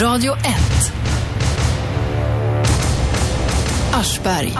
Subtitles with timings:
[0.00, 0.92] Radio 1.
[3.92, 4.52] Aschberg.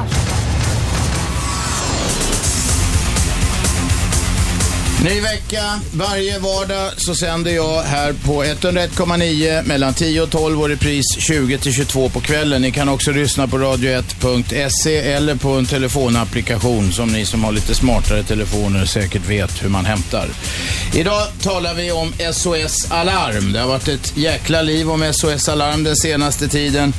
[5.04, 5.80] Ny vecka.
[5.92, 11.58] Varje vardag så sänder jag här på 101,9 mellan 10 och 12 och repris 20
[11.58, 12.62] till 22 på kvällen.
[12.62, 17.74] Ni kan också lyssna på radio1.se eller på en telefonapplikation som ni som har lite
[17.74, 20.28] smartare telefoner säkert vet hur man hämtar.
[20.96, 23.52] Idag talar vi om SOS Alarm.
[23.52, 26.92] Det har varit ett jäkla liv om SOS Alarm den senaste tiden.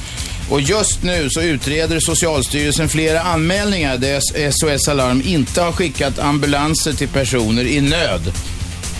[0.49, 6.93] Och just nu så utreder Socialstyrelsen flera anmälningar där SOS Alarm inte har skickat ambulanser
[6.93, 8.33] till personer i nöd.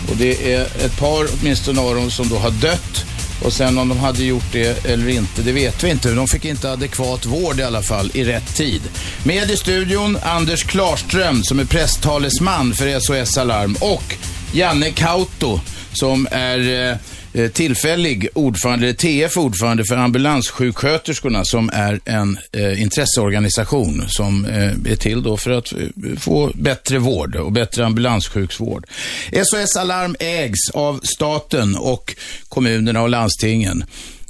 [0.09, 3.05] Och det är ett par åtminstone av dem som då har dött.
[3.43, 6.11] Och sen om de hade gjort det eller inte, det vet vi inte.
[6.11, 8.81] De fick inte adekvat vård i alla fall i rätt tid.
[9.23, 14.17] Med i studion Anders Klarström som är presstalesman för SOS Alarm och
[14.51, 15.59] Janne Kauto
[15.93, 16.97] som är eh,
[17.33, 24.91] eh tillfällig ordförande, eller TF ordförande för ambulanssjuksköterskorna som är en eh, intresseorganisation som eh,
[24.91, 25.80] är till då för att eh,
[26.19, 28.85] få bättre vård och bättre ambulanssjukvård.
[29.31, 32.16] SOS Alarm ägs av staten och
[32.50, 33.83] kommunerna och landstingen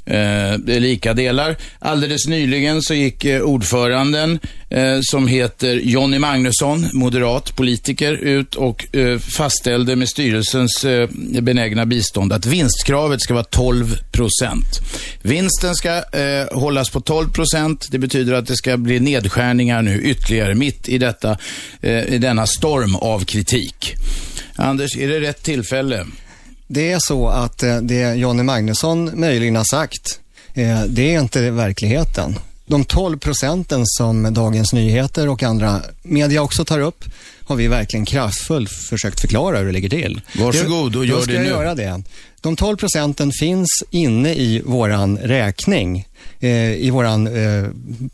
[0.08, 1.56] eh, lika delar.
[1.78, 8.96] Alldeles nyligen så gick eh, ordföranden eh, som heter Jonny Magnusson, moderat politiker, ut och
[8.96, 11.08] eh, fastställde med styrelsens eh,
[11.40, 14.80] benägna bistånd att vinstkravet ska vara 12 procent.
[15.22, 17.88] Vinsten ska eh, hållas på 12 procent.
[17.90, 21.38] Det betyder att det ska bli nedskärningar nu ytterligare mitt i, detta,
[21.80, 23.94] eh, i denna storm av kritik.
[24.56, 26.06] Anders, är det rätt tillfälle?
[26.70, 30.20] Det är så att eh, det Jonny Magnusson möjligen har sagt,
[30.54, 32.38] eh, det är inte verkligheten.
[32.66, 37.04] De 12 procenten som Dagens Nyheter och andra media också tar upp
[37.44, 40.20] har vi verkligen kraftfullt försökt förklara hur det ligger till.
[40.38, 41.48] Varsågod och gör det nu.
[41.48, 42.02] Göra det.
[42.40, 46.08] De 12 procenten finns inne i våran räkning,
[46.40, 47.66] eh, i våran eh,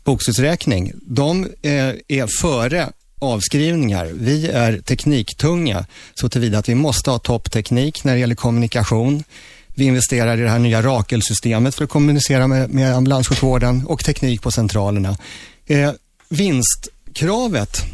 [0.03, 0.93] bokslutsräkning.
[1.01, 1.71] De eh,
[2.07, 2.89] är före
[3.19, 4.11] avskrivningar.
[4.13, 9.23] Vi är tekniktunga så tillvida att vi måste ha toppteknik när det gäller kommunikation.
[9.73, 14.41] Vi investerar i det här nya Rakel-systemet för att kommunicera med, med ambulanssjukvården och teknik
[14.41, 15.17] på centralerna.
[15.65, 15.91] Eh,
[16.29, 17.85] vinstkravet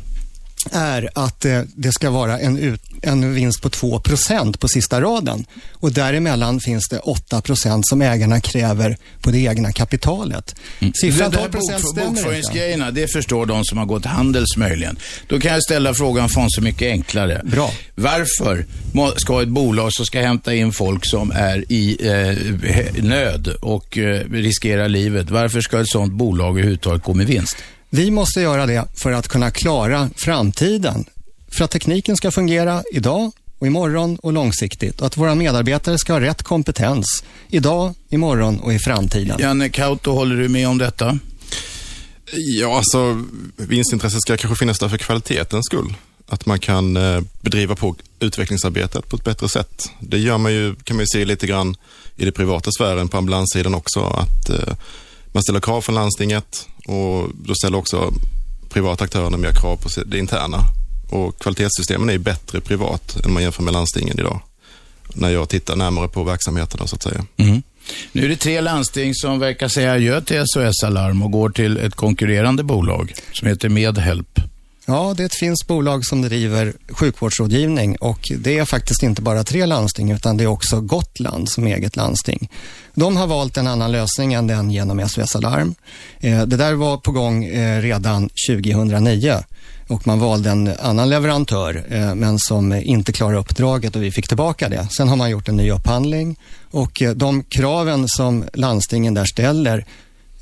[0.72, 5.46] är att eh, det ska vara en, ut, en vinst på 2% på sista raden.
[5.72, 10.56] Och däremellan finns det 8% som ägarna kräver på det egna kapitalet.
[10.80, 10.94] Mm.
[10.94, 13.02] Siffran 12 procent stämmer Bokföringsgrejerna, inte.
[13.02, 14.98] det förstår de som har gått Handels möjligen.
[15.28, 17.42] Då kan jag ställa frågan så mycket enklare.
[17.44, 17.72] Bra.
[17.96, 18.66] Varför
[19.18, 24.30] ska ett bolag som ska hämta in folk som är i eh, nöd och eh,
[24.32, 27.58] riskerar livet, varför ska ett sådant bolag överhuvudtaget gå med vinst?
[27.94, 31.06] Vi måste göra det för att kunna klara framtiden.
[31.52, 35.02] För att tekniken ska fungera idag och imorgon och långsiktigt.
[35.02, 39.40] Och att våra medarbetare ska ha rätt kompetens idag, imorgon och i framtiden.
[39.40, 41.20] Janne Kauto, håller du med om detta?
[42.34, 43.24] Ja, alltså
[43.56, 45.94] vinstintresset ska kanske finnas där för kvalitetens skull.
[46.28, 49.92] Att man kan eh, bedriva på utvecklingsarbetet på ett bättre sätt.
[50.00, 51.76] Det gör man ju, kan man ju se lite grann
[52.16, 54.00] i det privata sfären på ambulanssidan också.
[54.00, 54.74] Att eh,
[55.32, 58.14] man ställer krav från landstinget och då ställer också
[58.70, 60.58] privata aktörerna mer krav på det interna.
[61.10, 64.42] Och kvalitetssystemen är bättre privat än man jämför med landstingen idag.
[65.14, 67.26] När jag tittar närmare på verksamheterna så att säga.
[67.38, 67.62] Mm.
[68.12, 71.78] Nu är det tre landsting som verkar säga adjö till SOS Alarm och går till
[71.78, 74.40] ett konkurrerande bolag som heter Medhelp.
[74.92, 79.44] Ja, det är ett finskt bolag som driver sjukvårdsrådgivning och det är faktiskt inte bara
[79.44, 82.50] tre landsting utan det är också Gotland som eget landsting.
[82.94, 85.76] De har valt en annan lösning än den genom SOS Alarm.
[86.20, 89.44] Eh, det där var på gång eh, redan 2009
[89.88, 94.28] och man valde en annan leverantör eh, men som inte klarade uppdraget och vi fick
[94.28, 94.88] tillbaka det.
[94.98, 96.40] Sen har man gjort en ny upphandling
[96.72, 99.86] och de kraven som landstingen där ställer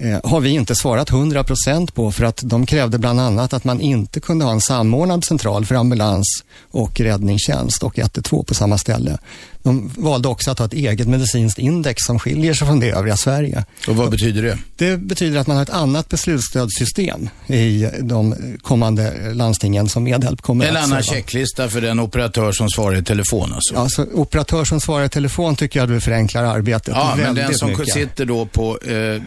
[0.01, 3.63] Eh, har vi inte svarat 100 procent på för att de krävde bland annat att
[3.63, 8.77] man inte kunde ha en samordnad central för ambulans och räddningstjänst och 112 på samma
[8.77, 9.17] ställe.
[9.64, 13.17] De valde också att ha ett eget medicinskt index som skiljer sig från det övriga
[13.17, 13.66] Sverige.
[13.88, 14.58] Och vad betyder det?
[14.76, 20.66] Det betyder att man har ett annat beslutsstödssystem i de kommande landstingen som Medhjälp kommer
[20.66, 23.73] en att En annan checklista för den operatör som svarar i telefon alltså?
[23.73, 27.53] Ja, så operatör som svarar i telefon tycker jag du förenklar arbetet Ja, men den
[27.53, 27.94] som mycket.
[27.94, 29.22] sitter då på, eh,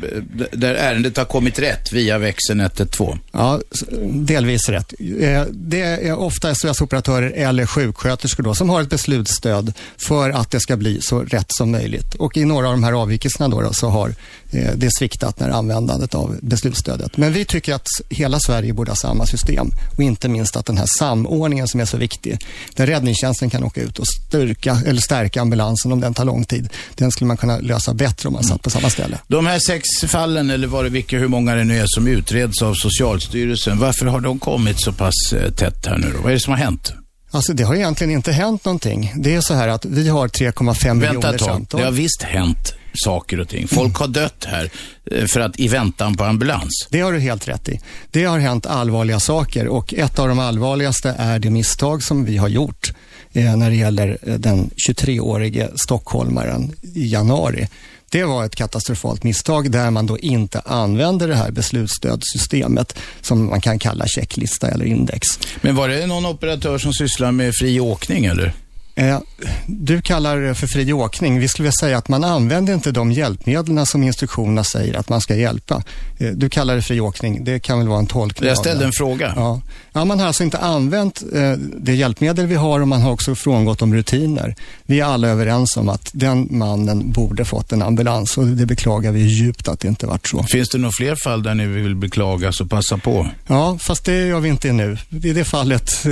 [0.52, 3.18] där ärendet har kommit rätt via växeln 112?
[3.32, 3.60] Ja,
[4.10, 4.92] delvis rätt.
[5.20, 9.72] Eh, det är ofta SOS-operatörer eller sjuksköterskor då som har ett beslutsstöd
[10.06, 12.14] för för att det ska bli så rätt som möjligt.
[12.14, 14.14] Och i några av de här avvikelserna då, då så har
[14.50, 17.16] eh, det sviktat när användandet av beslutsstödet.
[17.16, 20.78] Men vi tycker att hela Sverige borde ha samma system och inte minst att den
[20.78, 22.38] här samordningen som är så viktig,
[22.74, 26.68] där räddningstjänsten kan åka ut och styrka, eller stärka ambulansen om den tar lång tid,
[26.94, 29.18] den skulle man kunna lösa bättre om man satt på samma ställe.
[29.28, 32.62] De här sex fallen, eller var det vilka, hur många det nu är, som utreds
[32.62, 36.22] av Socialstyrelsen, varför har de kommit så pass eh, tätt här nu då?
[36.22, 36.94] Vad är det som har hänt?
[37.34, 39.12] Alltså det har egentligen inte hänt någonting.
[39.16, 41.48] Det är så här att vi har 3,5 miljoner Vänta ett tag.
[41.48, 41.80] samtal.
[41.80, 42.74] Det har visst hänt
[43.04, 43.68] saker och ting.
[43.68, 44.70] Folk har dött här
[45.10, 46.88] eh, för att i väntan på ambulans.
[46.90, 47.80] Det har du helt rätt i.
[48.10, 52.36] Det har hänt allvarliga saker och ett av de allvarligaste är det misstag som vi
[52.36, 52.92] har gjort
[53.32, 57.68] eh, när det gäller eh, den 23-årige stockholmaren i januari.
[58.12, 63.60] Det var ett katastrofalt misstag där man då inte använde det här beslutsstödssystemet som man
[63.60, 65.26] kan kalla checklista eller index.
[65.60, 68.52] Men var det någon operatör som sysslar med fri åkning eller?
[68.94, 69.18] Eh,
[69.66, 71.38] du kallar det för fri åkning.
[71.38, 75.20] Vi skulle vilja säga att man använder inte de hjälpmedlen som instruktionerna säger att man
[75.20, 75.82] ska hjälpa.
[76.18, 77.44] Eh, du kallar det fri åkning.
[77.44, 79.32] Det kan väl vara en tolkning Jag ställde en fråga.
[79.36, 79.60] Ja.
[79.92, 83.34] ja, man har alltså inte använt eh, det hjälpmedel vi har och man har också
[83.34, 84.54] frångått de rutiner.
[84.86, 89.12] Vi är alla överens om att den mannen borde fått en ambulans och det beklagar
[89.12, 90.42] vi djupt att det inte varit så.
[90.42, 93.28] Finns det några fler fall där ni vill beklaga så passa på?
[93.46, 94.98] Ja, fast det gör vi inte nu.
[95.10, 96.04] I det fallet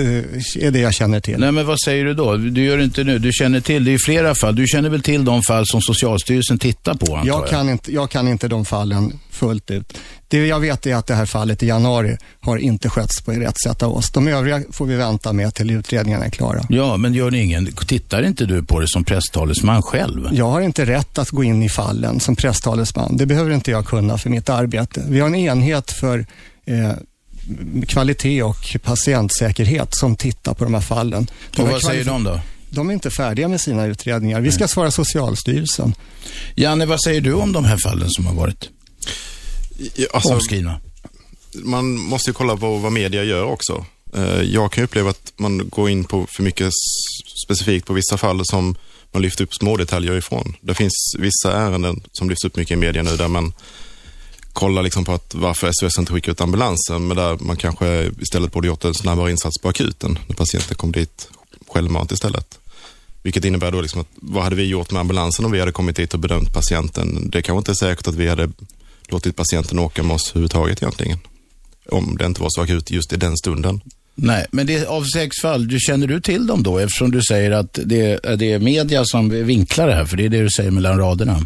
[0.58, 1.38] är det jag känner till.
[1.38, 2.36] Nej, men vad säger du då?
[2.36, 3.18] Du gör inte nu.
[3.18, 4.54] Du känner till, det är flera fall.
[4.54, 7.40] Du känner väl till de fall som Socialstyrelsen tittar på, antar jag?
[7.40, 9.98] Jag kan, inte, jag kan inte de fallen fullt ut.
[10.28, 13.60] Det jag vet är att det här fallet i januari har inte skötts på rätt
[13.60, 14.10] sätt av oss.
[14.10, 16.60] De övriga får vi vänta med till utredningarna är klara.
[16.68, 20.28] Ja, men gör ni ingen, tittar inte du på det som presstalesman själv?
[20.32, 23.16] Jag har inte rätt att gå in i fallen som presstalesman.
[23.16, 25.04] Det behöver inte jag kunna för mitt arbete.
[25.08, 26.26] Vi har en enhet för
[26.66, 26.92] eh,
[27.86, 31.26] kvalitet och patientsäkerhet som tittar på de här fallen.
[31.56, 32.40] De Och vad säger de då?
[32.70, 34.40] De är inte färdiga med sina utredningar.
[34.40, 35.94] Vi ska svara Socialstyrelsen.
[36.56, 38.68] Janne, vad säger du om de här fallen som har varit
[39.94, 40.80] Ja, Alltså, omskrivna?
[41.54, 43.84] man måste ju kolla på vad media gör också.
[44.16, 46.70] Eh, Jag kan ju uppleva att man går in på för mycket
[47.46, 48.74] specifikt på vissa fall som
[49.12, 50.56] man lyfter upp små detaljer ifrån.
[50.60, 53.52] Det finns vissa ärenden som lyfts upp mycket i media nu där man
[54.52, 58.52] kollar liksom på att varför SOS inte skickar ut ambulansen, men där man kanske istället
[58.52, 61.28] borde gjort en snabbare insats på akuten när patienten kom dit
[61.68, 62.58] självmant istället.
[63.22, 65.96] Vilket innebär då liksom att vad hade vi gjort med ambulansen om vi hade kommit
[65.96, 67.30] dit och bedömt patienten?
[67.30, 68.50] Det kanske inte är säkert att vi hade
[69.08, 71.18] låtit patienten åka med oss överhuvudtaget egentligen.
[71.90, 73.80] Om det inte var så akut just i den stunden.
[74.14, 76.78] Nej, men det av sex fall, du känner du till dem då?
[76.78, 80.24] Eftersom du säger att det, är- det är media som vinklar det här, för det
[80.24, 81.40] är det du säger mellan raderna.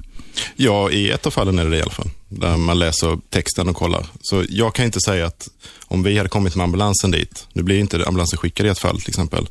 [0.56, 2.10] Ja, i ett av fallen är det det i alla fall.
[2.28, 4.06] Där man läser texten och kollar.
[4.20, 5.48] Så jag kan inte säga att
[5.84, 9.00] om vi hade kommit med ambulansen dit, nu blir inte ambulansen skickad i ett fall
[9.00, 9.48] till exempel,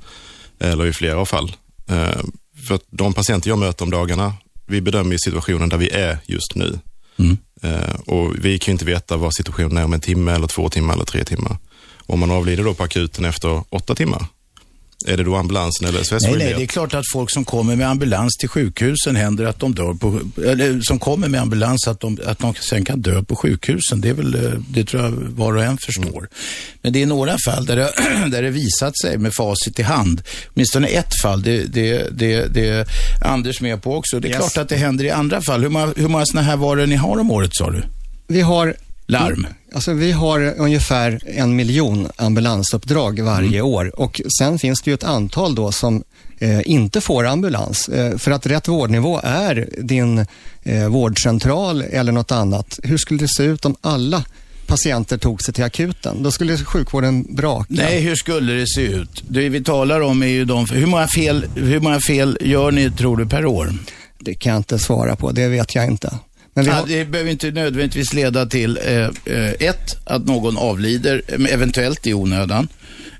[0.60, 1.56] eller i flera fall.
[1.90, 2.22] Eh,
[2.68, 4.34] För att de patienter jag möter om dagarna,
[4.68, 6.80] vi bedömer situationen där vi är just nu.
[7.20, 7.38] Mm.
[7.62, 10.70] Eh, Och vi kan ju inte veta vad situationen är om en timme, eller två
[10.70, 11.58] timmar eller tre timmar.
[12.06, 14.26] Om man avlider då på akuten efter åtta timmar,
[15.08, 17.76] är det då ambulansen eller SOS Nej, nej, det är klart att folk som kommer
[17.76, 22.00] med ambulans till sjukhusen händer att de dör på, eller som kommer med ambulans att
[22.00, 24.02] de, att de sen kan dö på sjukhusen.
[24.02, 26.30] Det är väl, eh, det tror jag var och en förstår.
[26.82, 27.94] Men det är några fall där det,
[28.32, 30.22] där det visat sig med facit i hand,
[30.54, 32.86] åtminstone ett fall, det, det, det, det är
[33.26, 34.20] Anders med på också.
[34.20, 34.38] Det är Yes.
[34.38, 35.62] klart att det händer i andra fall.
[35.62, 37.84] Hur många, hur många sådana här var det ni har om året sa du?
[38.28, 38.76] Vi har
[39.14, 39.48] Larm.
[39.74, 45.04] Alltså vi har ungefär en miljon ambulansuppdrag varje år och sen finns det ju ett
[45.04, 46.04] antal då som
[46.40, 47.90] eh, inte får ambulans.
[47.90, 50.26] Eh, för att rätt vårdnivå är din
[50.64, 52.80] eh, vårdcentral eller något annat.
[52.84, 54.24] Hur skulle det se ut om alla
[54.68, 56.24] patienter tog sig till akuten?
[56.24, 57.66] Då skulle sjukvården braka.
[57.70, 59.24] Nej, hur skulle det se ut?
[59.28, 62.92] Det vi talar om är ju de, hur många fel, hur många fel gör ni
[62.92, 63.74] tror du per år?
[64.20, 66.14] Det kan jag inte svara på, det vet jag inte.
[66.54, 68.94] Men vi Ja, har, det behöver inte nödvändigtvis leda till eh,
[69.36, 72.68] eh, ett, att någon avlider, eventuellt i onödan.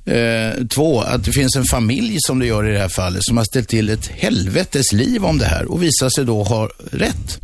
[0.06, 3.38] Eh, två, att det finns en familj som det gör i det här fallet som
[3.38, 7.40] har ställt till ett helvetes liv om det här och visar sig då ha rätt.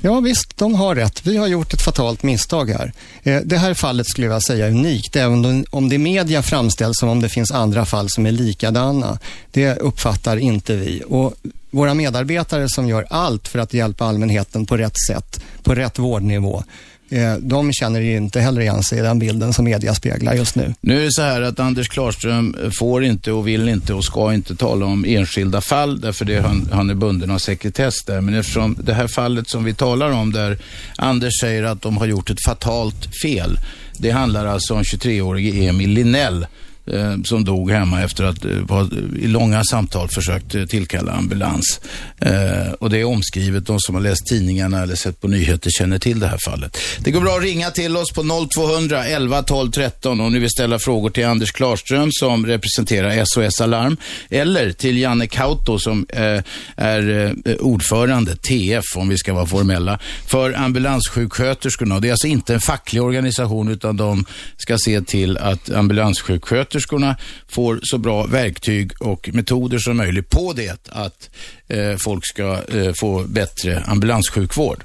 [0.00, 1.26] Ja visst, de har rätt.
[1.26, 2.92] Vi har gjort ett fatalt misstag här.
[3.22, 6.42] Eh, Det här fallet skulle jag säga är unikt, även om- om det i media
[6.42, 9.18] framställs som om det finns andra fall som är likadana.
[9.52, 11.02] Det uppfattar inte vi.
[11.06, 11.34] Och
[11.74, 16.62] våra medarbetare som gör allt för att hjälpa allmänheten på rätt sätt, på rätt vårdnivå,
[17.10, 20.56] eh, de känner ju inte heller igen sig i den bilden som media speglar just
[20.56, 20.74] nu.
[20.80, 24.34] Nu är det så här att Anders Klarström får inte och vill inte och ska
[24.34, 28.20] inte tala om enskilda fall därför det han, han är bunden av sekretess där.
[28.20, 30.58] Men eftersom det här fallet som vi talar om där
[30.96, 33.58] Anders säger att de har gjort ett fatalt fel.
[33.98, 36.46] Det handlar alltså om 23-årige Emil Linnell
[36.86, 38.86] eh, som dog hemma efter att eh,
[39.18, 41.80] i långa samtal försökt eh, tillkalla ambulans.
[42.20, 43.66] Eh, och det är omskrivet.
[43.66, 46.78] De som har läst tidningarna eller sett på nyheter känner till det här fallet.
[46.98, 50.50] Det går bra att ringa till oss på 0200 11 12 13 om ni vill
[50.50, 53.96] ställa frågor till Anders Klarström som representerar SOS Alarm
[54.30, 56.42] eller till Janne Kauto som eh,
[56.76, 62.00] är eh, ordförande, TF om vi ska vara formella, för ambulanssjuksköterskorna.
[62.00, 64.24] Det är alltså inte en facklig organisation utan de
[64.56, 66.73] ska se till att ambulanssjuksköterskorna
[67.48, 71.30] får så bra verktyg och metoder som möjligt på det att
[71.68, 74.84] eh, folk ska eh, få bättre ambulanssjukvård.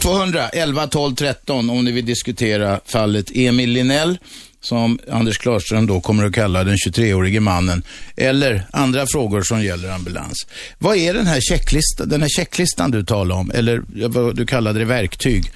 [0.00, 4.18] 0200 11 12 13 om ni vill diskutera fallet Emil Linell
[4.64, 7.82] som Anders Klarström då kommer att kalla den 23-årige mannen,
[8.16, 10.46] eller andra frågor som gäller ambulans.
[10.78, 14.78] Vad är den här, checklistan, den här checklistan du talar om, eller vad du kallade
[14.78, 15.52] det verktyg?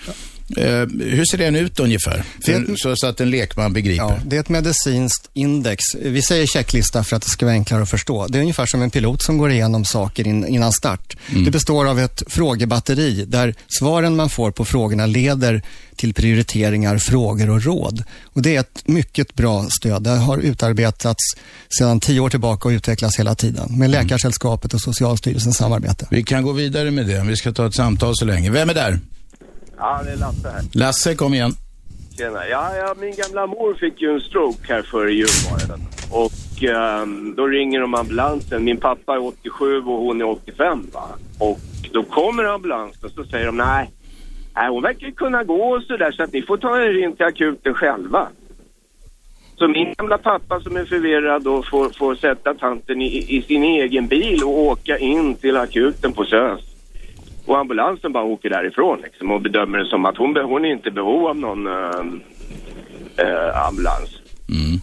[0.56, 0.64] Eh,
[1.00, 2.24] hur ser den ut ungefär?
[2.44, 4.04] För, så, så, att en lekman begriper.
[4.04, 5.84] Ja, det är ett medicinskt index.
[6.02, 8.26] Vi säger checklista för att det ska vara enklare att förstå.
[8.26, 11.16] Det är ungefär som en pilot som går igenom saker in, innan start.
[11.30, 11.44] Mm.
[11.44, 15.62] Det består av ett frågebatteri där svaren man får på frågorna leder
[15.96, 18.04] till prioriteringar, frågor och råd.
[18.22, 20.02] Och Det är ett mycket bra stöd.
[20.02, 21.22] Det har utarbetats
[21.78, 23.90] sedan tio år tillbaka och utvecklas hela tiden med mm.
[23.90, 26.06] Läkarsällskapet och Socialstyrelsens samarbete.
[26.10, 27.24] Vi kan gå vidare med det.
[27.26, 28.50] Vi ska ta ett samtal så länge.
[28.50, 29.00] Vem är där?
[29.78, 30.62] Ja, det är Lasse här.
[30.72, 31.52] Lasse, kom igen.
[32.18, 32.46] Tjena.
[32.50, 35.28] Ja, ja, min gamla mor fick ju en stroke här före jul
[36.10, 36.62] Och
[37.02, 38.64] um, då ringer de ambulansen.
[38.64, 41.08] Min pappa är 87 och hon är 85 va.
[41.38, 41.58] Och
[41.92, 43.90] då kommer ambulansen så säger de nej,
[44.54, 47.26] nej hon verkar kunna gå och sådär så att ni får ta er in till
[47.26, 48.28] akuten själva.
[49.56, 53.64] Så min gamla pappa som är förvirrad och får, får sätta tanten i, i sin
[53.64, 56.60] egen bil och åka in till akuten på SÖS.
[57.48, 60.88] Och ambulansen bara åker därifrån liksom, och bedömer det som att hon, hon är inte
[60.88, 64.20] i behov av någon äh, ambulans.
[64.48, 64.80] Mm.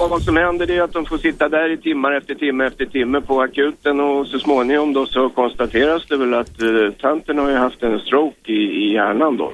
[0.00, 2.86] Och vad som händer är att de får sitta där i timmar efter timme efter
[2.86, 7.50] timme på akuten och så småningom då så konstateras det väl att uh, tanten har
[7.50, 9.52] ju haft en stroke i, i hjärnan då.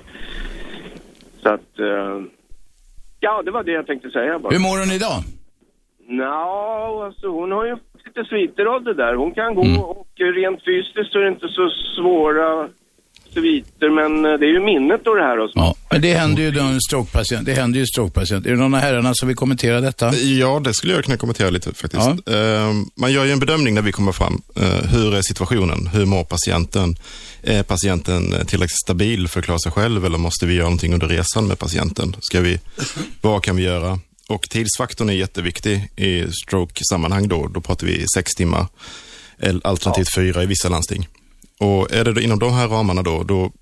[1.43, 2.23] Så att, uh,
[3.21, 4.53] ja det var det jag tänkte säga bara.
[4.53, 5.23] Hur mår hon idag?
[6.09, 9.15] Nå, alltså hon har ju lite sviter av det där.
[9.15, 9.81] Hon kan gå mm.
[9.81, 10.07] och
[10.39, 12.69] rent fysiskt så är det inte så svåra
[13.35, 15.39] sviter, men eh, det är ju minnet då det här.
[15.39, 17.47] Och Ja, men det händer ju en strokepatient.
[17.47, 18.47] Det händer ju strokepatient.
[18.47, 20.15] Är det någon av herrarna som vill kommentera detta?
[20.15, 22.11] Ja, det skulle jag kunna kommentera lite faktiskt.
[22.27, 22.33] Ja.
[22.35, 24.43] Ehm, man gör ju en bedömning när vi kommer fram.
[24.57, 25.87] Eh, hur är situationen?
[25.87, 26.97] Hur mår patienten?
[27.43, 31.09] Är patienten tillräckligt stabil för att klara sig själv eller måste vi göra någonting under
[31.09, 32.17] resan med patienten?
[32.21, 32.61] Ska vi,
[33.21, 33.99] vad kan vi göra?
[34.31, 37.47] Och tidsfaktorn är jätteviktig i stroke-sammanhang då.
[37.47, 38.67] Då pratar vi sex timmar,
[39.63, 40.23] alternativt ja.
[40.23, 41.09] fyra i vissa landsting.
[41.59, 43.53] Och är det inom de här ramarna då, då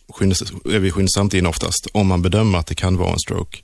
[0.65, 3.59] är vi skyndsamt in oftast om man bedömer att det kan vara en stroke.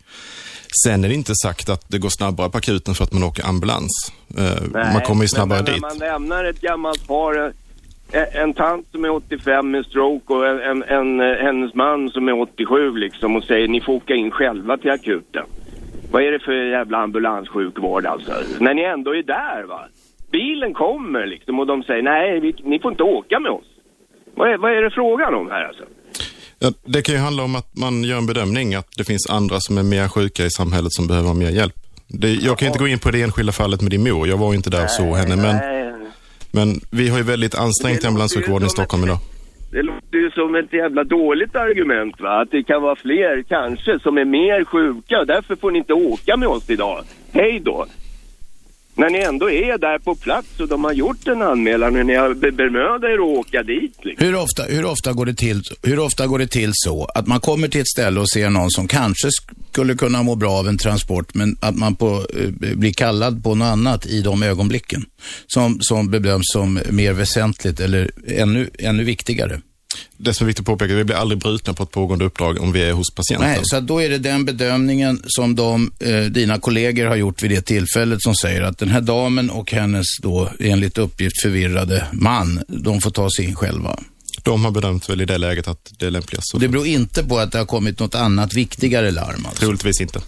[0.85, 3.47] Sen är det inte sagt att det går snabbare på akuten för att man åker
[3.47, 4.13] ambulans.
[4.39, 5.83] Eh, Nej, man kommer ju snabbare men, dit.
[5.83, 7.53] Men man lämnar ett gammalt par,
[8.13, 12.29] eh, en tant som är 85 med stroke och en, en, en, hennes man som
[12.29, 15.45] är 87 liksom och säger ni får åka in själva till akuten.
[16.15, 18.33] Vad är det för jävla ambulanssjukvård alltså?
[18.61, 19.81] När ni ändå är där va?
[20.33, 23.65] Bilen kommer liksom och de säger nej, vi, ni får inte åka med oss.
[24.35, 25.85] Vad är, vad är det frågan om här alltså?
[26.85, 29.79] Det kan ju handla om att man gör en bedömning att det finns andra som
[29.79, 31.75] är mer sjuka i samhället som behöver mer hjälp.
[32.07, 34.29] Det, jag kan inte gå in på det enskilda fallet med din mor.
[34.29, 35.37] Jag var inte där och såg henne.
[35.37, 35.57] Men,
[36.53, 39.19] men vi har ju väldigt ansträngt ambulanssjukvården i Stockholm idag.
[39.75, 42.41] Det låter ju som ett jävla dåligt argument va?
[42.41, 45.95] Att det kan vara fler kanske som är mer sjuka och därför får ni inte
[45.95, 47.05] åka med oss idag.
[47.33, 47.87] Hej då!
[48.97, 52.15] När ni ändå är där på plats och de har gjort en anmälan och ni
[52.15, 53.99] har bemödat er att åka dit.
[54.03, 54.27] Liksom.
[54.27, 57.41] Hur, ofta, hur, ofta går det till, hur ofta går det till så att man
[57.41, 59.29] kommer till ett ställe och ser någon som kanske
[59.71, 63.55] skulle kunna må bra av en transport men att man på, eh, blir kallad på
[63.55, 65.05] något annat i de ögonblicken
[65.47, 69.61] som, som bedöms som mer väsentligt eller ännu, ännu viktigare?
[70.17, 72.73] Det som är viktigt att påpeka, vi blir aldrig brutna på ett pågående uppdrag om
[72.73, 73.49] vi är hos patienten.
[73.49, 77.51] Nej, så då är det den bedömningen som de, eh, dina kollegor har gjort vid
[77.51, 82.63] det tillfället som säger att den här damen och hennes då enligt uppgift förvirrade man,
[82.69, 83.99] de får ta sig in själva.
[84.43, 86.61] De har bedömt väl i det läget att det är lämpligast.
[86.61, 89.47] Det beror inte på att det har kommit något annat viktigare larm?
[89.47, 89.61] Alltså.
[89.61, 90.21] Troligtvis inte.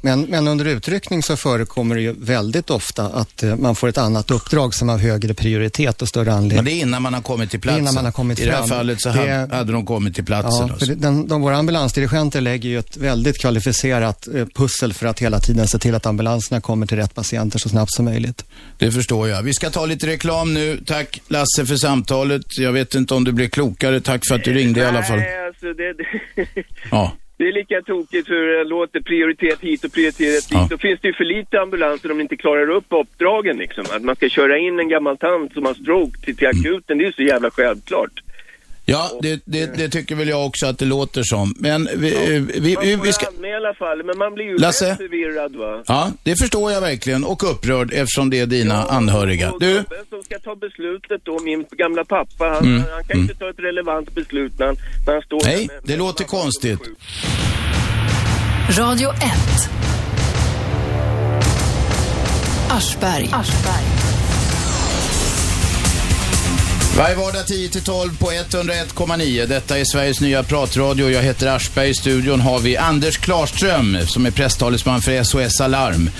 [0.00, 3.98] Men, men under utryckning så förekommer det ju väldigt ofta att uh, man får ett
[3.98, 6.56] annat uppdrag som har högre prioritet och större anledning.
[6.56, 7.80] Men det är innan man har kommit till platsen?
[7.80, 10.68] Innan man har kommit I det här fallet så det, hade, de kommit till platsen?
[10.68, 15.18] Ja, för den, de, våra ambulansdirigenter lägger ju ett väldigt kvalificerat uh, pussel för att
[15.18, 18.44] hela tiden se till att ambulanserna kommer till rätt patienter så snabbt som möjligt.
[18.78, 19.42] Det förstår jag.
[19.42, 20.80] Vi ska ta lite reklam nu.
[20.86, 22.42] Tack Lasse för samtalet.
[22.58, 24.00] Jag vet inte om du blir klokare.
[24.00, 25.18] Tack för att du ringde i alla fall.
[25.18, 25.94] Nej, alltså det...
[26.90, 27.12] ja.
[27.38, 30.48] Det är lika tokigt hur det låter prioritet hit och prioritet dit.
[30.50, 30.66] Ja.
[30.70, 33.84] Då finns det ju för lite ambulanser om de inte klarar upp uppdragen liksom.
[33.90, 37.04] Att man ska köra in en gammal tant som har stroke till, till akuten, det
[37.04, 38.22] är ju så jävla självklart.
[38.90, 41.54] Ja, det, det, det tycker väl jag också att det låter som.
[41.58, 43.26] Men vi, eh, vi, Man vi, får vi ska...
[43.26, 44.90] anmäla i alla fall, men man blir ju Lasse?
[44.90, 45.82] rätt förvirrad va.
[45.86, 49.50] Ja, det förstår jag verkligen och upprörd eftersom det är dina anhöriga.
[49.52, 53.18] Och Du, gubben som ska ta beslutet då, min gamla pappa, han, Mm, han kan
[53.20, 54.76] inte ta ett relevant beslut när han,
[55.06, 56.80] när han står Nej, där med- det med låter konstigt.
[58.78, 59.16] Radio 1.
[62.70, 63.30] Aschberg.
[66.96, 69.46] Varje vardag 10-12 på 101,9.
[69.46, 71.10] Detta är Sveriges nya pratradio.
[71.10, 71.90] Jag heter Aschberg.
[71.90, 76.10] I studion har vi Anders Klarström som är presstalesman för SOS Alarm.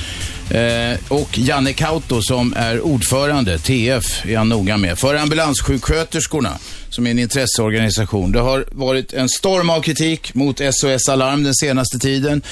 [0.50, 6.58] Eh, och Janne Kauto som är ordförande, TF är han noga med, för ambulanssjuksköterskorna
[6.90, 8.32] som är en intresseorganisation.
[8.32, 12.42] Det har varit en storm av kritik mot SOS Alarm den senaste tiden.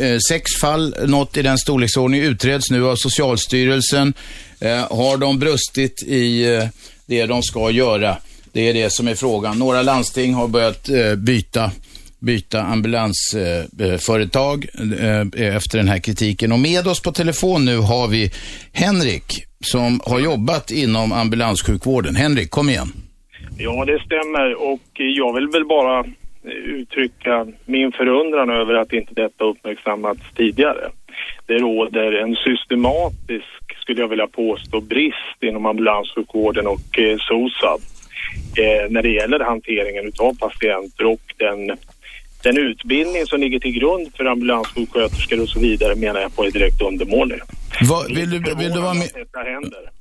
[0.00, 4.14] Eh, sex fall, något i den storleksordningen utreds nu av Socialstyrelsen.
[4.60, 6.64] Eh, har de brustit i eh,
[7.06, 8.16] det de ska göra?
[8.52, 9.58] Det är det som är frågan.
[9.58, 11.70] Några landsting har börjat eh, byta
[12.18, 14.66] byta ambulansföretag
[15.00, 16.52] eh, eh, efter den här kritiken.
[16.52, 18.30] Och med oss på telefon nu har vi
[18.72, 19.24] Henrik
[19.60, 22.16] som har jobbat inom ambulanssjukvården.
[22.16, 22.92] Henrik, kom igen.
[23.58, 26.04] Ja, det stämmer och jag vill väl bara
[26.64, 30.90] uttrycka min förundran över att inte detta uppmärksammats tidigare.
[31.46, 37.80] Det råder en systematisk, skulle jag vilja påstå, brist inom ambulanssjukvården och eh, SOSAB
[38.56, 41.78] eh, när det gäller hanteringen av patienter och den,
[42.42, 46.50] den utbildning som ligger till grund för ambulanssjuksköterskor och så vidare menar jag på är
[46.50, 47.38] direkt undermålig.
[47.88, 49.08] Va, vill, du, vill, du vara med,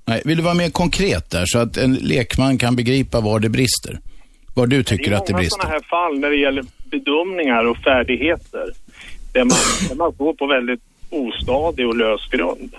[0.06, 3.50] nej, vill du vara mer konkret där så att en lekman kan begripa var det
[3.50, 4.00] brister?
[4.56, 5.62] Var du tycker att det Det är många brister?
[5.62, 8.68] sådana här fall när det gäller bedömningar och färdigheter
[9.34, 9.58] där man,
[9.90, 12.76] där man står på väldigt ostadig och lös grund.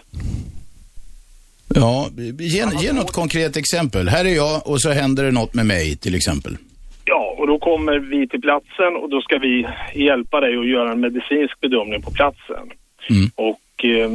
[1.75, 4.09] Ja, ge, ge något konkret exempel.
[4.09, 6.57] Här är jag och så händer det något med mig till exempel.
[7.05, 10.93] Ja, och då kommer vi till platsen och då ska vi hjälpa dig att göra
[10.93, 12.65] en medicinsk bedömning på platsen.
[13.11, 13.31] Mm.
[13.35, 14.11] Och eh,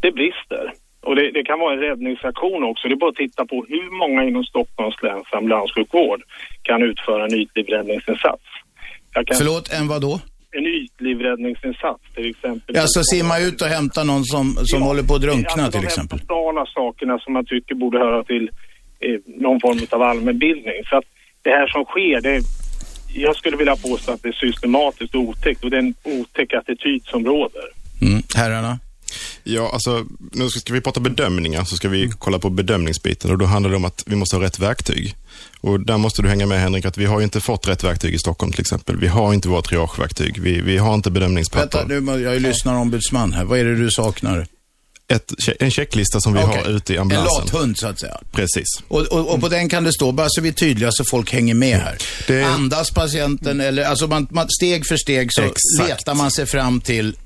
[0.00, 0.72] det brister.
[1.02, 2.88] Och det, det kan vara en räddningsaktion också.
[2.88, 6.22] Det är bara att titta på hur många inom Stockholms läns ambulanssjukvård
[6.62, 8.42] kan utföra en ytlivräddningsinsats.
[9.14, 10.20] Jag kan, Förlåt, en vad då?
[10.52, 12.76] En ytlivräddningsinsats till exempel.
[12.76, 15.80] Alltså simma ut och hämta någon som, som Ja, håller på att drunkna alltså till
[15.80, 16.18] de exempel.
[16.18, 18.50] här basala sakerna som man tycker borde höra till
[19.00, 20.78] eh, någon form av allmänbildning.
[20.90, 21.04] Så att
[21.42, 22.40] det här som sker, det,
[23.14, 26.54] jag skulle vilja påstå att det är systematiskt och otäckt och det är en otäck
[26.54, 27.64] attityd som råder.
[28.02, 28.22] Mm.
[28.36, 28.78] Herrarna?
[29.44, 33.44] Ja, alltså, nu ska vi prata bedömningar så ska vi kolla på bedömningsbiten och då
[33.44, 35.16] handlar det om att vi måste ha rätt verktyg.
[35.60, 38.18] Och där måste du hänga med Henrik, att vi har inte fått rätt verktyg i
[38.18, 38.96] Stockholm till exempel.
[38.96, 41.78] Vi har inte våra triageverktyg, vi, vi har inte bedömningspapper.
[41.78, 43.44] Vänta, nu, jag är lyssnarombudsman här.
[43.44, 44.46] Vad är det du saknar?
[45.12, 46.62] Ett, en checklista som vi Okej.
[46.64, 47.44] har ute i En ambulansen.
[47.44, 48.16] lathund så att säga.
[48.32, 48.66] Precis.
[48.88, 51.32] Och, och, och på den kan det stå, bara så vi är tydliga så folk
[51.32, 51.98] hänger med här.
[52.26, 55.88] Det- Andas patienten eller, alltså man, man, steg för steg så Exakt.
[55.88, 57.16] letar man sig fram till,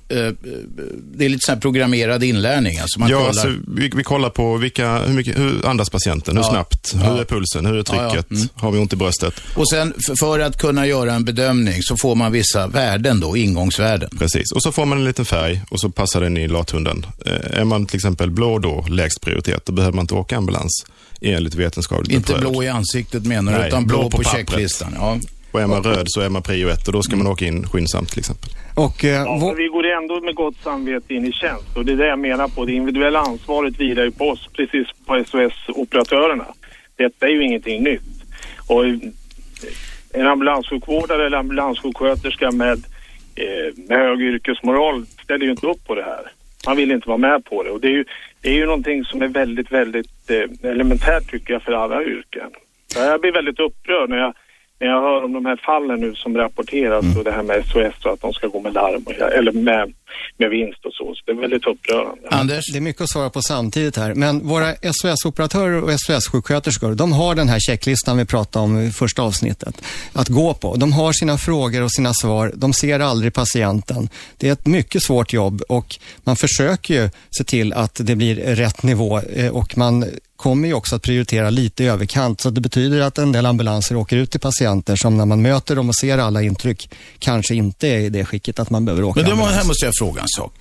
[1.16, 2.78] det är lite så programmerad inlärning.
[2.78, 3.28] Alltså man ja, kollar.
[3.28, 6.50] alltså, vi, vi kollar på vilka, hur, mycket, hur andas patienten, hur Ja.
[6.50, 7.00] snabbt, Ja.
[7.12, 8.10] hur är pulsen, hur är Ja, ja.
[8.10, 8.48] trycket, Mm.
[8.54, 9.34] har vi ont i bröstet?
[9.54, 14.10] Och sen för att kunna göra en bedömning så får man vissa värden då, ingångsvärden.
[14.18, 14.52] Precis.
[14.52, 17.06] Och så får man en liten färg och så passar den i lathunden.
[17.26, 20.86] Eh, är man till exempel blå då, lägst prioritet, då behöver man inte åka ambulans
[21.20, 25.20] enligt vetenskapligt Inte blå i ansiktet menar du, utan blå, blå på, på checklistan.
[25.54, 27.66] Och är man röd så är man prio ett och då ska man åka in
[27.68, 28.50] skyndsamt till exempel.
[28.74, 31.92] Och eh, Ja, men vi går ändå med gott samvete in i tjänst och det
[31.92, 32.64] är det jag menar på.
[32.64, 36.46] Det individuella ansvaret vilar ju på oss, precis på SOS-operatörerna.
[36.96, 38.02] Detta är ju ingenting nytt.
[38.66, 38.96] Och eh,
[40.12, 42.78] en ambulanssjukvårdare eller ambulanssjuksköterska med,
[43.34, 46.32] eh, med hög yrkesmoral ställer ju inte upp på det här.
[46.66, 48.04] Man vill inte vara med på det och det är ju,
[48.40, 52.50] det är ju någonting som är väldigt, väldigt eh, elementärt tycker jag för alla yrken.
[52.94, 54.34] Jag blir väldigt upprörd när jag,
[54.80, 58.04] när jag hör om de här fallen nu som rapporteras och det här med SOS
[58.04, 59.92] och att de ska gå med larm och, eller med,
[60.38, 61.14] med vinst och så.
[61.14, 62.28] Så det är väldigt upprörande.
[62.30, 62.64] Anders?
[62.72, 64.14] det är mycket att svara på samtidigt här.
[64.14, 69.22] Men våra SOS-operatörer och SOS-sjuksköterskor, de har den här checklistan vi pratade om i första
[69.22, 70.76] avsnittet att gå på.
[70.76, 72.52] De har sina frågor och sina svar.
[72.56, 74.08] De ser aldrig patienten.
[74.38, 78.34] Det är ett mycket svårt jobb och man försöker ju se till att det blir
[78.36, 80.04] rätt nivå eh, och man
[80.36, 82.40] kommer ju också att prioritera lite i överkant.
[82.40, 85.76] Så det betyder att en del ambulanser åker ut till patienter som när man möter
[85.76, 89.20] dem och ser alla intryck kanske inte är i det skicket att man behöver åka
[89.20, 89.62] Men då, må- ambulans.
[89.62, 89.68] här
[90.04, 90.54] måste jag fråga en sak.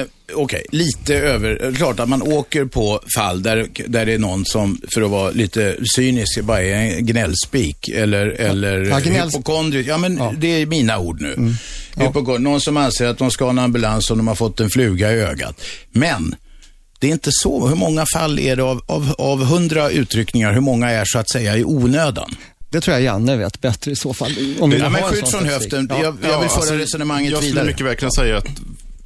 [0.00, 0.04] Eh,
[0.34, 1.72] Okej, lite över...
[1.76, 5.30] Klart att man åker på fall där, där det är någon som, för att vara
[5.30, 9.88] lite cynisk, bara är en gnällspik eller, eller Ja, gnälls- hypokondrisk.
[9.88, 10.34] Ja, men Ja.
[10.38, 11.54] det är mina ord nu.
[11.96, 12.42] Hypokondri.
[12.42, 15.12] Någon som anser att de ska ha en ambulans om de har fått en fluga
[15.12, 15.60] i ögat.
[15.92, 16.34] Men
[16.98, 17.68] det är inte så.
[17.68, 21.30] Hur många fall är det av, av, av hundra utryckningar, hur många är så att
[21.30, 22.34] säga i onödan?
[22.70, 24.32] Det tror jag Janne vet bättre i så fall.
[24.60, 25.86] Om ja, men skjut från höften.
[25.90, 26.02] Ja.
[26.02, 27.48] Jag, jag vill föra alltså, resonemanget jag vidare.
[27.48, 28.48] Jag skulle mycket väl kunna säga att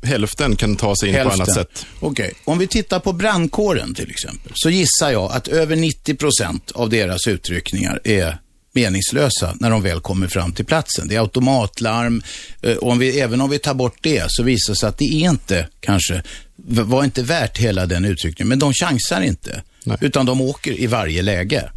[0.02, 1.38] hälften kan ta sig in hälften.
[1.38, 1.86] på annat sätt.
[2.00, 2.34] Okej, okay.
[2.44, 6.90] om vi tittar på brandkåren till exempel, så gissar jag att över 90 procent av
[6.90, 8.38] deras utryckningar är
[8.74, 11.08] meningslösa när de väl kommer fram till platsen.
[11.08, 12.22] Det är automatlarm.
[12.62, 15.04] Eh, om vi, även om vi tar bort det så visar det sig att det
[15.04, 16.22] är inte kanske,
[16.66, 18.48] var inte värt hela den utryckningen.
[18.48, 19.96] Men de chansar inte, Nej.
[20.00, 21.70] utan de åker i varje läge.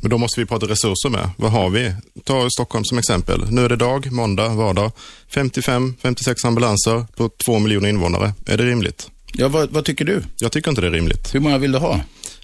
[0.00, 1.30] Men då måste vi prata resurser med.
[1.36, 1.92] Vad har vi?
[2.24, 3.44] Ta Stockholm som exempel.
[3.50, 4.92] Nu är det dag, måndag, vardag.
[5.32, 8.32] 55-56 ambulanser på 2 miljoner invånare.
[8.46, 9.10] Är det rimligt?
[9.32, 10.22] Ja, vad, vad, tycker du?
[10.38, 11.34] Jag tycker inte det är rimligt.
[11.34, 12.00] Hur många vill du ha?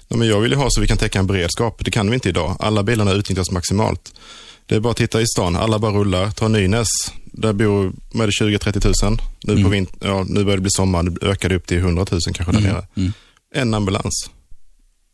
[0.07, 1.85] Ja, men jag vill ju ha så vi kan täcka en beredskap.
[1.85, 2.57] Det kan vi inte idag.
[2.59, 4.13] Alla bilarna utnyttjas maximalt.
[4.65, 5.55] Det är bara att titta i stan.
[5.55, 6.31] Alla bara rullar.
[6.31, 6.87] Ta Nynäs.
[7.25, 9.17] Där bor 20-30 000.
[9.43, 9.63] Nu, mm.
[9.63, 11.03] på vint ja, nu börjar det bli sommar.
[11.03, 12.73] Nu ökar det upp till 100 000 kanske där mm.
[12.73, 12.87] nere.
[12.95, 13.13] Mm.
[13.55, 14.29] En ambulans.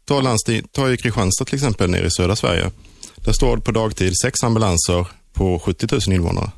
[0.05, 2.71] Ta, landsting, ta i Kristianstad till exempel, nere i södra Sverige.
[3.15, 6.51] Där står det på dagtid sex ambulanser på 70 000 invånare.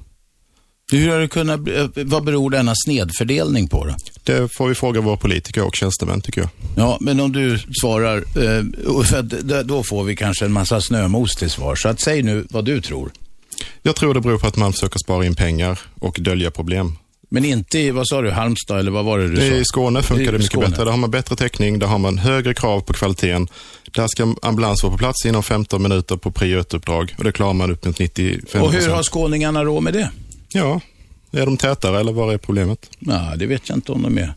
[0.91, 1.59] Hur har det kunnat,
[1.95, 3.95] vad beror denna snedfördelning på då?
[4.23, 6.49] Det får vi fråga våra politiker och tjänstemän tycker jag.
[6.75, 11.75] Ja, men om du svarar, eh, då får vi kanske en massa snömos till svar.
[11.75, 13.11] Så att säg nu vad du tror.
[13.81, 16.97] Jag tror det beror på att man försöker spara in pengar och dölja problem.
[17.33, 19.43] Men inte i, vad sa du, Halmstad eller vad var det du sa?
[19.43, 20.67] I Skåne funkar det mycket Skåne.
[20.67, 20.83] bättre.
[20.83, 23.47] Där har man bättre täckning, där har man högre krav på kvaliteten.
[23.91, 27.53] Där ska ambulans vara på plats inom 15 minuter på prio uppdrag och det klarar
[27.53, 30.11] man upp mot 95 Och hur har skåningarna råd med det?
[30.53, 30.81] Ja,
[31.31, 32.89] är de tätare eller vad är problemet?
[32.99, 34.33] Ja, det vet jag inte om de är.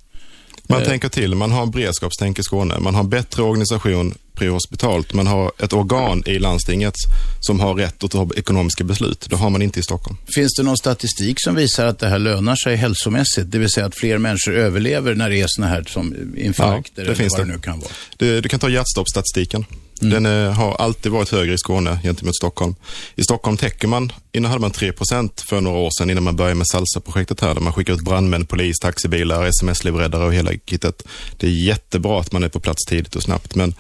[0.69, 0.89] Man eh.
[0.89, 5.73] tänker till, man har beredskapstänk i Skåne, man har bättre organisation prehospitalt, man har ett
[5.73, 6.95] organ i landstinget
[7.41, 9.27] som har rätt att ta ekonomiska beslut.
[9.31, 10.17] Det har man inte i Stockholm.
[10.35, 13.51] Finns det någon statistik som visar att det här lönar sig hälsomässigt?
[13.51, 17.09] Det vill säga att fler människor överlever när det är sådana här som infarkter ja,
[17.09, 17.51] det finns vad det.
[17.51, 17.91] det nu kan vara?
[18.17, 19.65] Det, du kan ta hjärtstoppstatistiken.
[20.03, 20.15] Mm.
[20.15, 22.75] Den är, har alltid varit högre i Skåne gentemot Stockholm.
[23.15, 26.55] I Stockholm täcker man, innan hade man 3% för några år sedan innan man började
[26.55, 31.03] med Salsa-projektet här, där man skickar ut brandmän, polis, taxibilar, sms-livräddare och hela kittet.
[31.37, 33.75] Det är jättebra att man är på plats tidigt och snabbt, men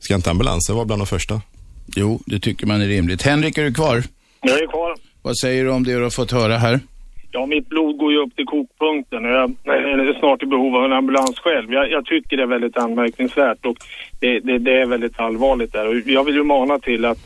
[0.00, 1.40] ska inte ambulansen vara bland de första?
[1.96, 3.22] Jo, det tycker man är rimligt.
[3.22, 4.04] Henrik, är du kvar?
[4.40, 4.96] Jag är kvar.
[5.22, 6.80] Vad säger du om det du har fått höra här?
[7.32, 10.84] Ja, mitt blod går ju upp till kokpunkten och jag är snart i behov av
[10.84, 11.72] en ambulans själv.
[11.72, 13.76] Jag, jag tycker det är väldigt anmärkningsvärt och
[14.20, 15.88] det, det, det, är väldigt allvarligt där.
[15.88, 17.18] Och jag vill ju mana till att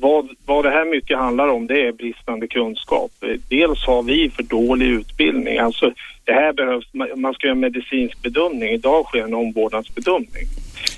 [0.00, 3.10] vad, vad det här mycket handlar om det är bristande kunskap.
[3.48, 5.58] Dels har vi för dålig utbildning.
[5.58, 5.92] Alltså
[6.24, 8.68] det här behövs, man ska göra en medicinsk bedömning.
[8.68, 10.46] Idag sker en omvårdnadsbedömning.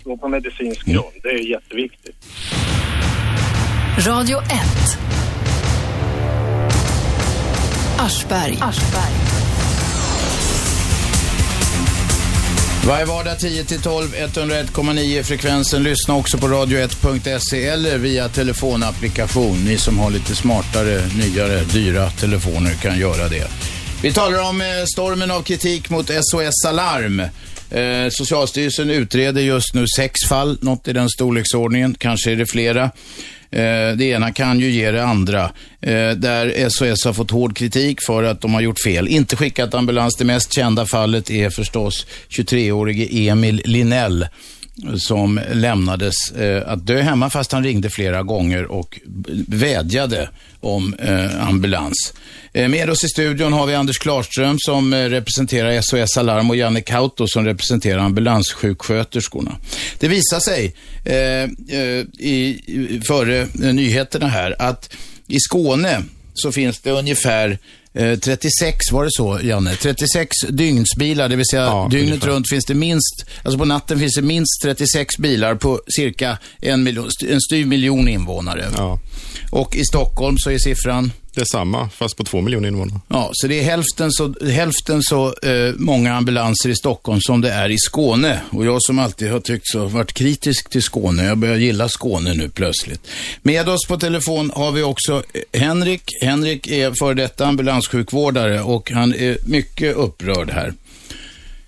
[0.05, 2.17] Gå på medicinsk grund, det är jätteviktigt.
[4.09, 5.16] Radio 1
[7.99, 8.59] Aschberg.
[8.61, 9.13] Aschberg.
[12.87, 15.83] Varje vardag 10-12, 101,9 frekvensen.
[15.83, 19.65] Lyssna också på radio1.se eller via telefonapplikation.
[19.65, 23.49] Ni som har lite smartare, nyare, dyra telefoner kan göra det.
[24.03, 27.21] Vi talar om eh, stormen av kritik mot SOS Alarm.
[27.71, 31.95] Eh, Socialstyrelsen utreder just nu sex fall, något i den storleksordningen.
[31.99, 32.91] Kanske är det flera.
[33.51, 35.43] Eh, det ena kan ju ge det andra.
[35.81, 39.09] Eh, där SOS har fått hård kritik för att de har gjort fel.
[39.09, 40.17] Inte skickat ambulans.
[40.17, 44.27] Det mest kända fallet är förstås 23-årige Emil Linell
[44.97, 49.01] som lämnades eh, att dö hemma fast han ringde flera gånger och
[49.49, 50.29] vädjade
[50.67, 52.15] om eh, ambulans.
[52.53, 56.57] Eh, med oss i studion har vi Anders Klarström som eh, representerar SOS Alarm och
[56.57, 59.57] Janne Kauto som representerar ambulanssjuksköterskorna.
[59.99, 60.75] Det visar sig
[61.05, 61.17] eh,
[61.79, 64.93] eh i, före eh, nyheterna här att
[65.27, 66.03] i Skåne
[66.35, 67.59] så finns det ungefär
[67.97, 69.77] 36, var det så Janne?
[69.77, 72.29] 36 dygnsbilar, det vill säga ja, dygnet ungefär.
[72.29, 76.83] runt finns det minst, alltså på natten finns det minst 36 bilar på cirka en,
[76.83, 78.65] miljon, en styv miljon invånare.
[78.77, 79.01] Ja.
[79.51, 81.13] Och i Stockholm så är siffran?
[81.37, 83.01] Det är samma, fast på två miljoner invånare.
[83.09, 87.51] Ja, så det är hälften så, hälften så eh, många ambulanser i Stockholm som det
[87.51, 88.41] är i Skåne.
[88.51, 92.35] Och jag som alltid har tyckt så, varit kritisk till Skåne, jag börjar gilla Skåne
[92.35, 93.09] nu plötsligt.
[93.43, 96.03] Med oss på telefon har vi också eh, Henrik.
[96.23, 100.73] Henrik är före detta ambulanssjukvårdare och han är mycket upprörd här.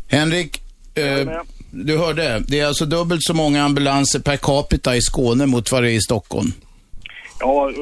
[0.06, 0.62] Henrik,
[0.94, 1.28] eh,
[1.70, 5.82] du hörde, det är alltså dubbelt så många ambulanser per capita i Skåne mot vad
[5.82, 6.52] det är i Stockholm.
[7.40, 7.72] Ja,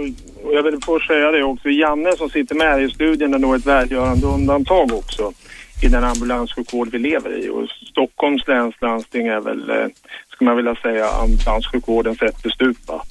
[0.45, 1.69] och jag vill först säga det också.
[1.69, 5.33] Janne som sitter med här i studien är nog ett välgörande undantag också
[5.83, 7.49] i den ambulanssjukvård vi lever i.
[7.49, 9.93] Och Stockholms läns landsting är väl, eh, skulle
[10.29, 13.03] ska man vilja säga, ambulanssjukvårdens ättestupa.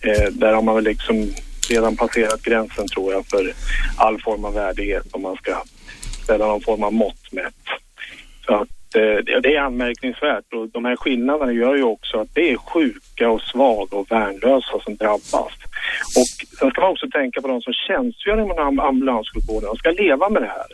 [0.00, 1.32] Eh, där har man väl liksom
[1.70, 3.52] redan passerat gränsen tror jag för
[3.96, 5.62] all form av värdighet om man ska
[6.22, 7.54] ställa någon form av mått mätt.
[8.46, 12.52] Så att Eh, det är anmärkningsvärt och de här skillnaderna gör ju också att det
[12.52, 15.52] är sjuka och svaga och värnlösa som drabbas.
[16.16, 16.28] Och
[16.58, 19.68] sen ska man också tänka på de som tjänstgör inom ambulanssjukvården.
[19.68, 20.70] De ska leva med det här.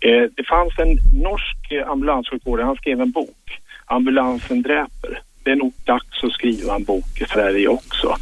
[0.00, 5.22] Eh, det fanns en norsk eh, ambulanssjukvårdare, han skrev en bok, Ambulansen dräper.
[5.44, 8.16] Det är nog dags att skriva en bok i Sverige också.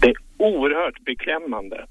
[0.00, 1.84] Det är oerhört beklämmande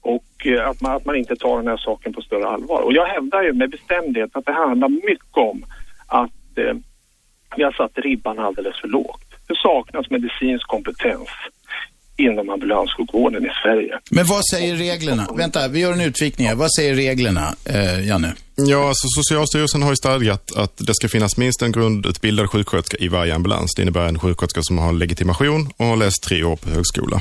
[0.00, 2.80] och eh, att man, att man inte tar den här saken på större allvar.
[2.80, 5.64] Och jag hävdar ju med bestämdhet att det handlar mycket om
[6.08, 6.74] att eh,
[7.56, 9.24] vi har satt ribban alldeles för lågt.
[9.48, 11.28] Det saknas medicinsk kompetens
[12.18, 13.98] inom ambulanssjukvården i Sverige.
[14.10, 15.28] Men vad säger reglerna?
[15.36, 16.54] Vänta, vi gör en utvikning här.
[16.54, 18.34] Vad säger reglerna, eh, Janne?
[18.54, 23.08] Ja, alltså Socialstyrelsen har ju stadgat att det ska finnas minst en grundutbildad sjuksköterska i
[23.08, 23.74] varje ambulans.
[23.76, 27.20] Det innebär en sjuksköterska som har legitimation och har läst tre år på högskola.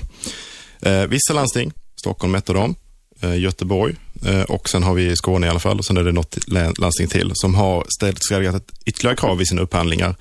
[0.81, 2.75] Eh, vissa landsting, Stockholm ett av dem,
[3.23, 6.11] eh, Göteborg Eh, och sen har vi Skåne i alla fall och sen är det
[6.11, 6.37] något
[6.77, 10.15] landsting till som har stadgat ytterligare krav i sina upphandlingar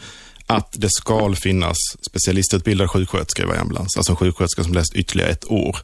[0.46, 1.76] att det ska finnas
[2.10, 3.96] specialistutbildad sjuksköterska i varje ambulans.
[3.96, 5.76] Alltså en sjuksköterska som läst ytterligare ett år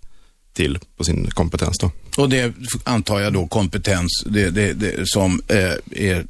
[0.53, 1.79] till på sin kompetens.
[1.79, 1.90] Då.
[2.16, 6.27] Och det antar jag då kompetens det, det, det, som eh, är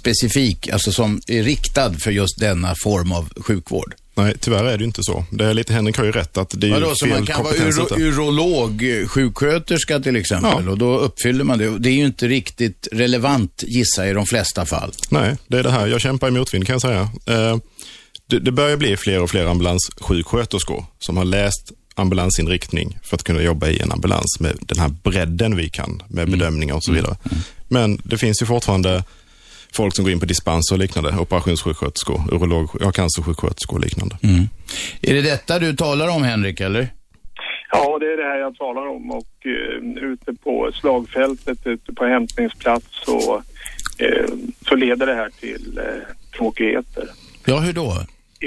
[0.00, 3.94] specifik, alltså som är riktad för just denna form av sjukvård?
[4.14, 5.24] Nej, tyvärr är det inte så.
[5.30, 7.44] Det är lite, Henrik har ju rätt att det är Vadå, fel så man kan
[7.44, 10.70] vara uro, urolog, sjuksköterska till exempel, ja.
[10.70, 11.78] och då uppfyller man det.
[11.78, 14.92] Det är ju inte riktigt relevant, gissa i de flesta fall.
[15.10, 15.86] Nej, det är det här.
[15.86, 17.00] Jag kämpar i motvind kan jag säga.
[17.26, 17.56] Eh,
[18.26, 23.42] det, det börjar bli fler och fler ambulanssjuksköterskor som har läst ambulansinriktning för att kunna
[23.42, 26.38] jobba i en ambulans med den här bredden vi kan med mm.
[26.38, 27.16] bedömningar och så vidare.
[27.24, 27.32] Mm.
[27.32, 27.42] Mm.
[27.68, 29.04] Men det finns ju fortfarande
[29.74, 31.18] folk som går in på dispenser och liknande.
[31.18, 34.16] Operationssjuksköterskor, urolog, ja, cancersjuksköterskor och liknande.
[34.22, 34.48] Mm.
[35.02, 36.88] Är det detta du talar om Henrik, eller?
[37.70, 42.04] Ja, det är det här jag talar om och uh, ute på slagfältet, ute på
[42.04, 43.36] hämtningsplats så,
[44.02, 44.34] uh,
[44.68, 47.08] så leder det här till uh, tråkigheter.
[47.44, 47.92] Ja, hur då?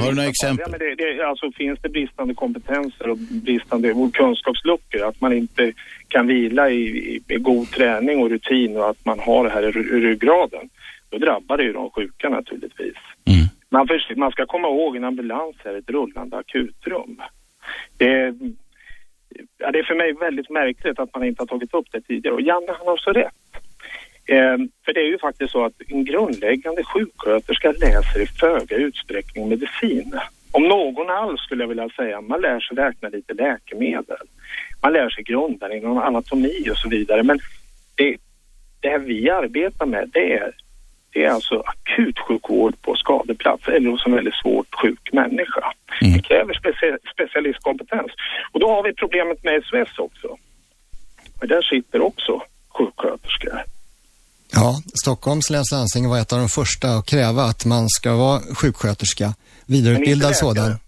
[0.02, 0.66] Har du några exempel?
[0.66, 5.74] Ja, men det, det, alltså, finns det bristande kompetenser och bristande kunskapsluckor, att man inte
[6.08, 9.64] kan vila i, i, i, god träning och rutin och att man har det här
[9.64, 10.70] i ryggraden,
[11.20, 12.96] då drabbar det ju de sjuka naturligtvis.
[13.26, 13.46] Mm.
[13.70, 17.22] Man, för, man ska komma ihåg, en ambulans är ett rullande akutrum.
[17.98, 18.36] Det,
[19.58, 22.36] ja, det är för mig väldigt märkligt att man inte har tagit upp det tidigare
[22.36, 23.34] och Janne han har så rätt.
[24.26, 29.50] Eh, för det är ju faktiskt så att en grundläggande sjuksköterska läser i föga utsträckning
[29.50, 30.14] medicin.
[30.52, 34.28] Om någon alls skulle jag vilja säga, man lär sig räkna lite läkemedel.
[34.82, 37.24] Man lär sig grunderna inom anatomi och så vidare.
[37.24, 37.40] Men
[37.96, 38.18] det,
[38.80, 40.52] det här vi arbetar med det är,
[41.16, 45.66] det är alltså akutsjukvård på skadeplats eller hos en väldigt svårt sjuk människa.
[46.02, 46.14] Mm.
[46.14, 48.12] Det kräver speci specialistkompetens.
[48.52, 50.28] Och då har vi problemet med SOS också.
[51.40, 52.42] Och där sitter också
[52.76, 53.60] sjuksköterskor.
[54.52, 58.40] Ja, Stockholms läns landsting var ett av de första att kräva att man ska vara
[58.40, 59.34] sjuksköterska,
[59.66, 60.80] vidareutbildad sådan.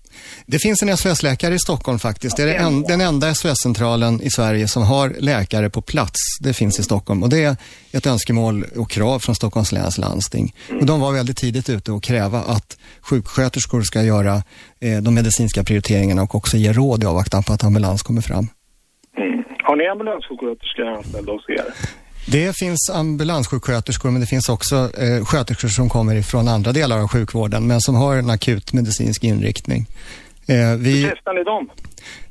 [0.46, 2.38] Det finns en SOS-läkare i Stockholm faktiskt.
[2.38, 6.20] Det är en, den enda SOS-centralen i Sverige som har läkare på plats.
[6.40, 7.56] Det finns i Stockholm och det är
[7.92, 10.56] ett önskemål och krav från Stockholms läns landsting.
[10.80, 14.36] Och de var väldigt tidigt ute och kräva att sjuksköterskor ska göra
[14.80, 18.48] eh, de medicinska prioriteringarna och också ge råd i avvaktan på att ambulans kommer fram.
[19.18, 19.44] Mm.
[19.64, 21.66] Har ni ambulanssjuksköterskor anställda hos er?
[22.32, 27.08] Det finns ambulanssjuksköterskor men det finns också eh, sköterskor som kommer ifrån andra delar av
[27.08, 29.86] sjukvården men som har en akut medicinsk inriktning.
[30.48, 31.70] Eh, vi, Hur testar ni dem?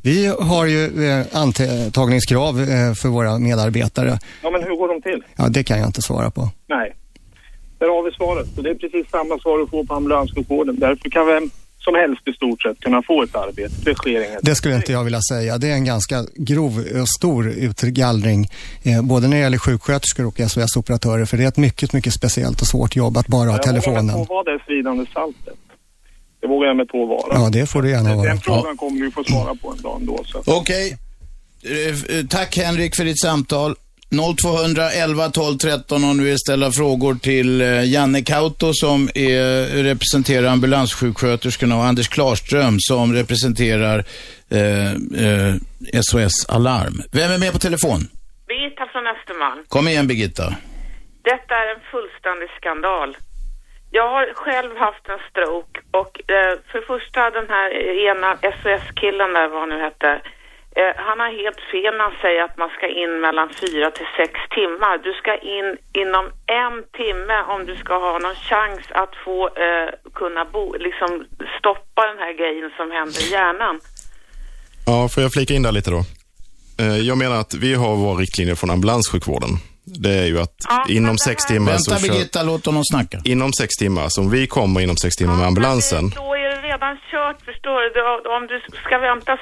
[0.03, 4.19] Vi har ju eh, antagningskrav eh, för våra medarbetare.
[4.43, 5.23] Ja, men hur går de till?
[5.37, 6.51] Ja, det kan jag inte svara på.
[6.67, 6.97] Nej.
[7.79, 8.59] Där har vi svaret.
[8.59, 10.77] Och det är precis samma svar du får på ambulanssjukvården.
[10.81, 11.51] Därför kan vem
[11.87, 13.75] som helst i stort sett kunna få ett arbete.
[13.85, 14.43] Det sker inget.
[14.43, 15.59] Det skulle inte jag vilja säga.
[15.59, 16.73] Det är en ganska grov
[17.03, 18.49] och stor utgallring,
[18.83, 22.61] eh, både när det gäller sjuksköterskor och SOS-operatörer, för det är ett mycket, mycket speciellt
[22.61, 24.07] och svårt jobb att bara ha telefonen.
[24.07, 25.59] Jag vågar på vad det svidande saltet.
[26.41, 27.43] Det vågar jag mig på att vara.
[27.43, 28.29] Ja, det får du gärna vara.
[28.29, 28.77] Den frågan ja.
[28.77, 30.25] kommer vi få svara på en dag ändå.
[30.47, 30.97] Okej.
[31.63, 32.19] Okay.
[32.19, 33.75] Eh, tack Henrik för ditt samtal.
[34.11, 40.49] 0211 12 13 om du vill ställa frågor till eh, Janne Kauto som är, representerar
[40.49, 43.99] ambulanssjuksköterskorna och Anders Klarström som representerar
[44.51, 45.55] eh, eh,
[46.03, 47.03] SOS Alarm.
[47.13, 48.01] Vem är med på telefon?
[48.49, 49.65] Birgitta från Östermalm.
[49.69, 50.55] Kom igen Birgitta.
[51.23, 53.17] Detta är en fullständig skandal.
[53.91, 57.69] Jag har själv haft en stroke och eh, för första den här
[58.11, 60.21] ena SOS-killen där, vad han nu hette,
[60.81, 64.11] Eh, han har helt fel när han säger att man ska in mellan fyra till
[64.21, 64.95] sex timmar.
[65.07, 65.69] Du ska in
[66.03, 66.25] inom
[66.63, 69.89] en timme om du ska ha någon chans att få eh,
[70.21, 71.11] kunna bo, liksom
[71.59, 73.75] stoppa den här grejen som händer i hjärnan.
[74.87, 76.03] Ja, får jag flika in där lite då?
[76.79, 79.51] Eh, Jag menar att vi har våra riktlinjer från ambulanssjukvården.
[79.85, 83.19] Det är ju att Ja, inom sex timmar så Vänta kör, Birgitta, låt honom snacka.
[83.25, 86.11] inom sex timmar, som vi kommer inom sex timmar med Ja, ambulansen.
[86.17, 86.36] Då är det
[86.77, 88.01] redan kört, förstår du.
[88.37, 89.33] Om du ska vänta,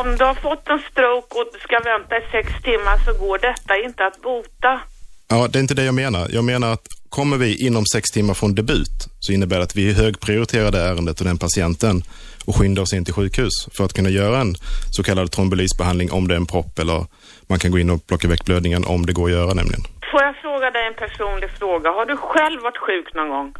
[0.00, 3.38] om du har fått en stroke och du ska vänta i sex timmar så går
[3.38, 4.80] detta inte att bota.
[5.28, 6.26] Ja, det är inte det jag menar.
[6.30, 9.92] Jag menar att kommer vi inom sex timmar från debut så innebär det att vi
[9.92, 12.02] högprioriterar det ärendet och den patienten
[12.46, 14.54] och skyndar oss in till sjukhus för att kunna göra en
[14.96, 17.06] så kallad trombolysbehandling om det är en propp eller
[17.48, 19.82] man kan gå in och plocka väck blödningen om det går att göra nämligen.
[20.10, 21.90] Får jag fråga dig en personlig fråga?
[21.90, 23.54] Har du själv varit sjuk någon gång?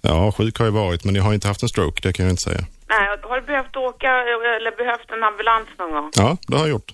[0.00, 2.32] Ja, sjuk har jag varit men jag har inte haft en stroke, det kan jag
[2.32, 2.64] inte säga.
[2.88, 4.10] Nej, har du behövt åka
[4.56, 6.10] eller behövt en ambulans någon gång?
[6.14, 6.92] Ja, det har jag gjort.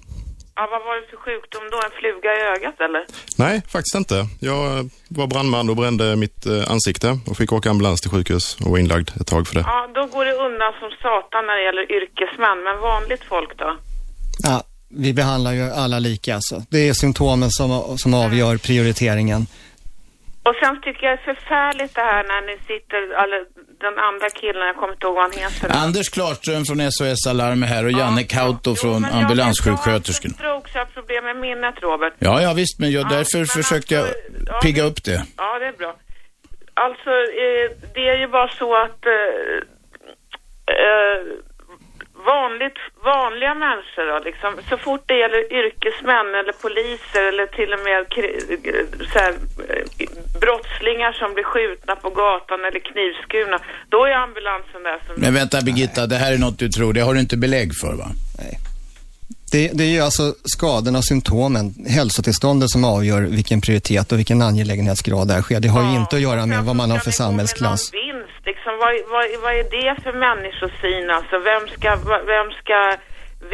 [0.56, 1.76] Ja, vad var det för sjukdom då?
[1.76, 3.04] En fluga i ögat eller?
[3.38, 4.26] Nej, faktiskt inte.
[4.40, 8.70] Jag var brandman och brände mitt eh, ansikte och fick åka ambulans till sjukhus och
[8.70, 9.64] var inlagd ett tag för det.
[9.66, 13.76] Ja, då går det undan som satan när det gäller yrkesmän, men vanligt folk då?
[14.42, 16.62] Ja, vi behandlar ju alla lika alltså.
[16.70, 19.46] Det är symptomen som, som avgör prioriteringen.
[20.48, 23.40] Och sen tycker jag det är förfärligt det här när ni sitter, eller
[23.84, 25.66] den andra killen, jag kommer inte ihåg vad han heter.
[25.84, 29.20] Anders Klarström från SOS Alarm är här och Janne Ja, Kauto jo, från men jag-.
[29.20, 29.28] Jag har
[30.74, 32.14] jag problem med minnet, Robert.
[32.18, 35.04] Ja, ja visst, men jag, Ja, därför men försökte jag alltså, ja, pigga det- upp
[35.04, 35.18] det.
[35.36, 35.92] Ja, det är bra.
[36.74, 37.10] Alltså,
[37.44, 39.56] eh, det är ju bara så att eh,
[40.76, 41.20] eh,
[42.32, 42.78] vanligt,
[43.12, 48.00] vanliga människor då, liksom, så fort det gäller yrkesmän eller poliser eller till och med
[49.12, 49.32] så här,
[49.68, 50.08] eh,
[50.42, 53.58] brottslingar som blir skjutna på gatan eller knivskurna,
[53.88, 55.14] då är ambulansen där som...
[55.22, 57.94] Men vänta Birgitta, det här är något du tror, det har du inte belägg för
[58.02, 58.08] va?
[59.54, 64.42] Det, det är ju alltså skadorna och symptomen, hälsotillståndet som avgör vilken prioritet och vilken
[64.42, 65.60] angelägenhetsgrad det här sker.
[65.60, 67.92] Det har ju inte att göra med vad man har för samhällsklass.
[67.92, 68.13] Ni
[68.50, 71.34] liksom, vad, vad, vad är det för människosyn alltså?
[71.50, 71.88] Vem ska,
[72.34, 72.78] vem ska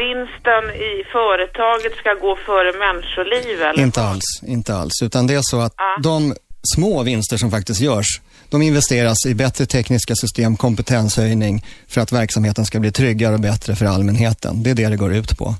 [0.03, 3.83] vinsten i företaget ska gå före människoliv eller?
[3.83, 4.93] Inte alls, inte alls.
[5.03, 5.97] Utan det är så att Ja.
[6.03, 6.35] de
[6.75, 12.65] små vinster som faktiskt görs, de investeras i bättre tekniska system, kompetenshöjning för att verksamheten
[12.65, 14.63] ska bli tryggare och bättre för allmänheten.
[14.63, 15.55] Det är det det går ut på.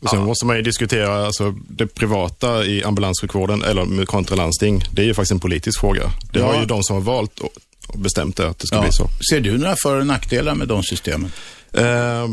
[0.00, 4.82] Och sen måste man ju diskutera alltså, det privata i ambulanssjukvården eller med kontra landsting.
[4.92, 6.02] Det är ju faktiskt en politisk fråga.
[6.32, 6.46] Det Ja.
[6.46, 7.40] har ju de som har valt
[7.88, 8.82] och bestämt det att det ska Ja.
[8.82, 9.08] bli så.
[9.30, 11.32] Ser du några för och nackdelar med de systemen?
[11.72, 12.28] Eh,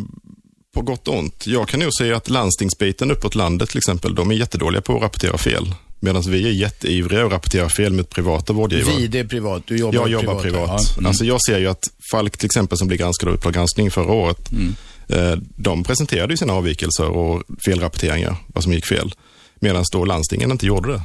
[0.73, 1.47] på gott och ont.
[1.47, 5.01] Jag kan nog säga att landstingsbiten uppåt landet till exempel, de är jättedåliga på att
[5.01, 5.73] rapportera fel.
[5.99, 8.95] Medan vi är jätteivriga att rapportera fel mot privata vårdgivare.
[8.97, 10.43] Vi, det är privat, du jobbar jag jobbar privat.
[10.43, 10.81] privat.
[10.87, 10.93] Ja.
[10.97, 11.05] Mm.
[11.05, 14.11] Alltså jag ser ju att Falk till exempel som blir granskad av Uppdrag granskning förra
[14.13, 14.75] året, Mm.
[15.09, 19.13] eh, de presenterade ju sina avvikelser och felrapporteringar, vad som gick fel.
[19.59, 21.01] Medan då landstingen inte gjorde det.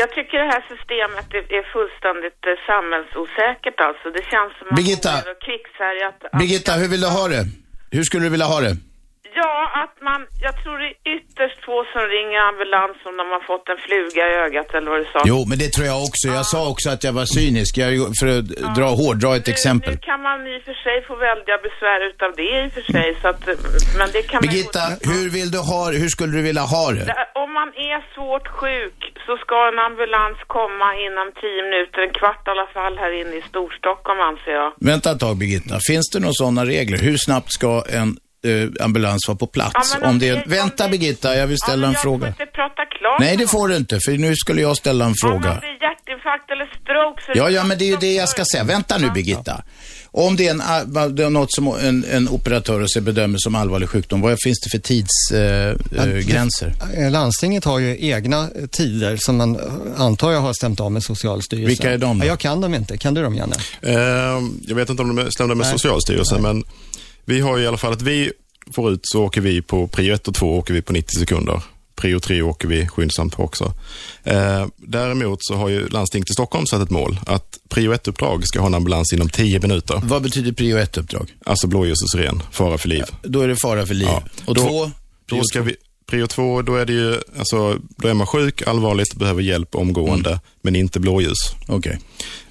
[0.00, 1.44] Jag tycker det här systemet är,
[1.76, 4.06] fullständigt eh, samhällsosäkert alltså.
[4.18, 5.10] Det känns som att Birgitta.
[5.12, 7.42] man att- Birgitta, hur vill du ha det?
[7.96, 8.74] Hur skulle du vilja ha det?
[9.42, 13.42] Ja, att man, jag tror det är ytterst få som ringer ambulans om de har
[13.50, 15.20] fått en fluga i ögat eller vad du sa.
[15.32, 16.26] Jo, men det tror jag också.
[16.38, 17.70] Jag sa också att jag var cynisk.
[17.82, 18.46] Jag, för att
[18.78, 19.90] dra, hårdra ett Nu- exempel.
[19.94, 22.84] Nu kan man i och för sig få väldiga besvär utav det i och för
[22.96, 23.40] sig, så att,
[23.98, 25.80] men det kan Birgitta, man ju- hur vill du ha?
[26.02, 26.84] Hur skulle du vilja ha?
[26.92, 32.14] Det- Om man är svårt sjuk så ska en ambulans komma inom tio minuter, en
[32.20, 34.70] kvart i alla fall här inne i Storstockholm anser jag.
[34.90, 35.74] Vänta ett tag Birgitta.
[35.90, 36.98] Finns det några sådana regler?
[37.08, 37.70] Hur snabbt ska
[38.00, 38.10] en
[38.46, 39.96] eh, ambulans vara på plats?
[40.00, 41.92] Ja, om om det, det- om vänta det- Birgitta, jag vill Ja, ställa men en
[41.92, 42.18] jag fråga.
[42.20, 43.20] får inte prata klart.
[43.20, 45.34] Nej, det får du inte, för nu skulle jag ställa en Om fråga.
[45.50, 47.32] man blir hjärtinfarkt eller stroke så...
[47.34, 48.64] Ja, ja, men det är ju det jag ska säga.
[48.64, 49.62] Vänta nu Birgitta.
[50.10, 50.58] Om det är, en,
[51.14, 54.70] det är något som en, en operatör ser bedömer som allvarlig sjukdom, vad finns det
[54.70, 56.16] för tidsgränser?
[56.16, 56.72] Eh, gränser?
[56.96, 60.92] Eh, Landstinget har ju egna eh, tider som man eh, antar jag har stämt av
[60.92, 61.68] med Socialstyrelsen.
[61.68, 62.24] Vilka är de då?
[62.24, 62.98] Ja, jag kan dem inte.
[62.98, 63.56] Kan du dem, Janne?
[63.82, 63.94] Eh,
[64.66, 65.72] jag vet inte om de stämde med Nej.
[65.72, 66.64] Socialstyrelsen, men
[67.26, 68.32] vi har ju i alla fall att vi
[68.72, 71.62] får ut så åker vi på prio 1 och 2 åker vi på 90 sekunder.
[71.96, 73.72] Prio 3 åker vi skyndsamt på också.
[74.24, 78.60] Eh, däremot så har ju landstinget i Stockholm satt ett mål att prio 1-uppdrag ska
[78.60, 80.00] ha en ambulans inom 10 minuter.
[80.04, 81.34] Vad betyder prio 1-uppdrag?
[81.44, 83.04] Alltså blåljus och siren, fara för liv.
[83.22, 84.08] Då är det fara för liv.
[84.08, 84.22] Ja.
[84.46, 84.90] Och Då- två?
[85.26, 85.76] Då ska vi,
[86.10, 90.40] prio 2, då är det ju, alltså, då är man sjuk, allvarligt, behöver hjälp omgående,
[90.62, 91.38] men inte blåljus.
[91.68, 91.98] Okej.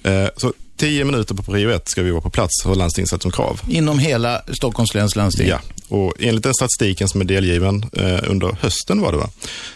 [0.02, 3.22] Eh, så 10 minuter på prio 1 ska vi vara på plats, har landstinget satt
[3.22, 3.60] som krav.
[3.68, 5.48] Inom hela Stockholms läns landsting?
[5.48, 9.30] Ja, och enligt den statistiken som är delgiven eh, under hösten var det va,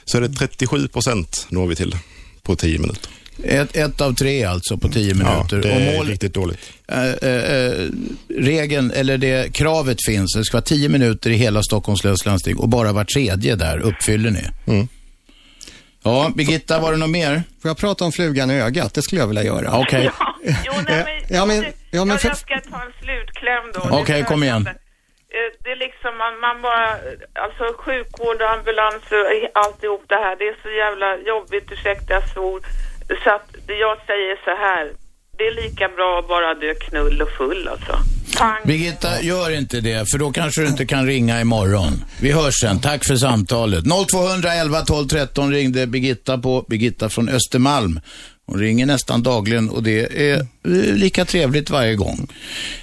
[0.04, 1.96] så är det 37 procent når vi till
[2.42, 3.10] på 10 minuter.
[3.44, 5.56] Ett, ett av tre alltså på tio Ja, minuter.
[5.56, 6.58] det och är mål, riktigt dåligt.
[6.88, 7.88] äh, äh,
[8.38, 12.56] regeln, eller det kravet finns, det ska vara tio minuter i hela Stockholms läns landsting
[12.56, 14.42] och bara var tredje där uppfyller ni.
[14.66, 14.88] Mm.
[16.02, 17.42] Ja, Birgitta, var det något mer?
[17.62, 18.94] Får jag prata om flugan i ögat?
[18.94, 19.78] Det skulle jag vilja göra.
[19.78, 20.10] Okej.
[20.18, 20.29] Ja,
[20.66, 23.80] jo, nej, men, Ja, men- ja, men jag, för- jag ska ta en slutkläm då.
[24.00, 24.66] Okej, Det kom igen.
[24.66, 24.74] Eh,
[25.64, 26.86] Det är liksom, man, man bara,
[27.44, 29.24] alltså sjukvård och ambulans och
[29.64, 32.60] alltihop det här, det är så jävla jobbigt, ursäkta jag svor.
[33.24, 34.84] Så att jag säger så här,
[35.38, 37.98] det är lika bra att bara dö knull och full alltså.
[38.38, 38.60] Pang.
[38.64, 42.04] Birgitta, gör inte det, för då kanske du inte kan ringa imorgon.
[42.20, 42.80] Vi hörs sen.
[42.80, 43.84] Tack för samtalet.
[43.84, 48.00] 0211 12 13 ringde Birgitta på, Birgitta från Östermalm.
[48.50, 52.26] Hon ringer nästan dagligen och det är eh, lika trevligt varje gång.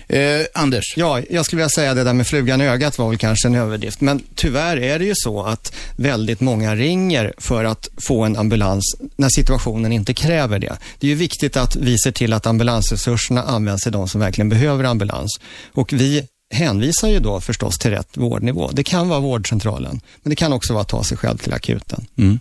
[0.08, 0.94] Eh, Anders?
[0.98, 3.56] Ja, jag skulle vilja säga det där med flugan i ögat var väl kanske en
[3.56, 4.02] överdrift.
[4.02, 8.96] Men tyvärr är det ju så att väldigt många ringer för att få en ambulans
[9.16, 10.78] när situationen inte kräver det.
[11.00, 14.50] Det är ju viktigt att vi ser till att ambulansresurserna används till de som verkligen
[14.50, 15.40] behöver ambulans.
[15.74, 18.70] Och vi hänvisar ju då förstås till rätt vårdnivå.
[18.74, 22.06] Det kan vara vårdcentralen, men det kan också vara att ta sig själv till akuten.
[22.18, 22.40] Mm.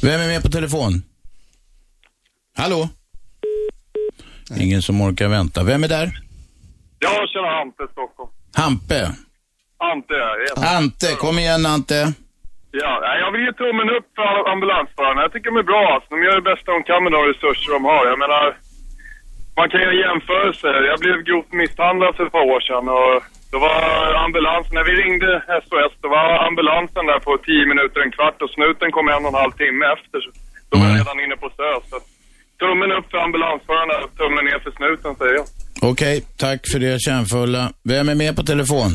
[0.00, 1.02] Vem är med på telefon?
[2.58, 2.88] Hallå?
[4.60, 5.64] Ingen som orkar vänta.
[5.64, 6.08] Vem är där?
[6.98, 8.30] Ja, tjena Ante, Stockholm.
[8.62, 9.00] Hampe.
[9.92, 10.14] Ante,
[10.48, 10.76] ja.
[10.78, 11.98] Ante, kom igen Ante.
[12.82, 12.92] ja.
[13.04, 15.20] nej, Jag vill ge tummen upp för ambulansförarna.
[15.22, 16.08] Jag tycker de är bra alltså.
[16.14, 18.02] De gör det bästa de kan med de resurser de har.
[18.12, 18.44] Jag menar,
[19.58, 20.74] man kan göra jämförelser.
[20.90, 23.14] Jag blev grovt misshandlad för ett par år sedan och
[23.52, 23.78] då var
[24.24, 25.30] ambulansen, när vi ringde
[25.66, 29.32] SOS, då var ambulansen där på 10 minuter, en kvart och snuten kom en och
[29.34, 30.18] en halv timme efter.
[30.24, 30.30] Så
[30.70, 31.86] Då var jag redan inne på SÖS.
[32.64, 35.46] Tummen upp för ambulansförarna, tummen ner för snuten säger jag.
[35.90, 37.62] Okej, tack för det kärnfulla.
[37.92, 38.90] Vem är med på telefon?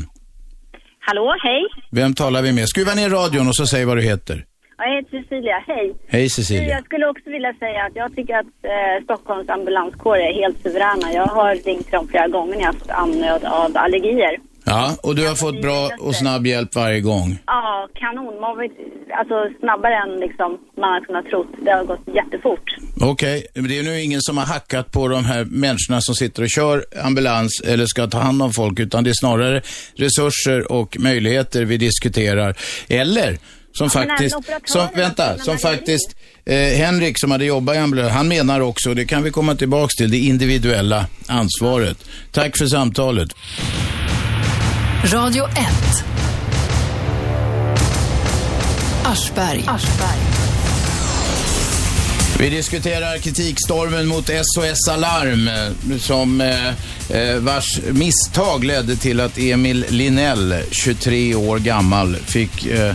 [0.99, 1.61] Hallå, hej.
[1.91, 2.65] Vem talar vi med?
[2.69, 4.45] Skruva ner radion och så säg vad du heter.
[4.77, 5.95] Jag heter Cecilia, hej.
[6.07, 6.69] Hej Cecilia.
[6.75, 11.13] Jag skulle också vilja säga att jag tycker att eh, Stockholms ambulanskår är helt suveräna.
[11.13, 14.37] Jag har ringt dem flera gånger när jag har haft amnöd av allergier.
[14.69, 17.39] Ja, och du har fått bra och snabb hjälp varje gång.
[17.45, 18.39] Ja, kanon.
[18.41, 18.69] Man
[19.19, 21.47] alltså snabbare än liksom man hade kunnat trott.
[21.65, 22.63] Det har gått jättefort.
[23.01, 26.43] Okej, men det är nu ingen som har hackat på de här människorna som sitter
[26.43, 29.61] och kör ambulans eller ska ta hand om folk, utan det är snarare
[29.95, 32.55] resurser och möjligheter vi diskuterar.
[32.89, 33.37] Eller
[33.71, 36.15] som faktiskt, som, vänta, som faktiskt
[36.45, 39.95] eh, Henrik som hade jobbat i ambulans, han menar också, det kan vi komma tillbaks
[39.95, 41.97] till, det individuella ansvaret.
[42.31, 43.29] Tack för samtalet.
[45.03, 45.53] Radio 1.
[49.03, 49.65] Aschberg.
[52.39, 55.49] Vi diskuterar kritikstormen mot SOS Alarm
[55.99, 56.67] som eh,
[57.09, 62.93] eh, vars misstag ledde till att Emil Linell, 23 år gammal, fick eh,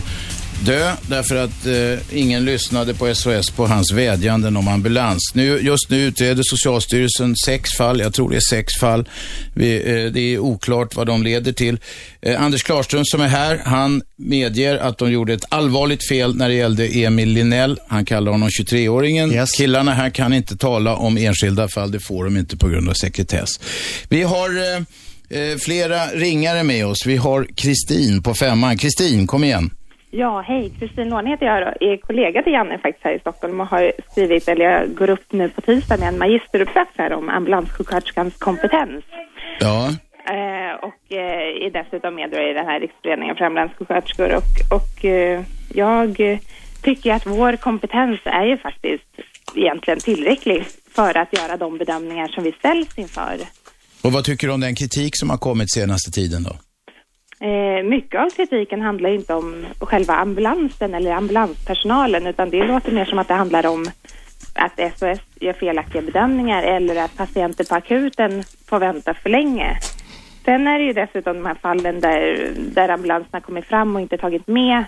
[0.63, 5.31] dö därför att eh, ingen lyssnade på SOS på hans vädjanden om ambulans.
[5.33, 9.09] Nu, just nu utreder Socialstyrelsen sex fall, jag tror det är sex fall.
[9.53, 11.77] Vi, eh, det är oklart vad de leder till.
[12.21, 16.49] Eh, Anders Klarström som är här, han medger att de gjorde ett allvarligt fel när
[16.49, 17.79] det gällde Emil Linell.
[17.87, 19.45] Han kallar honom 23-åringen.
[19.57, 22.93] Killarna här kan inte tala om enskilda fall, det får de inte på grund av
[22.93, 23.59] sekretess.
[24.09, 24.81] Vi har eh,
[25.41, 27.05] eh, flera ringare med oss.
[27.05, 28.77] Vi har Kristin på femman.
[28.77, 29.71] Kristin, kom igen.
[30.17, 30.71] Ja, hej.
[30.79, 33.91] Kristin Låne heter jag och är kollega till Janne faktiskt här i Stockholm och har
[34.11, 39.03] skrivit, eller jag går upp nu på tisdag med en magisteruppsats här om ambulanssjuksköterskans kompetens.
[39.59, 39.89] Ja.
[40.27, 45.41] Eh, och eh, är dessutom med i den här riksföreningen för ambulanssjuksköterskor och, och eh,
[45.73, 46.39] jag
[46.81, 49.11] tycker att vår kompetens är ju faktiskt
[49.55, 53.37] egentligen tillräcklig för att göra de bedömningar som vi ställs inför.
[54.01, 56.55] Och vad tycker du om den kritik som har kommit senaste tiden då?
[57.45, 63.05] Eh, mycket av kritiken handlar inte om själva ambulansen eller ambulanspersonalen utan det låter mer
[63.05, 63.85] som att det handlar om
[64.55, 69.79] att SOS gör felaktiga bedömningar eller att patienter på akuten får vänta för länge.
[70.45, 74.17] Sen är det ju dessutom de här fallen där, där ambulanserna kommit fram och inte
[74.17, 74.83] tagit med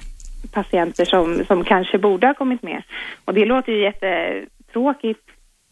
[0.52, 2.84] patienter som, som kanske borde ha kommit med.
[3.26, 5.24] Och det låter ju jättetråkigt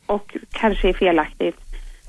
[0.05, 1.57] och kanske är felaktigt.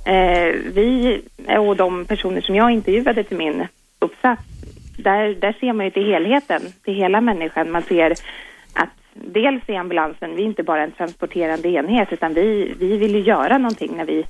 [0.07, 1.22] Eh, vi
[1.59, 3.66] och de personer som jag intervjuade till min
[3.99, 4.43] uppsats,
[4.99, 7.71] där, där ser man ju till helheten, till hela människan.
[7.71, 8.11] Man ser
[8.73, 13.15] att dels är ambulansen, vi är inte bara en transporterande enhet utan vi, vi vill
[13.15, 14.25] ju göra någonting när vi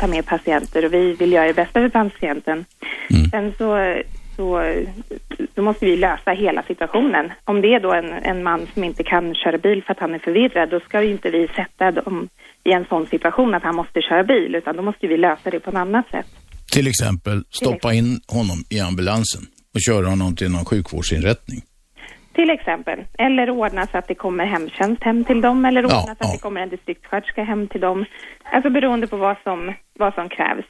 [0.00, 2.64] tar med patienter och vi vill göra det bästa för patienten.
[3.30, 3.96] Sen så,
[4.36, 4.74] så,
[5.54, 7.32] så måste vi lösa hela situationen.
[7.44, 10.14] Om det är då en, en man som inte kan köra bil för att han
[10.14, 12.28] är förvirrad, då ska ju inte vi sätta dem
[12.64, 15.60] i en sån situation att han måste köra bil, utan då måste vi lösa det
[15.60, 16.26] på ett annat sätt.
[16.72, 19.42] Till exempel stoppa in honom i ambulansen
[19.74, 21.62] och köra honom till någon sjukvårdsinrättning.
[22.34, 22.98] Till exempel.
[23.18, 26.32] Eller ordna så att det kommer hemtjänst hem till dem eller ordna Ja, så att
[26.32, 28.04] det kommer en distriktssköterska hem till dem.
[28.52, 30.66] Alltså beroende på vad som, vad som krävs.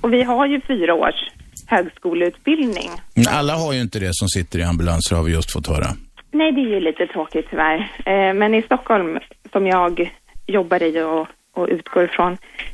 [0.00, 1.20] Och vi har ju fyra års
[1.66, 2.90] högskoleutbildning.
[3.14, 5.86] Men alla har ju inte det som sitter i ambulanser har vi just fått höra.
[6.32, 7.78] Nej, det är ju lite tråkigt tyvärr.
[8.06, 9.18] Eh, men i Stockholm,
[9.52, 10.12] som jag
[10.46, 11.26] jobbar i och,
[11.60, 12.32] och utgår ifrån,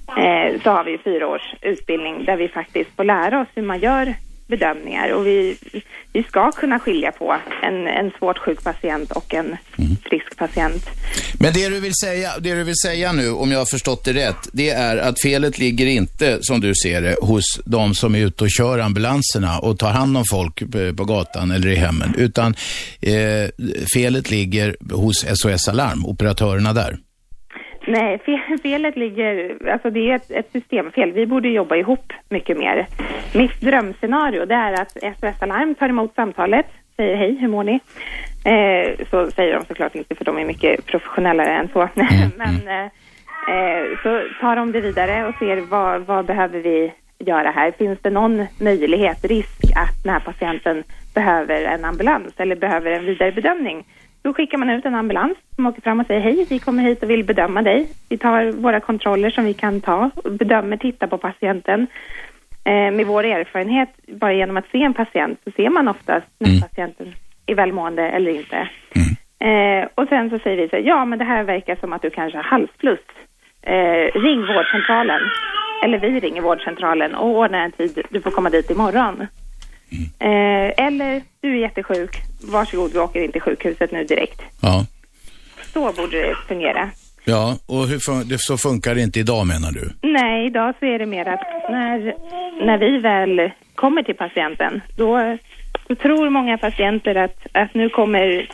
[0.08, 3.80] eh, så har vi fyra års utbildning där vi faktiskt får lära oss hur man
[3.80, 4.14] gör
[4.48, 5.56] bedömningar och vi,
[6.12, 9.56] vi ska kunna skilja på en, en svårt sjuk patient och en
[10.04, 10.86] frisk patient.
[11.40, 14.12] Men det du, vill säga, det du vill säga nu, om jag har förstått det
[14.12, 18.18] rätt, det är att felet ligger inte, som du ser det, hos de som är
[18.18, 22.14] ute och kör ambulanserna och tar hand om folk på- på gatan eller i hemmen,
[22.18, 22.54] utan
[23.00, 23.50] eh,
[23.94, 26.96] felet ligger hos SOS Alarm, operatörerna där.
[27.86, 31.12] Nej, fel, felet ligger, alltså det är ett, ett systemfel.
[31.12, 32.86] Vi borde jobba ihop mycket mer.
[33.34, 36.66] Mitt drömscenario det är att SOS Alarm tar emot samtalet,
[36.96, 37.80] säger hej, hur mår ni?
[38.44, 41.88] Eh, så säger de såklart inte för de är mycket professionellare än så.
[42.36, 42.84] Men eh,
[43.54, 47.70] eh, så tar de det vidare och ser vad, vad behöver vi göra här?
[47.70, 50.84] Finns det någon möjlighet, risk att den här patienten
[51.14, 53.84] behöver en ambulans eller behöver en vidare bedömning?
[54.26, 57.02] Då skickar man ut en ambulans som åker fram och säger hej, vi kommer hit
[57.02, 57.88] och vill bedöma dig.
[58.08, 61.86] Vi tar våra kontroller som vi kan ta och bedömer, tittar på patienten.
[62.64, 66.60] Eh, med vår erfarenhet, bara genom att se en patient, så ser man oftast när
[66.60, 67.14] patienten
[67.46, 68.68] är välmående eller inte.
[69.38, 72.02] Eh, och sen så säger vi så här, ja men det här verkar som att
[72.02, 73.06] du kanske har halsfluss.
[73.62, 75.20] Eh, ring vårdcentralen.
[75.84, 79.26] Eller vi ringer vårdcentralen och ordnar en tid, du får komma dit imorgon.
[80.18, 84.42] Eh, eller, du är jättesjuk, varsågod vi åker in till sjukhuset nu direkt.
[84.62, 84.86] Ja.
[85.72, 86.90] Så borde det fungera.
[87.24, 89.90] Ja, och hur fun- det, så funkar det inte idag menar du?
[90.02, 92.14] Nej, idag så är det mer att när,
[92.66, 95.36] när vi väl kommer till patienten, då,
[95.88, 98.48] då tror många patienter att, att nu kommer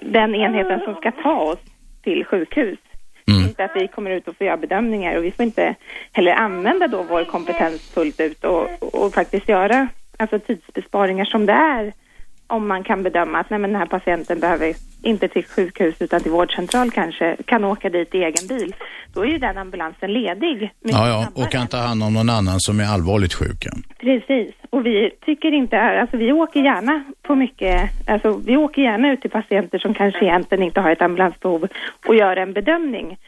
[0.00, 1.58] den enheten som ska ta oss
[2.02, 2.78] till sjukhus.
[3.26, 5.74] Inte att vi kommer ut och får göra bedömningar och vi får inte
[6.12, 11.52] heller använda då vår kompetens fullt ut och, och faktiskt göra alltså tidsbesparingar som det
[11.52, 11.92] är
[12.46, 16.20] om man kan bedöma att nej, men den här patienten behöver inte till sjukhus utan
[16.20, 18.74] till vårdcentral kanske, kan åka dit i egen bil.
[19.14, 20.70] Då är ju den ambulansen ledig.
[20.80, 21.44] Ja, ja, snabbare.
[21.44, 23.66] och kan ta hand om någon annan som är allvarligt sjuk.
[23.98, 29.12] Precis, och vi tycker inte, alltså vi åker gärna på mycket, alltså vi åker gärna
[29.12, 31.68] ut till patienter som kanske egentligen inte har ett ambulansbehov
[32.06, 33.18] och gör en bedömning.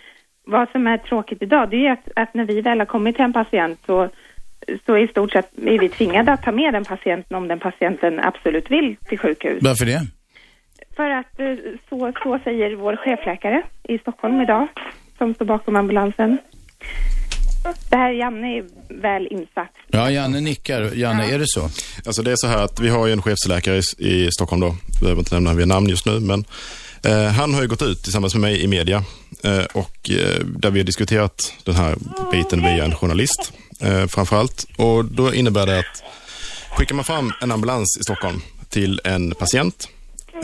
[0.44, 3.24] Vad som är tråkigt idag, det är att, att när vi väl har kommit till
[3.24, 4.08] en patient så,
[4.86, 8.20] så i stort sett är vi tvingade att ta med den patienten om den patienten
[8.20, 9.58] absolut vill till sjukhus.
[9.62, 10.06] Varför det?
[10.96, 11.46] För att eh,
[11.88, 14.68] så, så säger vår chefläkare i Stockholm idag,
[15.18, 16.38] som står bakom ambulansen.
[17.90, 18.64] Det här Janne är
[19.00, 19.72] väl insatt.
[19.86, 20.94] Ja, Janne nickar.
[20.94, 21.60] Janne, är det så?
[22.06, 24.66] Alltså det är så här att vi har ju en chefsläkare i, i Stockholm då.
[24.66, 26.44] Jag behöver inte nämna vid namn just nu, men
[27.04, 28.96] eh, han har ju gått ut tillsammans med mig i media
[29.44, 31.96] eh, och eh, där vi har diskuterat den här
[32.32, 34.66] biten via en journalist eh, framför allt.
[34.76, 36.02] Och då innebär det att
[36.70, 39.88] skickar man fram en ambulans i Stockholm till en patient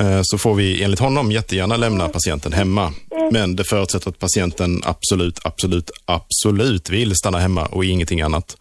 [0.01, 2.93] eh, så får vi enligt honom jättegärna lämna patienten hemma.
[3.33, 8.57] Men det förutsätter att patienten absolut, absolut, absolut vill stanna hemma och ingenting annat.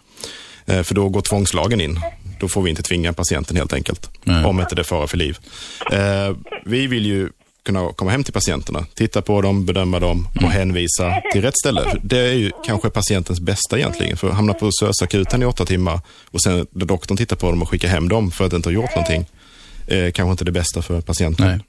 [0.65, 1.99] Eh, För då går tvångslagen in.
[2.39, 4.09] Då får vi inte tvinga patienten helt enkelt.
[4.45, 5.37] Om inte det är fara för liv.
[5.91, 7.29] Eh, Vi vill ju
[7.65, 11.81] kunna komma hem till patienterna, titta på dem, bedöma dem och hänvisa till rätt ställe.
[12.03, 14.17] Det är ju kanske patientens bästa egentligen.
[14.17, 15.99] För att hamna på SÖS-akuten i åtta timmar
[16.31, 18.73] och sen när doktorn tittar på dem och skickar hem dem för att inte ha
[18.73, 19.25] gjort någonting.
[19.87, 21.47] Eh, kanske inte det bästa för patienten.
[21.47, 21.59] Nej.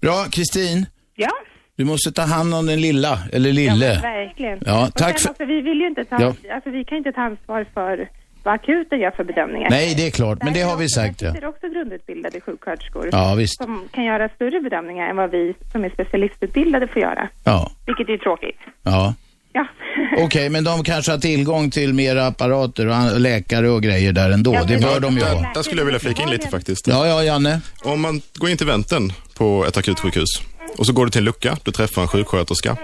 [0.00, 0.86] Bra, Kristin.
[1.16, 1.30] Ja.
[1.76, 3.86] Du måste ta hand om den lilla, eller lille.
[3.94, 4.58] Ja, verkligen.
[4.66, 6.34] Ja, tack sen för- Också, vi vill ju inte ta, Ja.
[6.54, 8.08] alltså vi kan inte ta ansvar för
[8.46, 9.70] vad akuten gör för bedömningar.
[9.70, 11.18] Nej, det är klart, men det har vi sagt.
[11.18, 11.34] Det Ja.
[11.34, 13.56] är också grundutbildade sjuksköterskor Ja, visst.
[13.62, 17.28] som kan göra större bedömningar än vad vi som är specialistutbildade får göra.
[17.44, 17.70] Ja.
[17.86, 18.58] Vilket är tråkigt.
[18.82, 19.14] ja.
[19.52, 19.66] Ja.
[20.24, 24.52] Okej, men de kanske har tillgång till mera apparater och läkare och grejer där ändå.
[24.68, 25.52] det bör de ju ha.
[25.54, 26.86] Där skulle jag vilja flika in lite faktiskt.
[26.86, 27.60] Ja, ja, Janne.
[27.84, 30.28] Om man går in till vänten på ett akutsjukhus
[30.78, 32.76] och så går du till en lucka, du träffar en sjuksköterska.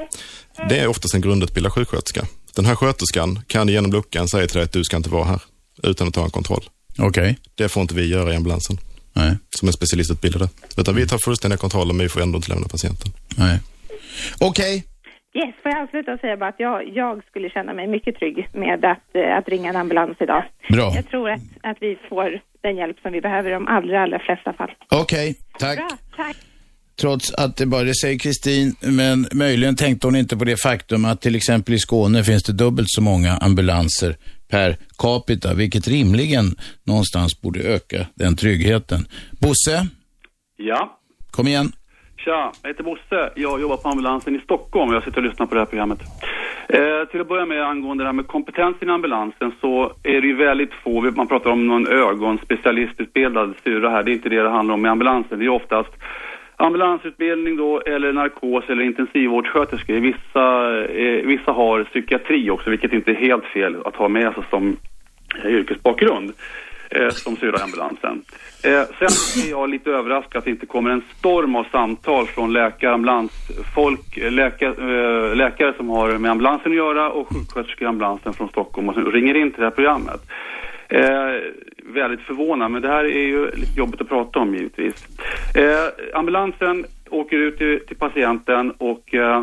[0.68, 2.22] Det är oftast en grundutbildad sjuksköterska.
[2.56, 5.40] Den här sköterskan kan genom luckan säga till dig att du ska inte vara här
[5.82, 6.64] utan att ta en kontroll.
[6.98, 7.38] Okej.
[7.54, 8.76] Det får inte vi göra i ambulansen.
[9.12, 9.36] Nej.
[9.50, 10.48] Som är specialistutbildade.
[10.78, 13.12] Utan vi tar fullständiga kontroller men vi får ändå inte lämna patienten.
[13.36, 13.60] Nej.
[14.40, 14.84] Okej.
[15.34, 18.48] Yes, får jag avsluta och säga bara att jag, jag skulle känna mig mycket trygg
[18.52, 20.44] med att, eh, att ringa en ambulans idag.
[20.68, 20.92] Bra.
[20.94, 24.18] Jag tror att, att vi får den hjälp som vi behöver i de allra, allra
[24.18, 24.70] flesta fall.
[24.90, 25.76] Okej, tack.
[25.78, 26.36] Bra, tack.
[27.00, 31.04] Trots att det bara det säger Kristin, men möjligen tänkte hon inte på det faktum
[31.04, 34.16] att till exempel i Skåne finns det dubbelt så många ambulanser
[34.50, 36.44] per capita, vilket rimligen
[36.84, 39.06] någonstans borde öka den tryggheten.
[39.40, 39.86] Bosse,
[40.56, 40.98] Ja,
[41.30, 41.72] kom igen.
[42.16, 43.32] tja, jag heter Bosse.
[43.36, 45.98] Jag jobbar på ambulansen i Stockholm jag sitter och lyssnar på det här programmet.
[46.68, 50.26] Eh, till att börja med angående det här med kompetensen i ambulansen så är det
[50.26, 54.50] ju väldigt få, man pratar om någon ögonspecialistutbildad syrra här, det är inte det det
[54.50, 55.38] handlar om i ambulansen.
[55.38, 55.90] Det är oftast
[56.66, 59.94] ambulansutbildning då, eller narkos eller intensivvårdssköterskor.
[59.94, 60.44] Vissa,
[60.84, 64.76] eh, vissa har psykiatri också, vilket inte är helt fel att ha med sig som
[65.44, 66.32] eh, yrkesbakgrund.
[66.94, 68.22] eh, som syr i ambulansen.
[68.64, 72.52] Eh, sen är jag lite överraskad att det inte kommer en storm av samtal från
[72.52, 77.88] läkare, ambulansfolk, eh, läka, eh, läkare som har med ambulansen att göra och sjuksköterskor i
[77.88, 80.20] ambulansen från Stockholm och som ringer in till det här programmet.
[80.94, 81.40] Eh,
[81.94, 85.06] väldigt förvånad, men det här är ju lite jobbigt att prata om givetvis.
[85.54, 89.42] Eh, ambulansen åker ut till, till patienten och eh,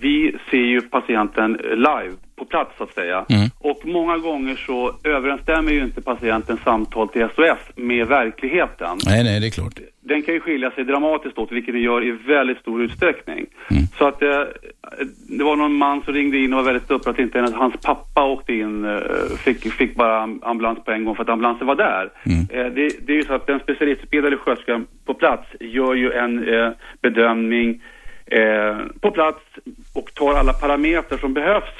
[0.00, 3.24] vi ser ju patienten live på plats så att säga.
[3.58, 8.98] Och många gånger så överensstämmer ju inte patientens samtal till SOS med verkligheten.
[9.06, 9.80] Nej, nej, det är klart.
[10.00, 13.46] Den kan ju skilja sig dramatiskt åt, vilket den gör i väldigt stor utsträckning.
[13.98, 14.28] Så att eh,
[15.38, 17.74] det var någon man som ringde in och var väldigt upprörd att inte ens hans
[17.82, 21.66] pappa åkte in, eh, fick, fick bara am- ambulans på en gång för att ambulansen
[21.66, 22.10] var där.
[22.50, 26.38] Eh, det, det är ju så att den specialistutbildade sköterskan på plats gör ju en
[26.54, 26.70] eh,
[27.02, 27.82] bedömning
[29.00, 29.38] på plats
[29.94, 31.74] och tar alla parametrar som behövs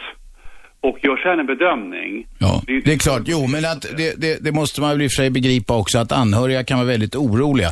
[0.80, 2.26] och gör sen en bedömning.
[2.38, 3.22] Ja, det är klart.
[3.24, 5.98] Jo, men att det, det, det måste man väl i och för sig begripa också
[5.98, 7.68] att anhöriga kan vara väldigt oroliga.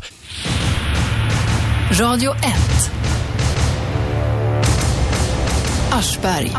[2.01, 2.37] Radio 1.
[5.93, 6.53] Aschberg.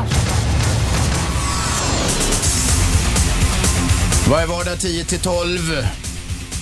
[4.29, 5.87] Varje vardag 10 till 12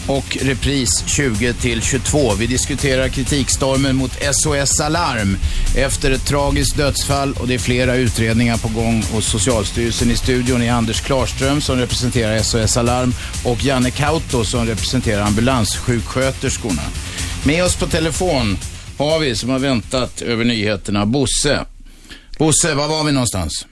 [0.08, 2.34] och repris 20 till 22.
[2.34, 5.38] Vi diskuterar kritikstormen mot SOS Alarm
[5.78, 10.12] efter ett tragiskt dödsfall och det är flera utredningar på gång hos Socialstyrelsen.
[10.12, 13.14] I studion är Anders Klarström som representerar SOS Alarm
[13.46, 16.84] och Janne Kauto som representerar ambulanssjuksköterskorna.
[17.44, 18.58] Med oss på telefon
[18.98, 21.66] har vi, som har väntat över nyheterna, Bosse.
[22.42, 23.68] Bosse, var var vi någonstans?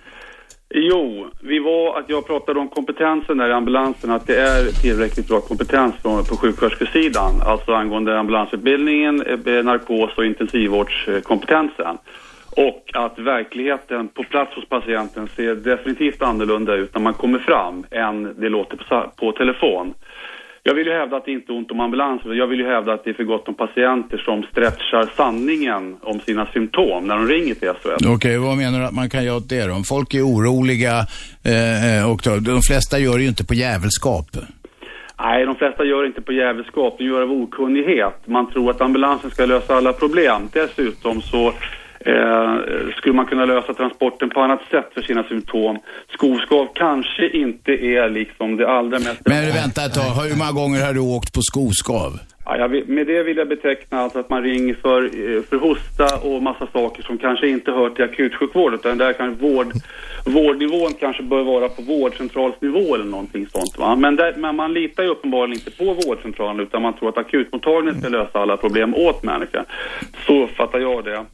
[0.74, 5.28] Jo, vi var att jag pratade om kompetensen där i ambulansen, att det är tillräckligt
[5.28, 11.98] bra kompetens på, på sjuksköterskesidan, alltså angående ambulansutbildningen, eh, narkos och intensivvårdskompetensen.
[12.52, 17.86] Och att verkligheten på plats hos patienten ser definitivt annorlunda ut när man kommer fram
[17.92, 19.94] än det låter på, på telefon.
[20.64, 22.34] Jag vill ju hävda att det inte är ont om ambulanser.
[22.34, 26.20] Jag vill ju hävda att det är för gott om patienter som stretchar sanningen om
[26.20, 28.08] sina symptom när de ringer till SOS.
[28.16, 29.74] Okej, vad menar du att man kan göra åt det då?
[29.74, 30.96] Om folk är oroliga
[31.52, 34.26] eh, och då, de flesta gör det ju inte på jävelskap.
[35.22, 38.18] Nej, de flesta gör inte på jävelskap, de gör av okunnighet.
[38.26, 40.50] Man tror att ambulansen ska lösa alla problem.
[40.54, 41.54] Dessutom så
[42.06, 42.56] eh,
[42.98, 45.80] skulle man kunna lösa transporten på annat sätt för sina symptom.
[46.14, 49.22] Skoskav kanske inte är liksom det allra mest...
[49.26, 52.20] Men vänta ett tag, hur många gånger har du åkt på skoskav?
[52.58, 56.18] Ja, vill, med det vill jag beteckna alltså att man ringer för, eh, för hosta
[56.28, 59.68] och massa saker som kanske inte hör till akutsjukvård utan där kan vård,
[60.26, 63.96] vårdnivån kanske bör vara på vårdcentralsnivå eller någonting sånt va.
[63.96, 68.02] Men, där, men man litar ju uppenbarligen inte på vårdcentralen utan man tror att akutmottagningen
[68.02, 69.66] ska lösa alla problem åt människan.
[70.28, 71.26] Så fattar jag det.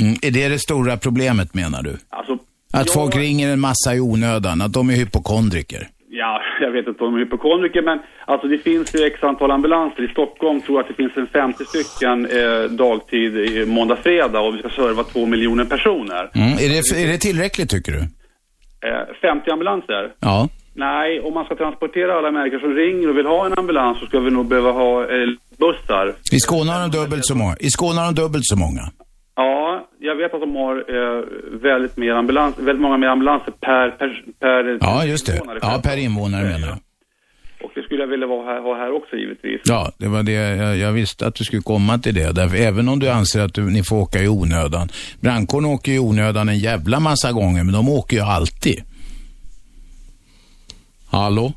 [0.00, 1.96] Mm, är det det stora problemet menar du?
[2.08, 2.32] Alltså,
[2.72, 5.88] Att jag- folk ringer en massa i onödan, att de är hypokondriker?
[6.10, 9.50] Ja, jag vet inte om de är hypokondriker men alltså det finns ju x antal
[9.50, 10.02] ambulanser.
[10.02, 14.40] I Stockholm tror jag att det finns en 50 stycken eh, dagtid i måndag, fredag
[14.40, 16.30] och vi ska serva två miljoner personer.
[16.34, 17.98] Mm, är, det, är det tillräckligt tycker du?
[17.98, 20.12] Eh, 50 ambulanser?
[20.20, 20.48] Ja.
[20.74, 24.06] Nej, om man ska transportera alla människor som ringer och vill ha en ambulans så
[24.06, 25.28] ska vi nog behöva ha eh,
[25.58, 26.14] bussar.
[26.32, 27.56] I Skåne har de dubbelt så många.
[27.60, 28.82] I Skåne har de dubbelt så många.
[30.06, 31.24] Ja, jag vet att de har eh,
[31.60, 35.32] väldigt, mer ambulans, väldigt många mer ambulanser per, per, per Ja, just det.
[35.32, 35.58] invånare.
[35.62, 36.78] Ja, per invånare menar jag.
[37.64, 39.60] Och det skulle jag vilja här, ha här också givetvis.
[39.64, 42.32] Ja, det var det jag, jag visste att du skulle komma till det.
[42.32, 44.88] Därför, även om du anser att du, ni får åka i onödan.
[45.20, 48.82] Brandkåren åker i onödan en jävla massa gånger, men de åker ju alltid.
[51.10, 51.52] Hallå?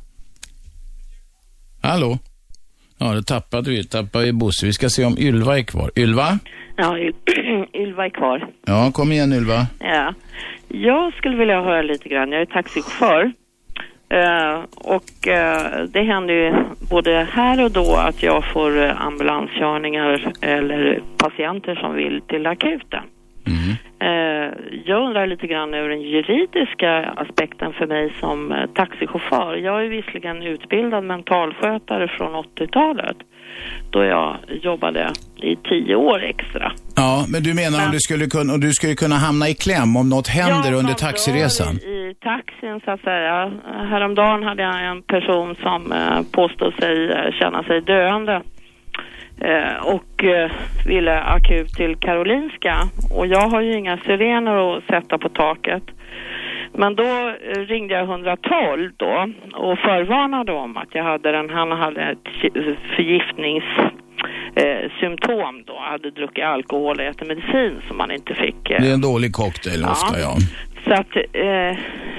[1.82, 2.18] Hallå?
[3.00, 3.84] Ja, det tappade vi.
[3.84, 4.66] Tappade vi Bosse.
[4.66, 5.90] Vi ska se om Ylva är kvar.
[5.96, 6.38] Ylva?
[6.76, 8.46] Ja, Yl- Ylva är kvar.
[8.66, 9.66] Ja, kom igen Ylva.
[9.78, 10.14] Ja.
[10.68, 12.32] Jag skulle vilja höra lite grann.
[12.32, 13.32] Jag är taxichaufför.
[14.12, 16.52] Eh, och eh, det händer ju
[16.90, 23.02] både här och då att jag får eh, ambulanskörningar eller patienter som vill till akuten.
[24.00, 24.52] Eh,
[24.84, 29.56] jag undrar lite grann över den juridiska aspekten för mig som eh, taxichaufför.
[29.56, 33.16] Jag är visserligen utbildad mentalskötare från 80-talet
[33.90, 36.72] då jag jobbade i tio år extra.
[36.96, 39.96] Ja, men du menar om du skulle kunna, om du skulle kunna hamna i kläm
[39.96, 41.74] om något händer under man taxiresan?
[41.76, 43.52] I, I taxin så att säga.
[43.92, 46.94] Häromdagen hade jag en person som eh, påstod sig
[47.40, 48.42] känna sig döende.
[49.40, 50.50] Eh, och eh,
[50.86, 52.76] ville akut till Karolinska.
[53.16, 55.82] Och jag har ju inga sirener att sätta på taket.
[56.74, 61.72] Men då eh, ringde jag 112 då och förvarnade om att jag hade den, han
[61.72, 62.28] hade ett
[62.96, 63.64] förgiftnings
[64.54, 64.90] eh,
[65.66, 68.70] då, hade druckit alkohol och ätit medicin som man inte fick.
[68.70, 70.34] eh, Det är en dålig cocktail ofta, ja.
[70.84, 71.76] så att eh,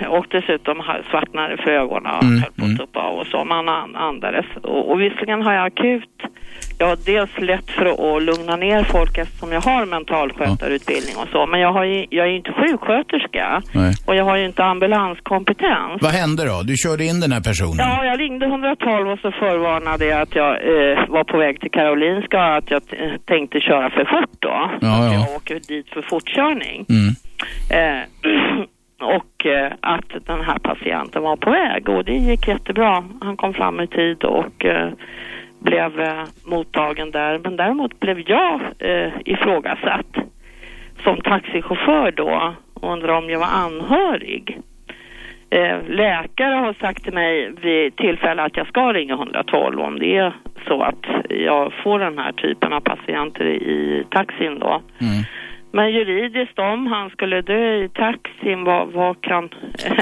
[0.09, 3.45] och dessutom svartnade för ögonen och Mm, höll på att tuppa av och så.
[3.45, 4.45] Man an- andades.
[4.63, 6.09] Och, och visserligen har jag akut,
[6.81, 11.45] jag dels lätt för att, lugna ner folk eftersom jag har mentalskötarutbildning och så.
[11.45, 13.93] Men jag, har ju, jag är ju inte sjuksköterska Nej.
[14.07, 16.01] och jag har ju inte ambulanskompetens.
[16.01, 16.57] Vad hände då?
[16.63, 17.85] Du körde in den här personen?
[17.87, 21.71] Ja, jag ringde 112 och så förvarnade jag att jag eh, var på väg till
[21.71, 22.81] Karolinska och att jag
[23.25, 24.55] tänkte köra för fort då.
[24.81, 25.13] Ja, Att ja.
[25.13, 26.85] jag åker dit för fortkörning.
[26.89, 27.09] Mm.
[27.77, 28.01] Eh,
[29.17, 33.03] och eh, att den här patienten var på väg och det gick jättebra.
[33.21, 34.89] Han kom fram i tid och eh,
[35.61, 37.39] blev eh, mottagen där.
[37.39, 40.15] Men däremot blev jag eh, ifrågasatt
[41.03, 44.59] som taxichaufför då och undrade om jag var anhörig.
[45.49, 50.17] Eh, läkare har sagt till mig vid tillfälle att jag ska ringa 112 om det
[50.17, 50.33] är
[50.67, 54.81] så att jag får den här typen av patienter i taxin då.
[55.01, 55.23] Mm.
[55.73, 59.49] Men juridiskt om han skulle dö i taxin, vad, vad kan...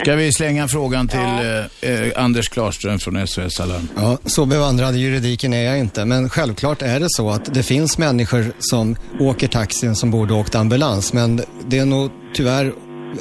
[0.02, 3.88] Ska vi slänga frågan till eh, eh, Anders Klarström från SOS Alarm?
[3.96, 7.64] Ja, så bevandrad i juridiken är jag inte, men självklart är det så att det
[7.64, 12.72] finns människor som åker taxin som borde åkt ambulans, men det är nog tyvärr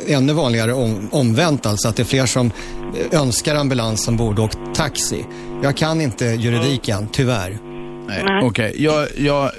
[0.09, 2.51] ännu vanligare om, omvänt, alltså att det är fler som
[3.13, 5.25] önskar ambulans som borde åkt taxi.
[5.63, 7.68] Jag kan inte juridiken, tyvärr.
[8.09, 8.73] Nej, okej.
[8.79, 9.51] Jag, jag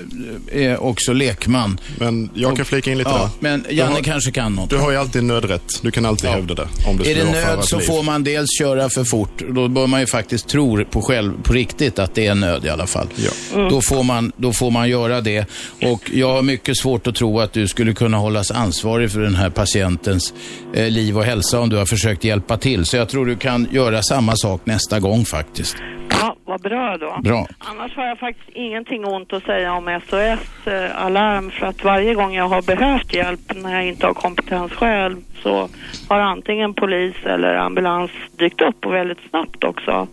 [0.52, 1.80] är också lekman.
[1.97, 3.30] Men jag kan flika in lite Ja, där.
[3.39, 4.70] men Janne har- kanske kan något.
[4.70, 5.64] Du har ju alltid nödrätt.
[5.82, 6.68] Du kan alltid hävda det.
[6.88, 7.86] Om det Är det nöd så liv.
[7.86, 9.41] får man dels köra för fort.
[9.50, 12.70] Då bör man ju faktiskt tro på själv, på riktigt att det är nöd i
[12.70, 13.08] alla fall.
[13.54, 13.70] Mm.
[13.70, 15.45] Då, får man, då får man göra det.
[15.84, 19.36] Och jag har mycket svårt att tro att du skulle kunna hållas ansvarig för den
[19.36, 20.34] här patientens
[20.74, 22.86] eh, liv och hälsa om du har försökt hjälpa till.
[22.86, 25.76] Så jag tror du kan göra samma sak nästa gång faktiskt.
[26.10, 27.18] Ja, vad bra då.
[27.24, 27.45] Bra.
[27.60, 32.14] Annars har jag faktiskt ingenting ont att säga om SOS eh, Alarm för att varje
[32.14, 35.70] gång jag har behövt hjälp när jag inte har kompetens själv så
[36.10, 40.07] har antingen polis eller ambulans dykt upp och väldigt snabbt också.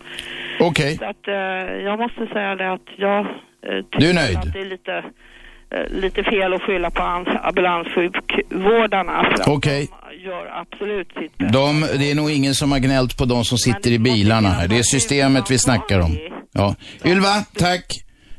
[0.61, 0.97] Okej.
[0.99, 1.35] Så att eh,
[1.85, 3.27] jag måste säga det att jag eh,
[3.91, 4.37] tycker Du är nöjd?
[4.37, 5.05] att det är lite,
[5.91, 9.89] lite fel att skylla på am- ambulanssjukvårdarna Okej.
[10.11, 11.53] de gör absolut sitt bästa.
[11.59, 14.69] De, det är nog ingen som har gnällt på de som sitter i bilarna här.
[14.69, 16.19] Det är systemet vi snackar om.
[16.53, 16.75] Ja.
[17.05, 17.85] Ylva, tack.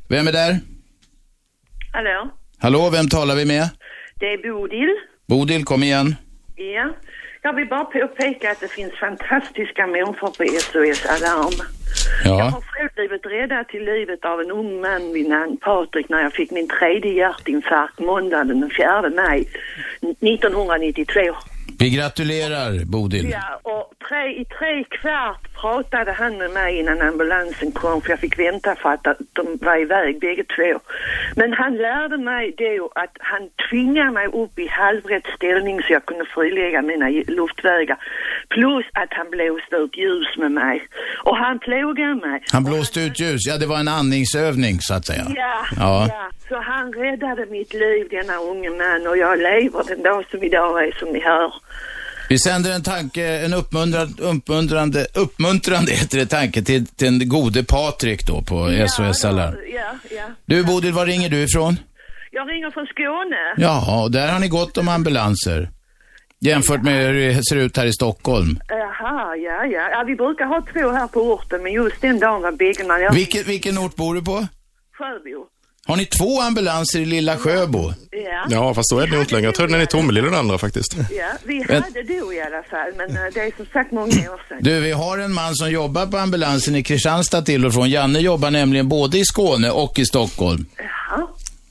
[0.09, 0.59] Vem är där?
[1.93, 2.29] Hallå,
[2.59, 3.69] Hallå, vem talar vi med?
[4.19, 4.89] det är Bodil.
[5.27, 6.15] Bodil, kom igen.
[6.55, 6.93] Ja.
[7.47, 11.53] Jag vill bara påpeka att det finns fantastiska människor på SOS Alarm.
[12.23, 12.43] Jag Ja.
[12.43, 16.33] har själv blivit räddad till livet av en ung man vid namn Patrik när jag
[16.33, 19.39] fick min tredje hjärtinfarkt måndagen den 4 maj
[20.01, 21.21] 1992.
[21.79, 23.29] Vi gratulerar, Bodil.
[23.31, 28.19] Ja, och tre, i tre kvart pratade han med mig innan ambulansen kom för jag
[28.19, 29.03] fick vänta för att
[29.33, 30.79] de var iväg bägge två.
[31.35, 36.05] Men han lärde mig då att han tvingade mig upp i halvrätt ställning så jag
[36.05, 37.97] kunde frilägga mina luftvägar.
[38.49, 40.87] Plus att han blåste ut ljus med mig.
[41.23, 42.43] Och han plågade mig.
[42.53, 43.41] Han blåste ut ljus.
[43.47, 45.23] Ja, det var en andningsövning så att säga.
[45.35, 46.07] Ja, Ja.
[46.09, 46.29] ja.
[46.49, 50.87] Så han räddade mitt liv, denna unge man, och jag lever den dag som idag
[50.87, 51.53] är som ni hör.
[52.30, 57.63] Vi sänder en tanke, en uppmuntrande, uppmuntrande, uppmuntrande heter det, tanke till, till den gode
[57.63, 59.55] Patrik då på SOS Alarm.
[59.73, 60.23] Ja, ja.
[60.45, 61.80] Du Bodil, var ringer du ifrån?
[62.32, 63.53] Jag ringer från Skåne.
[63.57, 65.69] Jaha, och där har ni gott om ambulanser.
[66.39, 68.59] Jämfört med hur det ser ut här i Stockholm.
[68.67, 69.89] Jaha, ja, ja.
[69.91, 70.03] ja.
[70.07, 73.13] Vi brukar ha två här på orten, men just den dagen var bägge man...
[73.13, 74.47] Vilken, vilken ort bor du på?
[74.97, 75.47] Sjöbo.
[75.88, 77.93] Har ni två ambulanser i lilla Sjöbo?
[78.11, 78.45] Ja.
[78.49, 79.45] Ja, fast så är det inte längre.
[79.47, 80.95] Jag tror den är i Tomelilla den andra faktiskt.
[81.11, 84.05] Ja, vi Men- hade då i alla fall, men eh, det är som sagt många
[84.07, 84.57] år sedan.
[84.61, 87.89] Du, vi har en man som jobbar på ambulansen i Kristianstad till och från.
[87.89, 90.65] Janne jobbar nämligen både i Skåne och i Stockholm.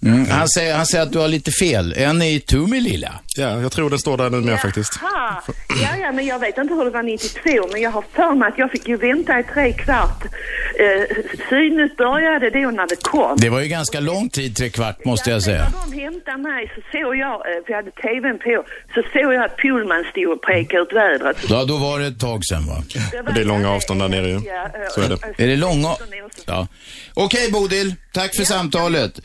[0.06, 0.16] Jaha.
[0.16, 0.30] Mm.
[0.30, 1.94] Han, säger, han säger att du har lite fel.
[1.96, 3.12] En är i Tomelilla.
[3.36, 4.96] Ja, jag tror den står där nu med faktiskt.
[4.96, 5.42] Ha.
[5.82, 8.48] Ja, ja, men jag vet inte hur det var 92, men jag har för mig
[8.48, 10.24] att jag fick ju vänta i tre kvart.
[10.78, 11.16] Eh,
[11.48, 13.36] synet började då när det kom.
[13.36, 15.62] Det var ju ganska lång tid, tre kvart måste jag säga.
[15.64, 19.34] När de hämtade mig så såg jag, eh, för jag hade tvn på, så såg
[19.34, 21.36] jag att Pullman stod och pekade ut vädret.
[21.48, 22.82] Ja, då var det ett tag sedan va?
[23.34, 24.40] Det är långa avstånd där nere ju.
[24.90, 25.42] Så är det.
[25.44, 25.88] Är det långa?
[26.46, 26.66] Ja.
[27.14, 29.20] Okej Bodil, tack för samtalet.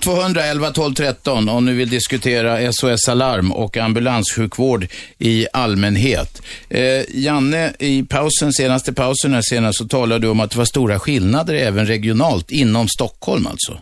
[0.00, 4.86] 0200 11 12 13 om ni vill diskutera SOS Alarm och ambulanssjukvård
[5.18, 6.42] i allmänhet.
[6.68, 10.64] Eh, Janne, i pausen, senaste pausen här senast så talade du om att det var
[10.64, 13.78] stora skillnader även regionalt, inom Stockholm alltså.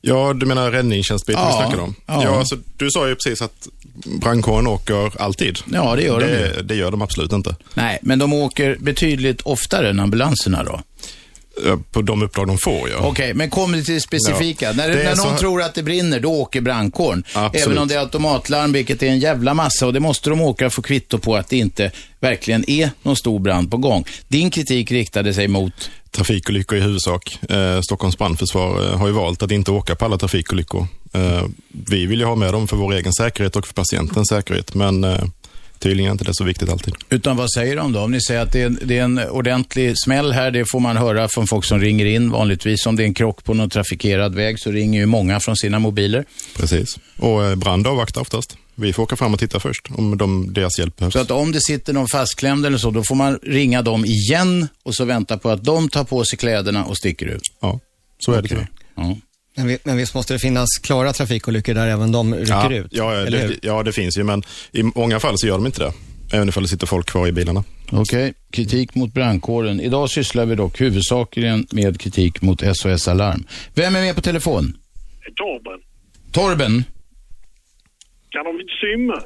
[0.00, 1.94] Ja, du menar räddningstjänstbiten vi snackade om?
[2.06, 2.22] ja.
[2.24, 3.68] Ja, alltså, du sa ju precis att
[4.20, 5.58] brandkåren åker alltid.
[5.72, 7.56] Ja, det gör de det, det gör de absolut inte.
[7.74, 10.80] Nej, men de åker betydligt oftare än ambulanserna då.
[11.66, 12.96] Eh, På de uppdrag de får, ja.
[12.98, 14.64] Okej, men kom till det specifika.
[14.66, 14.72] Ja.
[14.72, 17.24] När, Det är när någon så- tror att det brinner, då åker brandkåren.
[17.32, 17.66] Absolut.
[17.66, 19.86] Även om det är automatlarm, vilket är en jävla massa.
[19.86, 21.90] Och det måste de åka och få kvitto på att det inte
[22.20, 24.04] verkligen är någon stor brand på gång.
[24.28, 25.90] Din kritik riktade sig mot...
[26.10, 27.38] Trafikolyckor i huvudsak.
[27.50, 30.86] Eh, Stockholms brandförsvar eh, har ju valt att inte åka på alla trafikolyckor.
[31.12, 34.74] Eh, vi vill ju ha med dem för vår egen säkerhet och för patientens säkerhet,
[34.74, 35.24] men eh,
[35.78, 36.94] tydligen är inte det så viktigt alltid.
[37.10, 38.00] Utan vad säger de då?
[38.00, 40.80] Om ni säger att det är, en, det är en ordentlig smäll här, det får
[40.80, 42.86] man höra från folk som ringer in vanligtvis.
[42.86, 45.78] Om det är en krock på någon trafikerad väg så ringer ju många från sina
[45.78, 46.24] mobiler.
[46.56, 46.98] Precis.
[47.18, 48.56] Och eh, brand avvaktar oftast.
[48.74, 51.12] Vi får åka fram och titta först om de, deras hjälp behövs.
[51.12, 54.68] Så att om det sitter någon fastklämd eller så, då får man ringa dem igen
[54.82, 57.42] och så vänta på att de tar på sig kläderna och sticker ut.
[57.60, 57.80] Ja,
[58.18, 58.48] så är det Okej.
[58.48, 58.68] tyvärr.
[58.94, 59.16] Ja.
[59.56, 62.86] Men, vi- men visst måste det finnas klara trafikolyckor där även de rycker ja, ut?
[62.90, 64.42] Ja, det, ja, det finns ju, men
[64.72, 65.92] i många fall så gör de inte det.
[66.32, 67.64] Även ifall det sitter folk kvar i bilarna.
[67.92, 69.80] Okej, kritik mot brandkåren.
[69.80, 73.44] Idag sysslar vi dock huvudsakligen med kritik mot SOS Alarm.
[73.74, 74.76] Vem är med på telefon?
[75.36, 75.80] Torben.
[76.32, 76.84] Torben?
[78.30, 79.22] Kan de simma?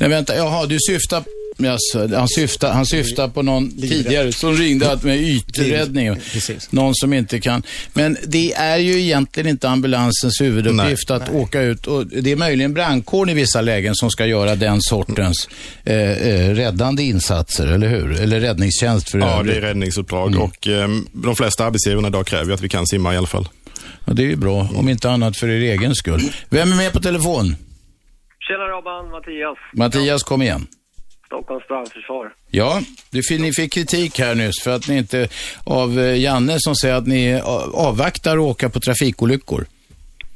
[0.00, 0.36] Nej, vänta.
[0.36, 1.24] Jaha, du syftar...
[1.64, 6.16] Jaså, han, syftar, han syftar på någon tidigare som ringde att med yträddning.
[6.70, 7.62] Någon som inte kan.
[7.92, 11.86] Men det är ju egentligen inte ambulansens huvuduppgift att åka ut.
[11.86, 15.48] Och det är möjligen brandkåren i vissa lägen som ska göra den sortens
[15.84, 18.20] eh, eh, räddande insatser, eller hur?
[18.20, 19.54] Eller räddningstjänst för Ja, övrigt.
[19.54, 23.16] det är räddningsuppdrag och eh, de flesta arbetsgivarna idag kräver att vi kan simma i
[23.16, 23.48] alla fall.
[24.04, 26.20] Ja, det är ju bra, om inte annat för er egen skull.
[26.48, 27.56] Vem är med på telefon?
[28.48, 29.58] Tjena Robban, Mattias.
[29.76, 30.66] Mattias, kom igen.
[31.30, 32.32] Stockholms brandförsvar.
[32.50, 35.28] Ja, du, fin- ni fick kritik här nyss för att ni inte,
[35.64, 39.66] av eh, Janne som säger att ni eh, avvaktar att åka på trafikolyckor.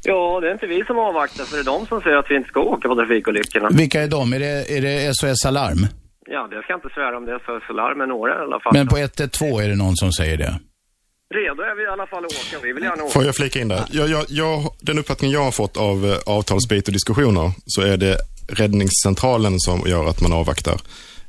[0.05, 2.37] Ja, det är inte vi som avvaktar, för det är de som säger att vi
[2.37, 3.69] inte ska åka på trafikolyckorna.
[3.73, 4.33] Vilka är de?
[4.33, 5.87] Är det, är det SOS Alarm?
[6.27, 8.61] Ja, det ska jag inte svära om det är för larm, men några i alla
[8.61, 8.73] fall.
[8.73, 10.55] Men på 112 är det någon som säger det.
[11.35, 12.63] Redo är vi i alla fall att åka.
[12.67, 13.13] Vi vill gärna åka.
[13.13, 13.83] Får jag flika in där?
[13.91, 17.97] Jag, jag, jag, den uppfattning jag har fått av eh, avtalsbit och diskussioner så är
[17.97, 18.17] det
[18.49, 20.81] räddningscentralen som gör att man avvaktar.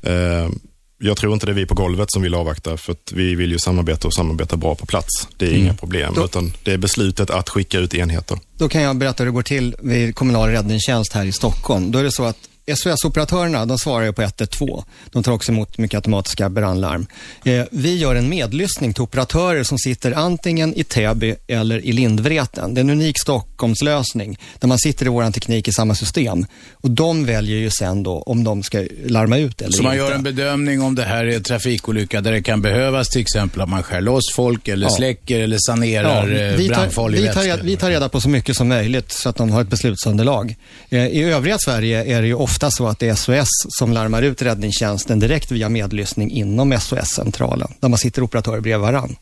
[0.01, 0.49] Eh,
[0.97, 3.51] jag tror inte det är vi på golvet som vill avvakta för att vi vill
[3.51, 5.27] ju samarbeta och samarbeta bra på plats.
[5.37, 8.37] Det är inga problem, utan det är beslutet att skicka ut enheter.
[8.57, 11.91] Då kan jag berätta hur det går till vid kommunal räddningstjänst här i Stockholm.
[11.91, 12.37] Då är det så att
[12.75, 14.81] SOS-operatörerna, de svarar ju på 112.
[15.11, 17.07] De tar också emot mycket automatiska brandlarm.
[17.45, 22.73] Eh, vi gör en medlyssning till operatörer som sitter antingen i Täby eller i Lindvreten.
[22.73, 26.45] Det är en unik Stockholmslösning där man sitter i vår teknik i samma system.
[26.73, 30.05] Och de väljer ju sen då om de ska larma ut eller Så man inte.
[30.05, 33.61] gör en bedömning om det här är en trafikolycka där det kan behövas till exempel
[33.61, 34.95] att man skär loss folk eller Ja.
[34.95, 38.29] släcker eller sanerar eh, vi, tar, brandfarlig vi, tar reda, vi tar reda på så
[38.29, 40.55] mycket som möjligt så att de har ett beslutsunderlag.
[40.89, 44.21] Eh, I övriga Sverige är det ju ofta så att det är SOS som larmar
[44.21, 49.15] ut räddningstjänsten direkt via medlyssning inom SOS-centralen, där man sitter operatörer bredvid varann.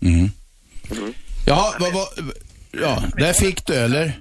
[0.00, 0.30] Mm.
[1.46, 2.08] Jaha, vad, vad,
[2.82, 4.20] ja, där fick du eller?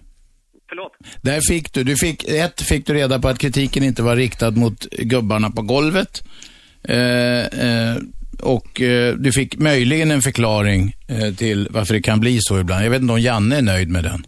[0.70, 0.92] Förlåt?
[1.22, 1.84] Där fick du.
[1.84, 5.62] du fick, ett fick du reda på att kritiken inte var riktad mot gubbarna på
[5.62, 6.24] golvet.
[6.84, 6.98] Eh,
[7.46, 7.98] eh,
[8.40, 12.86] och eh, du fick möjligen en förklaring eh, till varför det kan bli så ibland.
[12.86, 14.26] Jag vet inte om Janne är nöjd med den.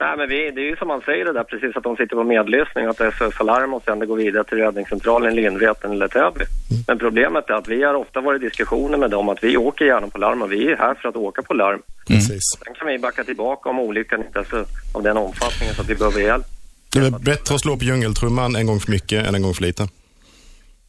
[0.00, 2.16] Nej, men vi, det är ju som man säger det där precis, att de sitter
[2.16, 6.08] på medlyssning, att det är SOS-alarm och sen det går vidare till räddningscentralen, Lindvreten eller
[6.08, 6.44] Täby.
[6.86, 9.84] Men problemet är att vi har ofta varit i diskussioner med dem att vi åker
[9.84, 11.82] gärna på larm och vi är här för att åka på larm.
[12.06, 12.42] Precis.
[12.64, 14.64] Sen kan vi backa tillbaka om olyckan inte är så
[14.94, 16.44] av den omfattningen så att vi behöver hjälp.
[16.92, 19.62] Det är bättre att slå på djungeltrumman en gång för mycket än en gång för
[19.62, 19.88] lite.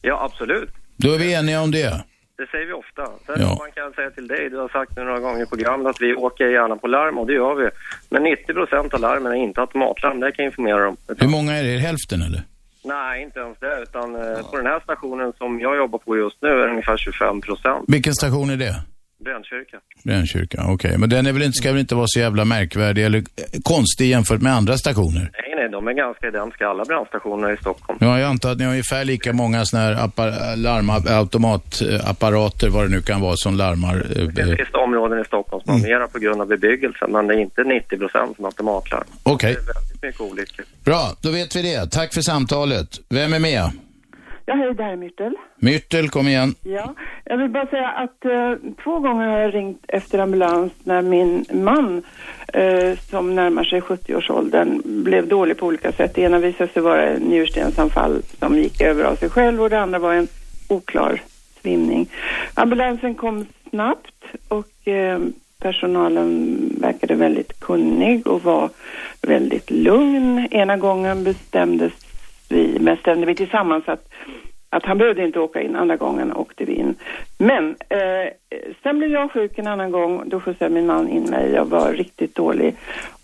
[0.02, 0.70] Ja, absolut.
[0.96, 2.04] Då är vi eniga om det.
[2.38, 3.04] Det säger vi ofta.
[3.26, 3.56] Sen Ja.
[3.58, 6.14] man kan säga till dig, du har sagt nu några gånger i programmet att vi
[6.14, 7.68] åker gärna på larm och det gör vi.
[8.10, 10.96] Men 90 procent av larmen är inte automatlarm, det kan jag informera om.
[11.18, 11.78] Hur många är det?
[11.78, 12.42] Hälften eller?
[12.84, 13.82] Nej, inte ens det.
[13.82, 16.96] Utan eh, på den här stationen som jag jobbar på just nu är det ungefär
[16.96, 17.84] 25 procent.
[17.88, 18.74] Vilken station är det?
[19.24, 19.76] Brännkyrka.
[20.04, 20.98] Brännkyrka, okej.
[20.98, 23.22] Men den är väl inte, ska väl inte vara så jävla märkvärdig eller
[23.62, 25.30] konstig jämfört med andra stationer?
[25.66, 27.98] Nej, de är ganska identiska alla brandstationer i Stockholm.
[28.02, 32.84] Ja, jag antar att ni har ungefär lika många såna här appar- larm, automatapparater, vad
[32.84, 33.94] det nu kan vara, som larmar.
[33.96, 37.34] eh, Det finns områden i Stockholm som har mera på grund av bebyggelsen, men det
[37.34, 39.04] är inte 90 procent som automatlarm.
[39.22, 40.64] Okej, Det är väldigt mycket olyckor.
[40.84, 41.02] bra.
[41.22, 41.90] Då vet vi det.
[41.90, 42.88] Tack för samtalet.
[43.08, 43.70] Vem är med?
[44.48, 45.32] Ja, hej, det här är Myrtel.
[45.60, 46.54] Myrtel, kom igen.
[46.62, 46.94] Ja,
[47.24, 51.44] jag vill bara säga att eh, två gånger har jag ringt efter ambulans när min
[51.52, 52.02] man
[52.56, 56.14] eh, som närmar sig 70-årsåldern blev dålig på olika sätt.
[56.14, 59.80] Det ena visade sig vara en njurstensanfall som gick över av sig själv och det
[59.80, 60.28] andra var en
[60.68, 61.22] oklar
[61.62, 62.08] svimning.
[62.54, 65.18] Ambulansen kom snabbt och eh,
[65.58, 68.70] personalen verkade väldigt kunnig och var
[69.22, 70.48] väldigt lugn.
[70.50, 71.92] Ena gången bestämdes
[72.48, 74.08] vi, bestämde vi tillsammans att
[74.76, 75.76] att han behövde inte åka in.
[75.76, 76.94] Andra gången åkte vi in.
[77.38, 77.98] Men eh,
[78.82, 80.28] sen blev jag sjuk en annan gång.
[80.28, 81.52] Då skjutsade min man in mig.
[81.52, 82.74] Jag var riktigt dålig.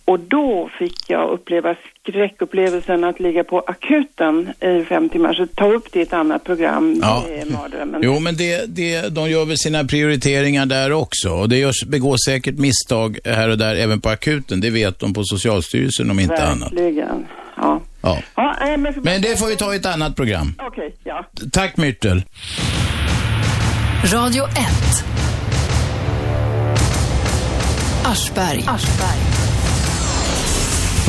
[0.05, 5.33] Och då fick jag uppleva skräckupplevelsen att ligga på akuten i fem timmar.
[5.33, 6.99] Så ta upp det i ett annat program.
[7.03, 7.25] Ja.
[7.29, 8.01] Det är mardrömmen.
[8.05, 11.31] Jo, men det, det, de gör väl sina prioriteringar där också.
[11.31, 14.61] Och det görs, begås säkert misstag här och där även på akuten.
[14.61, 16.73] Det vet de på Socialstyrelsen om inte annat.
[16.73, 17.27] Verkligen.
[17.57, 17.81] Ja.
[18.03, 18.19] Ja.
[18.35, 20.55] ja men, Men det får vi ta i ett annat program.
[20.59, 21.02] Okej, ja.
[21.53, 22.25] Tack Myrtel.
[24.05, 24.57] Radio 1.
[28.05, 28.65] Aschberg.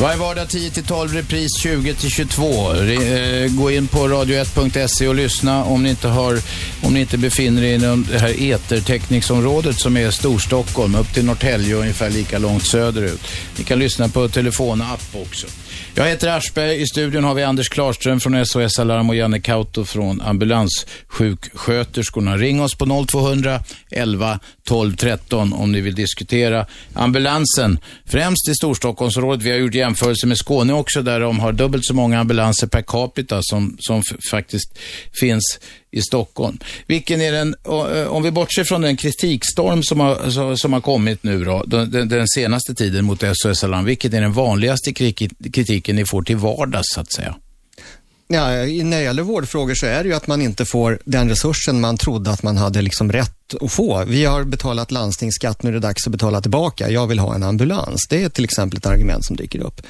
[0.00, 2.74] Varje vardag 10-12, repris 20-22.
[2.74, 6.38] Re- eh, Gå in på radio1.se och lyssna om ni inte, har,
[6.82, 11.74] om ni inte befinner er inom det här etertäckningsområdet som är Storstockholm, upp till Norrtälje
[11.74, 13.20] och ungefär lika långt söderut.
[13.58, 15.46] Ni kan lyssna på telefon och app också.
[15.96, 16.82] Jag heter Aschberg.
[16.82, 22.36] I studion har vi Anders Klarström från SOS Alarm och Janne Kauto från ambulanssjuksköterskorna.
[22.36, 27.78] Ring oss på 0200 11 12 13 om ni vill diskutera ambulansen.
[28.06, 29.44] Främst i Storstockholmsområdet.
[29.44, 32.82] Vi har gjort jämförelser med Skåne också där de har dubbelt så många ambulanser per
[32.82, 34.78] capita som, som faktiskt
[35.20, 35.60] finns
[35.94, 36.58] i Stockholm.
[36.86, 41.22] Vilken är den, eh, om vi bortser från den kritikstorm som har, som har kommit
[41.22, 44.92] nu då, den, den- senaste tiden mot SOS Alarm, vilken är den vanligaste
[45.52, 47.34] kritiken ni får till vardags så att säga?
[48.28, 51.80] Ja, när det gäller vårdfrågor så är det ju att man inte får den resursen
[51.80, 54.04] man trodde att man hade liksom rätt att få.
[54.04, 56.90] Vi har betalat landstingsskatt, nu är det dags att betala tillbaka.
[56.90, 58.06] Jag vill ha en ambulans.
[58.10, 59.82] Det är till exempel ett argument som dyker upp.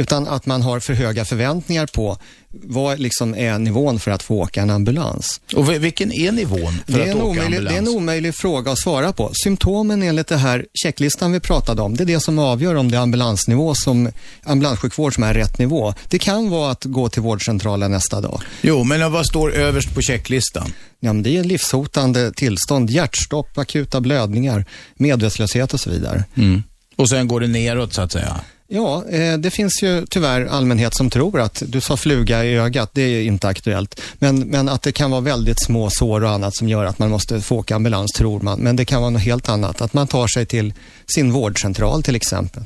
[0.00, 2.18] Utan att man har för höga förväntningar på
[2.52, 5.40] vad liksom är nivån för att få åka en ambulans.
[5.56, 7.68] Och vi- vilken är nivån för Det är, att åka omöjlig, ambulans?
[7.68, 9.30] det är en omöjlig fråga att svara på.
[9.44, 12.96] Symptomen enligt det här checklistan vi pratade om, det är det som avgör om det
[12.96, 14.08] är ambulansnivå som,
[14.42, 15.94] ambulanssjukvård som är rätt nivå.
[16.08, 18.42] Det kan vara att gå till vårdcentralen nästa dag.
[18.62, 20.72] Jo, men vad står överst på checklistan?
[21.00, 26.24] Ja, men det är livshotande tillstånd, hjärtstopp, akuta blödningar, medvetslöshet och så vidare.
[26.36, 26.62] Mm.
[26.96, 28.40] Och sen går det neråt så att säga?
[28.72, 32.90] Ja, eh, det finns ju tyvärr allmänhet som tror att, du sa fluga i ögat,
[32.92, 36.56] det är inte aktuellt, men, men att det kan vara väldigt små sår och annat
[36.56, 38.60] som gör att man måste få åka ambulans, tror man.
[38.60, 40.72] Men det kan vara något helt annat, att man tar sig till
[41.14, 42.62] sin vårdcentral till exempel.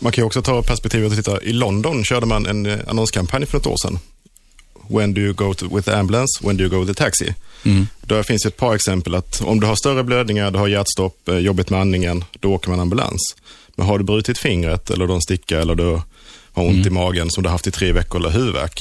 [0.00, 1.42] Man kan ju också ta perspektivet och titta.
[1.42, 3.98] I London körde man en eh, annonskampanj för ett år sedan.
[4.88, 6.46] When do you go to, with the ambulance?
[6.46, 7.34] When do you go with the taxi?
[7.64, 7.86] Mm.
[8.00, 11.36] Där finns ett par exempel att om du har större blödningar, du har hjärtstopp, eh,
[11.38, 13.36] jobbigt med andningen, då åker man ambulans.
[13.76, 16.00] Men har du brutit fingret eller en sticka eller du
[16.52, 18.80] har ont i magen som du har haft i tre veckor eller huvudvärk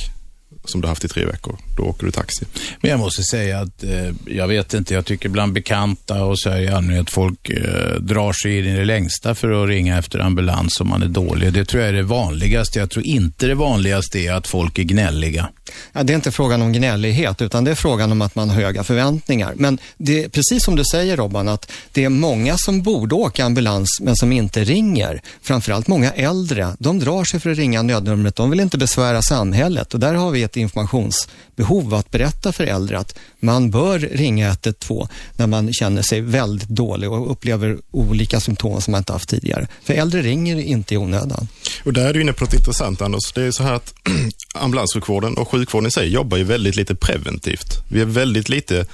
[0.66, 2.46] som du har haft i tre veckor, då åker du taxi.
[2.82, 6.50] Men jag måste säga att eh, jag vet inte, jag tycker bland bekanta och så
[6.50, 10.20] här i allmänhet folk eh, drar sig in i det längsta för att ringa efter
[10.20, 11.54] ambulans om man är dålig.
[11.54, 12.80] Det tror jag är det vanligaste.
[12.80, 15.50] Jag tror inte det vanligaste är att folk är gnälliga.
[15.94, 18.56] Ja, det är inte frågan om gnällighet, utan det är frågan om att man har
[18.56, 19.54] höga förväntningar.
[19.56, 23.46] Men det är precis som du säger Robban, att det är många som borde åka
[23.46, 25.22] ambulans men som inte ringer.
[25.42, 26.76] Framförallt många äldre.
[26.80, 28.36] De drar sig för att ringa nödnumret.
[28.36, 31.28] De vill inte besvära samhället och där har vi ett informations
[31.60, 35.08] informationsbehov att berätta för äldre att man bör ringa 112
[35.38, 39.68] när man känner sig väldigt dålig och upplever olika symptom som man inte haft tidigare.
[39.84, 41.48] För äldre ringer inte i onödan.
[41.86, 43.34] Och där är du inne på något intressant Anders.
[43.34, 43.94] Det är så här att
[44.56, 47.84] ambulanssjukvården och sjukvården i sig jobbar ju väldigt lite preventivt.
[47.90, 48.86] Vi är väldigt lite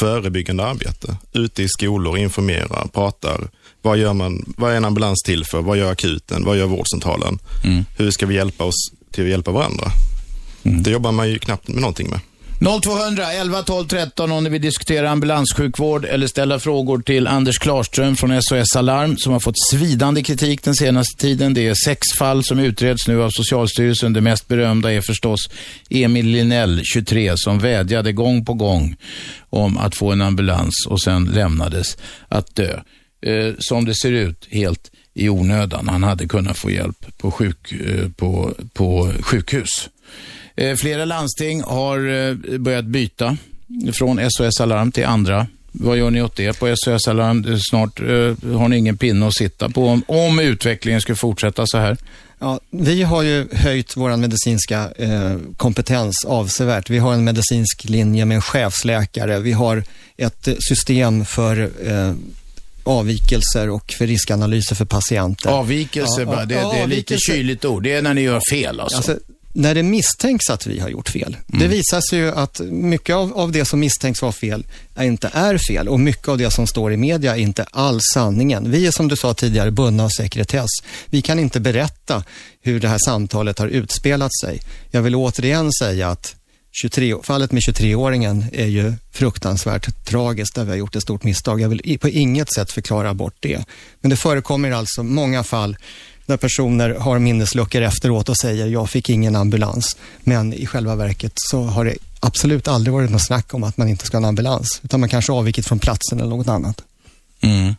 [0.00, 1.16] förebyggande arbete.
[1.32, 3.48] Ute i skolor, informerar, pratar.
[3.82, 4.54] Vad gör man?
[4.56, 5.62] Vad är en ambulans till för?
[5.62, 6.44] Vad gör akuten?
[6.44, 7.38] Vad gör vårdcentralen?
[7.96, 9.92] Hur ska vi hjälpa oss till att hjälpa varandra?
[10.62, 10.82] Mm.
[10.82, 12.20] Det jobbar man ju knappt med någonting med.
[12.82, 18.16] 0200 11 12 13 om ni vill diskutera ambulanssjukvård eller ställa frågor till Anders Klarström
[18.16, 21.54] från SOS Alarm som har fått svidande kritik den senaste tiden.
[21.54, 24.12] Det är sex fall som utreds nu av Socialstyrelsen.
[24.12, 25.48] Det mest berömda är förstås
[25.90, 28.96] Emil Linell, 23, som vädjade gång på gång
[29.50, 31.96] om att få en ambulans och sen lämnades
[32.28, 32.80] att dö.
[33.26, 35.88] Eh, som det ser ut, helt i onödan.
[35.88, 39.88] Han hade kunnat få hjälp på, sjuk, eh, på, på sjukhus.
[40.56, 43.36] Eh, Flera landsting har eh, börjat byta
[43.92, 45.46] från SOS Alarm till andra.
[45.72, 47.58] Vad gör ni åt det på SOS Alarm?
[47.60, 51.78] Snart eh, har ni ingen pinne att sitta på om, om utvecklingen skulle fortsätta så
[51.78, 51.96] här.
[52.38, 56.90] Ja, vi har ju höjt vår medicinska eh, kompetens avsevärt.
[56.90, 59.38] Vi har en medicinsk linje med en chefsläkare.
[59.38, 59.84] Vi har
[60.16, 62.14] ett system för eh,
[62.84, 65.50] avvikelser och för riskanalyser för patienter.
[65.50, 67.32] Avvikelse, bara, det, det är lite avvikelse.
[67.32, 67.82] kyligt ord.
[67.82, 68.96] Det är när ni gör fel alltså.
[68.96, 69.18] Alltså,
[69.52, 71.36] när det misstänks att vi har gjort fel.
[71.46, 71.70] Det Mm.
[71.70, 75.58] visar sig ju att mycket av, av det som misstänks vara fel är inte är
[75.58, 78.70] fel och mycket av det som står i media är inte alls sanningen.
[78.70, 80.70] Vi är som du sa tidigare bundna av sekretess.
[81.06, 82.24] Vi kan inte berätta
[82.62, 84.60] hur det här samtalet har utspelat sig.
[84.90, 86.36] Jag vill återigen säga att
[86.72, 91.60] 23, fallet med 23-åringen är ju fruktansvärt tragiskt där vi har gjort ett stort misstag.
[91.60, 93.64] Jag vill på inget sätt förklara bort det.
[94.00, 95.76] Men det förekommer alltså många fall
[96.30, 99.96] där personer har minnesluckor efteråt och säger jag fick ingen ambulans.
[100.20, 103.88] Men i själva verket så har det absolut aldrig varit något snack om att man
[103.88, 104.80] inte ska ha en ambulans.
[104.84, 106.82] Utan man kanske har avvikit från platsen eller något annat.
[107.40, 107.74] Mm.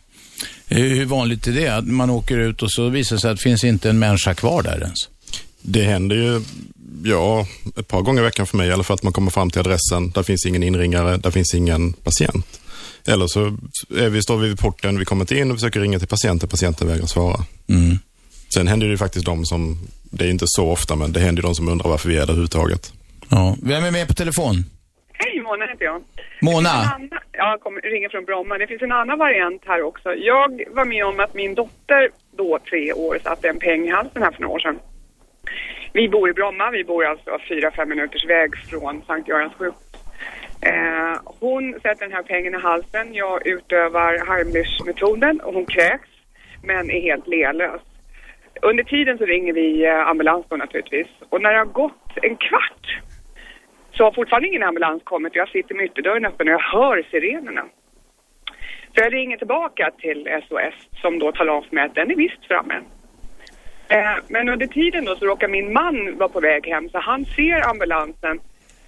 [0.66, 1.68] Hur hur vanligt är det?
[1.68, 4.34] Att man åker ut och så visar det sig att det finns inte en människa
[4.34, 4.98] kvar där ens?
[5.62, 6.42] Det händer ju,
[7.04, 7.46] ja,
[7.76, 9.60] ett par gånger i veckan för mig i alla fall att man kommer fram till
[9.60, 10.10] adressen.
[10.10, 12.46] Där finns ingen inringare, där finns ingen patient.
[13.04, 13.56] Eller så
[13.96, 16.48] är vi, står vi vid porten, vi kommer inte in och försöker ringa till patienten,
[16.48, 17.44] patienten vägrar svara.
[17.68, 17.98] Mm.
[18.54, 19.76] Sen händer det ju faktiskt de som,
[20.10, 22.18] det är inte så ofta, men det händer ju de som undrar varför vi är
[22.18, 22.92] där överhuvudtaget.
[23.30, 23.56] Ja.
[23.62, 24.54] Vem är med på telefon?
[25.12, 26.02] Hej, Mona heter jag.
[26.42, 26.68] Mona?
[26.68, 28.58] Annan- Ja, jag kommer, ringer från Bromma.
[28.58, 30.14] Det finns en annan variant här också.
[30.14, 34.22] Jag var med om att min dotter, då tre år, satte en peng i halsen
[34.22, 34.78] här för några år sedan.
[35.92, 36.70] Vi bor i Bromma.
[36.70, 39.78] Vi bor alltså fyra, fem minuters väg från Sankt Görans sjukhus.
[40.60, 43.14] Eh, hon sätter den här pengen i halsen.
[43.14, 46.08] Jag utövar Heimlich-metoden och hon kräks,
[46.62, 47.80] men är helt lealös.
[48.64, 51.06] Under tiden så ringer vi eh, ambulans då naturligtvis.
[51.28, 53.00] Och när det har gått en kvart
[53.92, 55.34] så har fortfarande ingen ambulans kommit.
[55.34, 57.64] Jag sitter med ytterdörren öppen och jag hör sirenerna.
[58.94, 62.16] Så jag ringer tillbaka till SOS som då talar om för mig att den är
[62.16, 62.74] visst framme.
[63.88, 67.24] Eh, men under tiden då så råkar min man vara på väg hem så han
[67.24, 68.40] ser ambulansen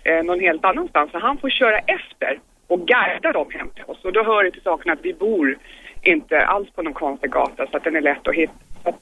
[0.04, 4.04] eh, någon helt annanstans så han får köra efter och guida dem hem till oss.
[4.04, 5.58] Och då hör det till saken att vi bor
[6.02, 8.52] inte alls på någon konstig gata så att den är lätt att hitta.
[8.82, 9.00] Så att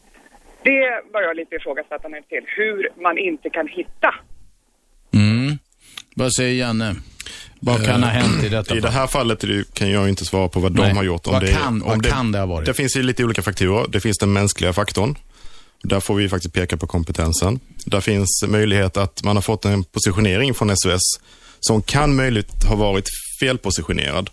[0.65, 4.15] det var jag lite ifrågasättande till, hur man inte kan hitta
[5.15, 5.59] Mm.
[6.17, 6.95] Vad säger Janne?
[7.61, 10.49] Vad kan ha hänt i detta I det här fallet det, kan jag inte svara
[10.49, 10.89] på vad Nej.
[10.89, 11.27] de har gjort.
[11.27, 12.67] Vad det, kan- vad kan det ha varit?
[12.67, 13.87] Det finns ju lite olika faktorer.
[13.89, 15.15] Det finns den mänskliga faktorn.
[15.83, 17.61] Där får vi faktiskt peka på kompetensen.
[17.87, 21.21] Där finns möjlighet att man har fått en positionering från SOS
[21.61, 23.07] som kan möjligt ha varit
[23.41, 24.31] felpositionerad.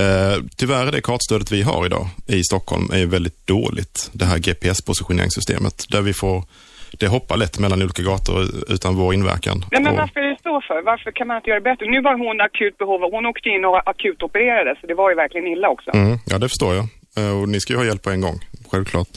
[0.00, 4.10] Eh, tyvärr är det kartstödet vi har idag i Stockholm är väldigt dåligt.
[4.12, 6.44] Det här GPS-positioneringssystemet där vi får,
[7.00, 9.64] det hoppar lätt mellan olika gator utan vår inverkan.
[9.72, 10.82] Nej, men Och- varför är det så för?
[10.82, 11.86] Varför kan man inte göra det bättre?
[11.90, 15.16] Nu var hon akut behov av, hon åkte in och akutopererades, så det var ju
[15.16, 15.90] verkligen illa också.
[15.94, 16.86] Mm, ja, det förstår jag.
[17.16, 19.08] Eh, Och ni ska ju ha hjälp på en gång, självklart.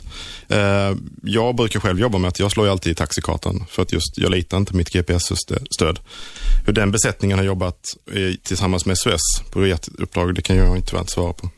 [0.47, 3.93] Eh, Jag brukar själv jobba med att jag slår ju alltid i taxikartan för att
[3.93, 5.99] just jag litar inte på mitt GPS-stöd.
[6.65, 7.79] Hur den besättningen har jobbat
[8.11, 11.49] eh, tillsammans med SOS på ert uppdrag, det kan jag ju tyvärr inte svara på.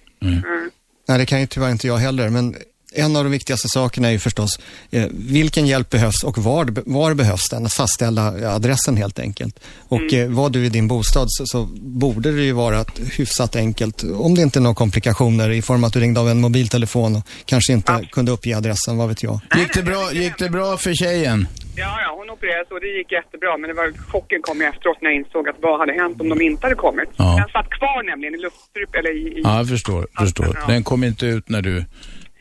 [1.08, 2.56] Nej, det kan ju tyvärr inte jag heller, men
[2.94, 4.60] en av de viktigaste sakerna är ju förstås
[4.92, 7.66] eh, vilken hjälp behövs och var, var behövs den?
[7.66, 9.60] Att fastställa adressen helt enkelt.
[9.90, 12.86] Och eh, var du i din bostad så, så borde det ju vara
[13.18, 16.30] hyfsat enkelt, om det inte är några komplikationer i form av att du ringde av
[16.30, 19.40] en mobiltelefon och kanske inte kunde uppge adressen, vad vet jag.
[19.58, 21.48] Gick det bra, gick det bra för tjejen?
[21.76, 24.98] Ja, ja, hon opererades och det gick jättebra, men det var chocken kom ju efteråt
[25.02, 27.10] när jag insåg att vad hade hänt om de inte hade kommit.
[27.18, 27.36] Ja.
[27.40, 29.28] Den satt kvar nämligen i luftstrup, eller i...
[29.38, 30.08] i Ja, jag förstår.
[30.20, 30.60] förstår.
[30.68, 31.86] Den kom inte ut när du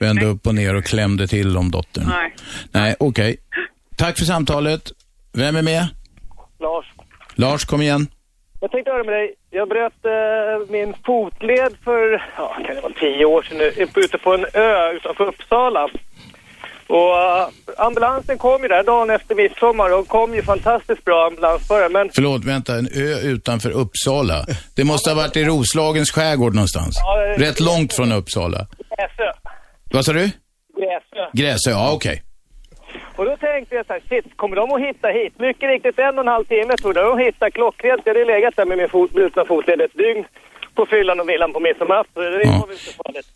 [0.00, 2.04] vände upp och ner och klämde till om dottern.
[2.08, 2.34] Nej.
[2.72, 3.36] Nej, okej.
[3.96, 4.92] Tack för samtalet.
[5.32, 5.86] Vem är med?
[6.60, 6.86] Lars,
[7.34, 8.06] Lars, kom igen.
[8.60, 9.34] jag tänkte höra med dig.
[9.50, 14.18] Jag bröt eh, min fotled för, ja, kan det vara tio år sedan nu, ute
[14.18, 15.88] på en ö utanför Uppsala.
[16.88, 17.48] Och eh,
[17.78, 21.88] ambulansen kom ju där dagen efter midsommar och kom ju fantastiskt bra ambulansförare.
[21.88, 22.74] Men Förlåt, vänta.
[22.78, 24.46] En ö utanför Uppsala.
[24.76, 26.94] Det måste ha varit i Roslagens skärgård någonstans.
[26.98, 28.66] Ja, Rätt långt från Uppsala.
[28.96, 29.32] Gräsö,
[29.92, 30.30] Vad sa du?
[30.80, 31.30] Gräsö.
[31.32, 32.22] Gräsö, ja okej.
[33.16, 35.38] Och då tänkte jag så här, shit, kommer de att hitta hit?
[35.38, 37.02] Mycket riktigt, en och en halv timme tog det.
[37.02, 38.02] De hittade klockrent.
[38.04, 40.24] Jag hade legat där med min fot, brutna fotled ett dygn
[40.74, 42.22] på fyllan och villan på midsommarafton.
[42.24, 43.26] Det var väl inte farligt.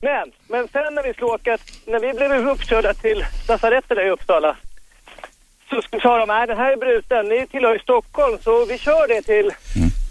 [0.00, 4.10] Men, men sen när vi skulle åka, när vi blev uppkörda till lasarettet där i
[4.10, 4.56] Uppsala
[5.70, 9.08] så sa de, nej den här är bruten, ni tillhör ju Stockholm så vi kör
[9.08, 9.50] det till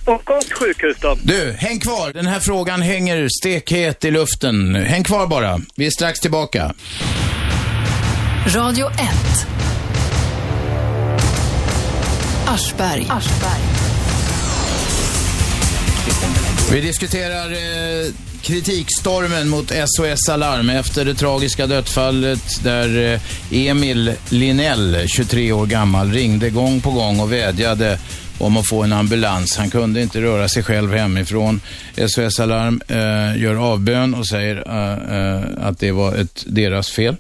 [0.04, 1.18] Stockholms sjukhus då.
[1.24, 2.14] Du, häng kvar.
[2.14, 4.76] Den här frågan hänger stekhet i luften.
[4.76, 5.62] Häng kvar bara.
[5.76, 6.74] Vi är strax tillbaka.
[8.48, 8.98] Radio 1.
[12.48, 13.08] Aschberg.
[16.72, 18.12] Vi diskuterar eh,
[18.42, 26.12] kritikstormen mot SOS Alarm efter det tragiska dödsfallet där eh, Emil Linell, 23 år gammal,
[26.12, 28.00] ringde gång på gång och vädjade
[28.38, 29.58] om att få en ambulans.
[29.58, 31.62] Han kunde inte röra sig själv hemifrån.
[32.08, 37.16] SOS Alarm eh, gör avbön och säger eh, eh, att det var ett deras fel.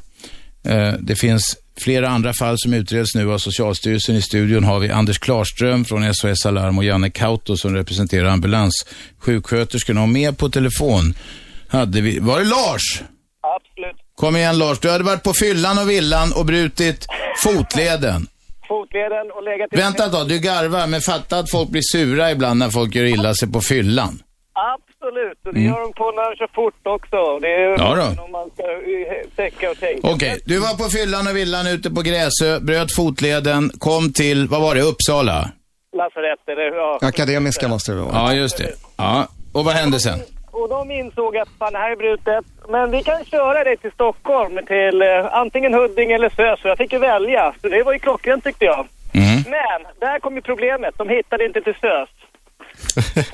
[0.68, 4.15] Eh, Det finns flera andra fall som utreds nu av Socialstyrelsen.
[4.15, 10.02] I studion har vi Anders Klarström från SOS Alarm och Janne Kauto som representerar ambulanssjuksköterskorna.
[10.02, 11.14] Och med på telefon
[11.68, 13.02] hade vi, var det Lars?
[13.56, 13.95] Absolut.
[14.15, 17.06] Kom igen Lars, du hade varit på fyllan och villan och brutit
[17.44, 18.27] fotleden.
[18.73, 19.75] Fotleden och legat i...
[19.85, 23.33] Vänta då, du garvar, men fatta att folk blir sura ibland när folk gör illa
[23.33, 24.13] sig på fyllan.
[24.75, 25.71] Absolut, och det Mm.
[25.71, 27.19] gör de på när de kör fort också.
[27.41, 28.23] Det är Ja då.
[28.25, 30.07] om man ska eh, tänka och tänka.
[30.13, 34.61] Okej, du var på fyllan och villan ute på Gräsö, bröt fotleden, kom till, vad
[34.61, 35.49] var det, Uppsala?
[35.97, 36.99] Lasarett eller ja.
[37.01, 38.13] Akademiska måste det vara.
[38.13, 38.71] Ja, just det.
[38.97, 40.19] Ja, och vad hände sen?
[40.53, 42.45] Och de insåg att fan, det här är brutet.
[42.69, 46.59] Men vi kan köra dig till Stockholm, till eh, antingen Huddinge eller Sös.
[46.63, 47.53] Jag fick ju välja.
[47.61, 48.88] Så det var ju klockrent tyckte jag.
[49.13, 49.43] Mm.
[49.45, 50.93] Men, där kom ju problemet.
[50.97, 52.09] De hittade inte till Sös.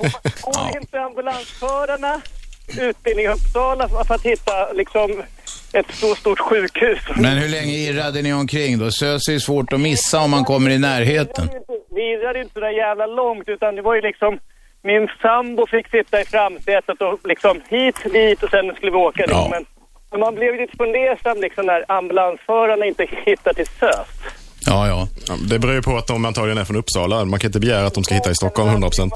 [0.00, 2.20] Och, och inte ambulansförarna
[2.78, 5.22] utbildning i Uppsala för att hitta liksom
[5.72, 6.98] ett så stort sjukhus.
[7.16, 8.90] Men hur länge irrade ni omkring då?
[8.90, 11.48] Sös är ju svårt att missa om man kommer i närheten.
[11.94, 14.38] Vi irrade inte så där jävla långt utan det var ju liksom
[14.82, 19.22] min sambo fick sitta i framsätet och liksom hit, dit och sen skulle vi åka.
[19.22, 19.50] Liksom.
[19.50, 19.64] Men,
[20.10, 24.08] men man blev ju lite fundersam liksom när ambulansförarna inte hittar till SÖS.
[24.66, 25.08] Ja, ja.
[25.48, 27.24] Det beror ju på att de antagligen är från Uppsala.
[27.24, 29.10] Man kan inte begära att de ska hitta i Stockholm 100%.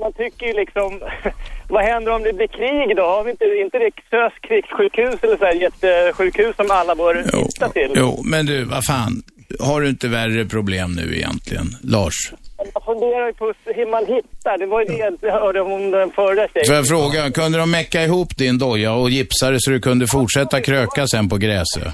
[0.00, 1.00] Man tycker ju liksom,
[1.68, 3.02] vad händer om det blir krig då?
[3.02, 7.68] Har vi inte, inte det SÖS krigssjukhus eller så här jättesjukhus som alla bör hitta
[7.68, 7.92] till?
[7.94, 9.22] Jo, men du, vad fan.
[9.60, 12.32] Har du inte värre problem nu egentligen, Lars?
[12.74, 14.58] Jag funderar på hur man hittar.
[14.58, 16.66] Det var ju det jag hörde om den förra tjejen.
[16.66, 20.06] Får jag fråga, kunde de mecka ihop din doja och gipsa det så du kunde
[20.06, 21.80] fortsätta kröka sen på Gräsö?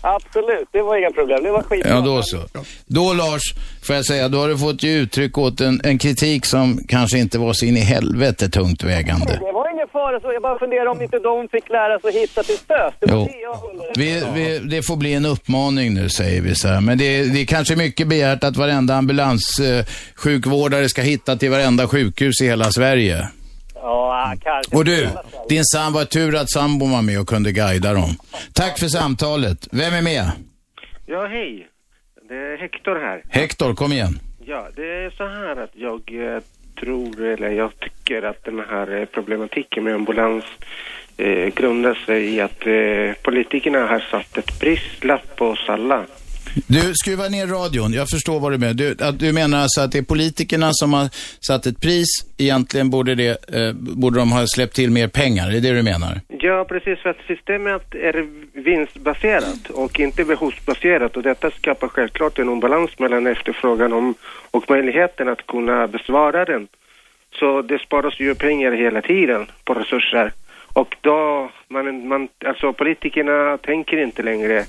[0.00, 1.44] Absolut, det var inga problem.
[1.44, 1.86] Det var skit.
[1.88, 2.38] Ja, då så.
[2.86, 3.42] Då Lars,
[3.86, 7.18] får jag säga, då har du fått ge uttryck åt en, en kritik som kanske
[7.18, 9.40] inte var så in i helvete tungt vägande.
[9.74, 10.32] Ingen fara så.
[10.32, 12.94] Jag bara funderar om inte de fick lära sig att hitta till SÖS.
[13.00, 13.28] Det Jo.
[13.96, 16.80] Vi, vi, det får bli en uppmaning nu, säger vi så här.
[16.80, 21.50] Men det, är- det är kanske mycket begärt att varenda ambulanssjukvårdare eh, ska hitta till
[21.50, 23.28] varenda sjukhus i hela Sverige.
[23.74, 24.76] Ja, kanske.
[24.76, 25.08] Och du,
[25.48, 28.10] din sam var tur att sambon var med och kunde guida dem.
[28.54, 29.68] Tack för samtalet.
[29.72, 30.30] Vem är med?
[31.06, 31.68] Ja, hej.
[32.28, 33.22] Det är Hector här.
[33.28, 34.18] Hector, kom igen.
[34.46, 36.00] Ja, det är så här att jag
[36.34, 36.42] eh,
[36.80, 40.44] tror, eller jag tycker att den här eh, problematiken med ambulans
[41.16, 46.04] eh, grundar sig i att eh, politikerna har satt ett prislapp på oss alla.
[46.66, 47.92] Du, skruva ner radion.
[47.92, 48.74] Jag förstår vad du menar.
[48.74, 51.08] Du, att du menar alltså att det är politikerna som har
[51.46, 52.06] satt ett pris.
[52.38, 55.50] Egentligen borde, det, eh, borde de ha släppt till mer pengar.
[55.50, 56.20] Det är det du menar?
[56.28, 62.48] Ja, precis, för att systemet är vinstbaserat och inte behovsbaserat och detta skapar självklart en
[62.48, 64.14] obalans mellan efterfrågan om,
[64.50, 66.68] och möjligheten att kunna besvara den.
[67.38, 70.32] Så det sparas ju pengar hela tiden på resurser
[70.74, 74.64] och då, man, man, alltså politikerna tänker inte längre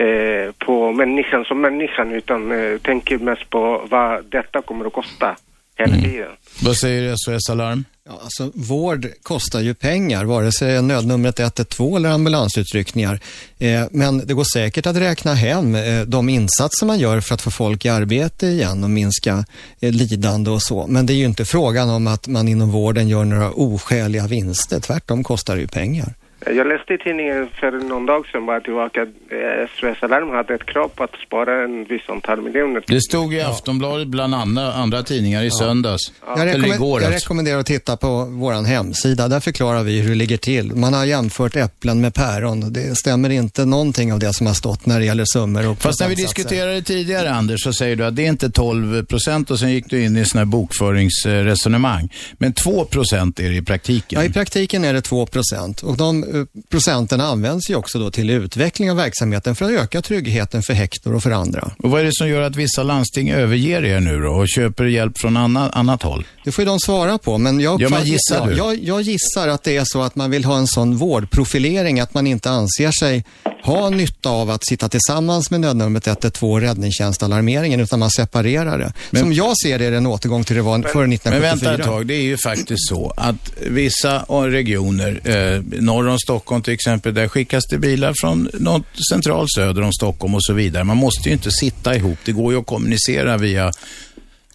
[0.00, 5.36] eh, på människan som människan utan eh, tänker mest på vad detta kommer att kosta
[5.76, 6.28] hela tiden.
[6.62, 7.84] Vad säger SOS Alarm?
[8.06, 13.20] Ja, alltså, vård kostar ju pengar, vare sig det är nödnumret 112 eller ambulansutryckningar.
[13.58, 17.42] Eh, men det går säkert att räkna hem eh, de insatser man gör för att
[17.42, 19.44] få folk i arbete igen och minska
[19.80, 20.86] eh, lidande och så.
[20.86, 24.80] Men det är ju inte frågan om att man inom vården gör några oskäliga vinster.
[24.80, 26.14] Tvärtom kostar det ju pengar.
[26.46, 30.54] Jag läste i tidningen för någon dag sedan bara tillbaka att eh, SOS Alarm hade
[30.54, 32.84] ett krav på att spara en viss antal miljoner.
[32.86, 36.12] Det stod i Aftonbladet bland andra, andra tidningar i söndags.
[36.26, 37.24] Jag, Eller rekommend- igår jag alltså.
[37.26, 39.28] rekommenderar att titta på vår hemsida.
[39.28, 40.74] Där förklarar vi hur det ligger till.
[40.74, 42.72] Man har jämfört äpplen med päron.
[42.72, 46.00] Det stämmer inte någonting av det som har stått när det gäller summor och Fast
[46.00, 49.58] när vi diskuterade tidigare, Anders, så säger du att det är inte 12 procent och
[49.58, 52.08] sen gick du in i sån här bokföringsresonemang.
[52.38, 54.20] Men 2 procent är det i praktiken.
[54.20, 56.24] Ja, i praktiken är det 2 procent och de
[56.70, 61.14] procenten används ju också då till utveckling av verksamheten för att öka tryggheten för Hector
[61.14, 61.70] och för andra.
[61.78, 64.84] Och vad är det som gör att vissa landsting överger er nu då och köper
[64.84, 66.26] hjälp från anna, annat håll?
[66.44, 68.56] Det får ju de svara på, men jag, Ja, men gissar du?
[68.56, 72.14] jag, jag gissar att det är så att man vill ha en sån vårdprofilering att
[72.14, 73.24] man inte anser sig
[73.62, 79.18] ha nytta av att sitta tillsammans med nödnumret 112 och räddningstjänstalarmeringen utan man separerar det.
[79.18, 81.30] Som jag ser det är det en återgång till det var före 1974.
[81.32, 86.18] Men vänta ett tag, det är ju faktiskt så att vissa regioner, eh, norr om
[86.22, 90.52] Stockholm till exempel, där skickas det bilar från något central söder om Stockholm och så
[90.52, 90.84] vidare.
[90.84, 93.72] Man måste ju inte sitta ihop, det går ju att kommunicera via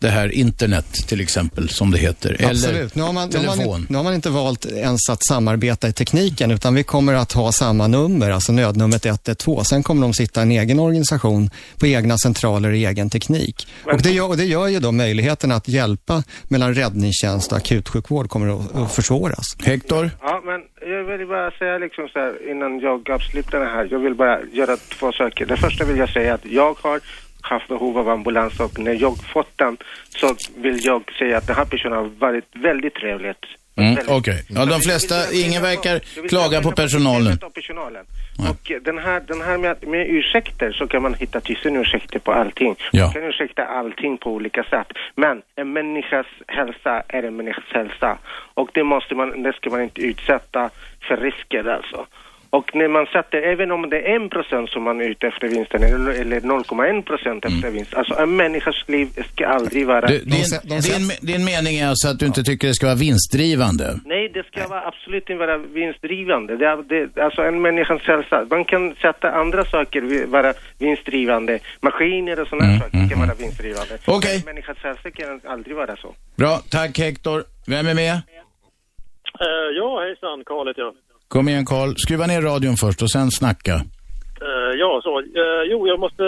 [0.06, 2.38] det här internet till exempel, som det heter.
[2.50, 2.76] Absolut.
[2.76, 3.72] Eller Nu har, man, nu, har telefon.
[3.72, 7.32] man, nu har man inte valt ens att samarbeta i tekniken utan vi kommer att
[7.32, 9.64] ha samma nummer, alltså nödnumret 112.
[9.64, 11.50] Sen kommer de sitta i en egen organisation
[11.80, 13.68] på egna centraler i egen teknik.
[13.84, 18.30] Och det, gör, och det gör ju då möjligheten att hjälpa mellan räddningstjänst och akutsjukvård
[18.30, 19.46] kommer att, att försvåras.
[19.64, 20.12] Hector?
[20.22, 20.62] Ja, men
[20.92, 23.88] jag vill bara säga liksom så här innan jag avslutar det här.
[23.92, 25.46] Jag vill bara göra två saker.
[25.46, 27.00] Det första vill jag säga att jag har
[27.46, 29.78] haft behov av ambulans och när jag fått den
[30.10, 33.46] så vill jag säga att den här personen har varit väldigt trevligt.
[33.78, 34.46] Mm, Okej.
[34.50, 37.38] Ja, de flesta, ingen verkar klaga på personalen.
[38.50, 42.32] Och den här, den här med, med ursäkter så kan man hitta tusen ursäkter på
[42.32, 42.76] allting.
[42.92, 43.04] Ja.
[43.04, 44.88] Man kan ursäkta allting på olika sätt.
[45.16, 48.18] Men en människas hälsa är en människas hälsa.
[48.54, 50.70] Och det måste man, det ska man inte utsätta
[51.08, 52.06] för risker alltså.
[52.58, 55.48] Och när man sätter, även om det är en procent som man är ute efter
[55.48, 57.94] vinsten eller, eller 0,1 procent efter vinst.
[57.94, 60.08] Alltså en människas liv ska aldrig vara...
[60.08, 64.00] Du, din, din, din mening är alltså att du inte tycker det ska vara vinstdrivande?
[64.06, 66.58] Nej, det ska vara absolut inte vara vinstdrivande.
[66.58, 68.46] Det det, alltså en människans hälsa.
[68.50, 71.60] Man kan sätta andra saker vara vinstdrivande.
[71.82, 73.94] Maskiner och sådana saker kan vara vinstdrivande.
[74.08, 74.36] Mm, Okej.
[74.46, 76.16] Men människans hälsa kan aldrig vara så.
[76.36, 77.44] Bra, tack Hector.
[77.68, 78.16] Vem är med?
[79.46, 80.44] Eh, ja, hejsan.
[80.46, 80.94] Karl heter jag.
[81.28, 83.74] Kom igen Karl, skruva ner radion först och sen snacka.
[84.42, 85.20] Eh, ja, så.
[85.20, 86.24] Eh, jo, jag måste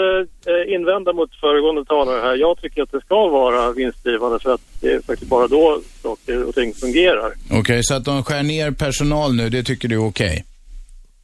[0.46, 2.36] eh, invända mot föregående talare här.
[2.36, 6.48] Jag tycker att det ska vara vinstdrivande för att det är faktiskt bara då saker
[6.48, 7.32] och ting fungerar.
[7.60, 10.44] Okej, så att de skär ner personal nu, det tycker du är okej?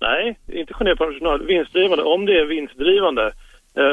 [0.01, 1.47] Nej, inte generellt personal.
[1.47, 2.05] Vinstdrivande.
[2.05, 3.33] Om det är vinstdrivande,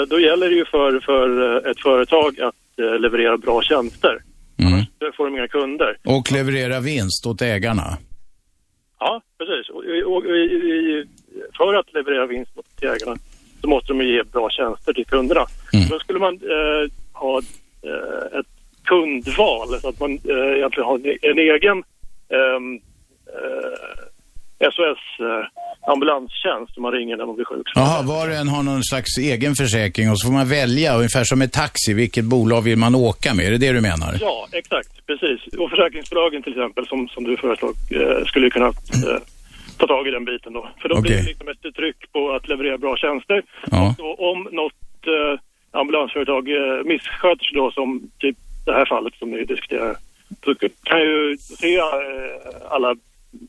[0.09, 1.27] då gäller det ju för, för
[1.71, 4.21] ett företag att leverera bra tjänster.
[4.59, 4.85] Mm.
[4.99, 5.97] Då får de inga kunder.
[6.05, 7.97] Och leverera vinst åt ägarna?
[9.03, 9.69] Ja, precis.
[9.69, 10.23] Och, och, och,
[11.57, 13.15] för att leverera vinst till ägarna
[13.61, 15.45] så måste de ge bra tjänster till kunderna.
[15.89, 17.37] Då skulle man eh, ha
[17.81, 18.47] eh, ett
[18.83, 21.83] kundval så att man eh, egentligen har en, en egen
[22.29, 22.75] ehm,
[23.27, 24.05] eh,
[24.61, 27.67] SOS eh, ambulanstjänst som man ringer när man blir sjuk.
[27.75, 31.23] Jaha, var och en har någon slags egen försäkring och så får man välja, ungefär
[31.23, 33.45] som med taxi, vilket bolag vill man åka med?
[33.45, 34.17] Är det det du menar?
[34.21, 35.05] Ja, exakt.
[35.07, 35.39] Precis.
[35.59, 39.21] Och försäkringsbolagen till exempel, som, som du föreslog, eh, skulle kunna eh,
[39.77, 40.69] ta tag i den biten då.
[40.81, 43.43] För då blir det liksom ett tryck på att leverera bra tjänster.
[43.71, 43.95] Ja.
[43.99, 45.39] Och om något eh,
[45.71, 49.95] ambulansföretag eh, missköter sig då, som typ det här fallet som ni diskuterar,
[50.45, 51.83] så kan ju se eh,
[52.69, 52.95] alla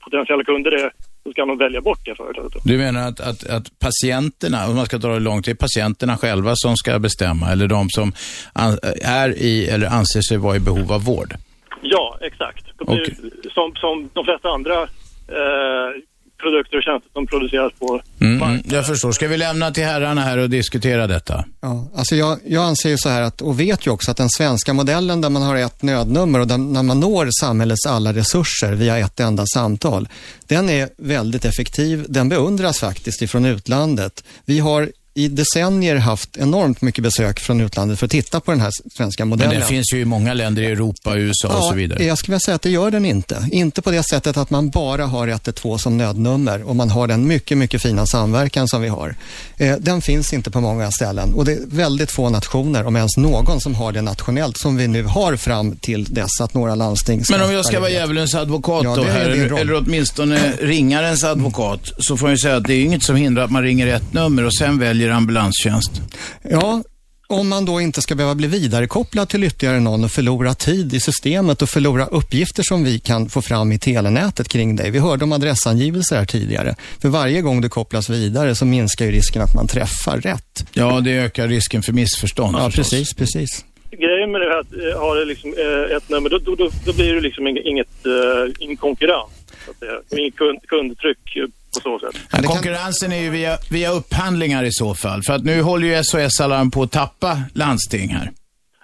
[0.05, 0.91] potentiella kunder det,
[1.23, 2.63] så ska de välja bort det företaget.
[2.65, 6.17] Du menar att, att, att patienterna, om man ska dra det långt, det är patienterna
[6.17, 8.13] själva som ska bestämma, eller de som
[8.53, 11.35] an, är i eller anser sig vara i behov av vård?
[11.83, 12.65] Ja, exakt.
[12.79, 15.91] Det som, som de flesta andra eh,
[16.43, 19.13] produkter och tjänster som produceras på Mm, mm, jag förstår.
[19.13, 21.45] Ska vi lämna till herrarna här och diskutera detta?
[21.61, 24.31] Ja, alltså jag, jag anser ju så här att, och vet ju också att den
[24.31, 28.73] svenska modellen där man har ett nödnummer och där, när man når samhällets alla resurser
[28.73, 30.09] via ett enda samtal,
[30.47, 32.05] den är väldigt effektiv.
[32.09, 34.25] Den beundras faktiskt ifrån utlandet.
[34.45, 38.61] Vi har i decennier haft enormt mycket besök från utlandet för att titta på den
[38.61, 39.59] här svenska Men modellen.
[39.59, 42.05] den finns ju i många länder i Europa, USA och så vidare.
[42.05, 43.49] Jag skulle vilja säga att det gör den inte.
[43.53, 47.27] Inte på det sättet att man bara har 112 som nödnummer och man har den
[47.27, 49.15] mycket, mycket fina samverkan som vi har.
[49.57, 53.17] Eh, den finns inte på många ställen och det är väldigt få nationer, om ens
[53.17, 57.23] någon, som har det nationellt som vi nu har fram till dess att några landsting
[57.31, 62.17] Men om jag ska vara djävulens advokat Ja, då här, eller, åtminstone ringarens advokat, så
[62.17, 64.55] får jag säga att det är inget som hindrar att man ringer ett nummer och
[64.55, 66.03] sen väljer ambulanstjänst.
[66.43, 66.83] Ja,
[67.27, 71.01] om man då inte ska behöva bli vidarekopplad till ytterligare någon och förlora tid i
[71.01, 74.91] systemet och förlora uppgifter som vi kan få fram i telenätet kring dig.
[74.91, 76.75] Vi hörde om adressangivelser här tidigare.
[77.03, 80.67] För varje gång du kopplas vidare så minskar ju risken att man träffar rätt.
[80.73, 82.57] Ja, det ökar risken för missförstånd.
[82.57, 82.91] Ja, förstås.
[82.91, 83.65] precis, precis.
[83.91, 86.71] Grejen med det här att eh, ha det liksom, eh, ett nummer, då, då, då,
[86.87, 89.31] då blir det liksom ing- inget, uh, ingen konkurrens.
[90.19, 92.23] Inget kund, kundtryck eh, på så sätt.
[92.33, 95.23] Men konkurrensen är ju via, via upphandlingar i så fall.
[95.23, 98.31] För att nu håller ju SOS Alarm på att tappa landsting här.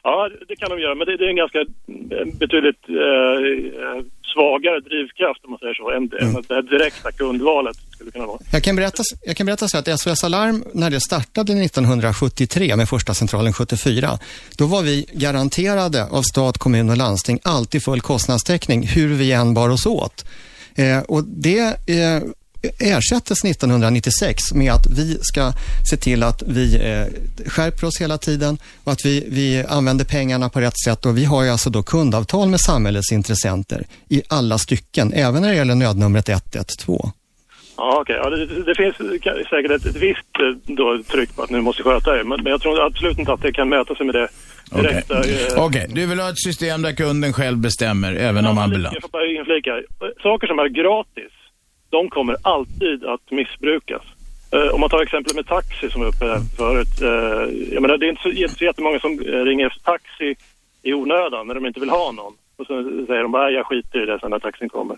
[0.03, 3.37] Ja, det kan de göra, men det, det är en ganska eh, betydligt eh,
[3.83, 4.05] eh,
[4.35, 8.39] svagare drivkraft om man säger så, än, än det här direkta kundvalet skulle kunna vara.
[8.53, 12.89] Jag kan, berätta, jag kan berätta så att SOS Alarm, när det startade 1973 med
[12.89, 14.19] första centralen 74,
[14.59, 19.55] då var vi garanterade av stat, kommun och landsting alltid full kostnadstäckning, hur vi än
[19.55, 20.25] bar oss åt.
[20.77, 22.23] Eh, och det eh,
[22.79, 25.53] ersättes 1996 med att vi ska
[25.91, 27.07] se till att vi eh,
[27.49, 31.07] skärper oss hela tiden och att vi, vi använder pengarna på rätt sätt.
[31.07, 35.49] Och vi har ju alltså då kundavtal med samhällets intressenter i alla stycken, även när
[35.49, 36.99] det gäller nödnumret 112.
[37.77, 38.17] Ja, okej.
[38.17, 38.97] Ja, det, det finns
[39.51, 42.51] säkert ett, ett visst eh, då, tryck på att ni måste sköta er, men, men
[42.51, 44.29] jag tror absolut inte att det kan mäta sig med det
[44.71, 45.19] direkta...
[45.19, 48.95] Okej, eh, Okej, du vill ha ett system där kunden själv bestämmer, även om ambulans.
[48.95, 49.71] Jag får bara inflika.
[50.23, 51.33] Saker som är gratis,
[51.91, 54.03] de kommer alltid att missbrukas.
[54.53, 56.95] Eh, om man tar exemplet med taxi som var uppe här förut.
[57.11, 60.35] eh, jag menar, det är inte så, inte så jättemånga som eh, ringer efter taxi
[60.83, 62.33] i onödan när de inte vill ha någon.
[62.59, 62.75] Och så
[63.07, 64.97] säger de bara, "Nej, jag skiter i det sen när taxin kommer.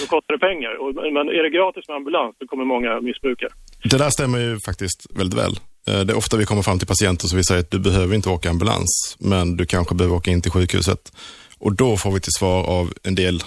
[0.00, 0.72] Då kostar det pengar.
[0.82, 3.46] Och, men är det gratis med ambulans, då kommer många missbruka.
[3.90, 5.52] Det där stämmer ju faktiskt väldigt väl.
[5.88, 8.14] Eh, Det är ofta vi kommer fram till patienter som vi säger att du behöver
[8.14, 11.12] inte åka ambulans, men du kanske behöver åka in till sjukhuset.
[11.58, 13.40] Och då får vi till svar av en del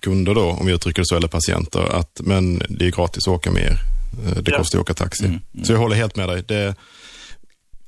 [0.00, 3.34] kunder då, om vi uttrycker det så, eller patienter, att men det är gratis att
[3.34, 3.78] åka med er.
[4.26, 4.58] Eh, Det Ja.
[4.58, 5.38] kostar ju att åka taxi.
[5.64, 6.42] Så jag håller helt med dig.
[6.48, 6.74] Det,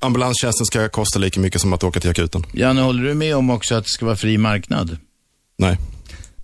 [0.00, 2.44] ambulanstjänsten ska kosta lika mycket som att åka till akuten.
[2.52, 4.96] Janne, håller du med om också att det ska vara fri marknad?
[5.58, 5.78] Nej.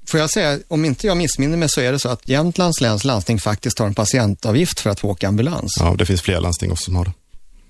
[0.07, 3.05] Får jag säga, om inte jag missminner mig så är det så att Jämtlands läns
[3.05, 5.75] landsting faktiskt har en patientavgift för att få åka ambulans.
[5.81, 7.13] Ja, det finns fler landsting också som har det.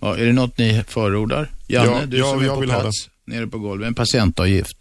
[0.01, 1.51] Ja, är det något ni förordar?
[1.67, 3.87] Janne, Ja, du ja, som är jag på plats nere på golvet.
[3.89, 4.77] En patientavgift.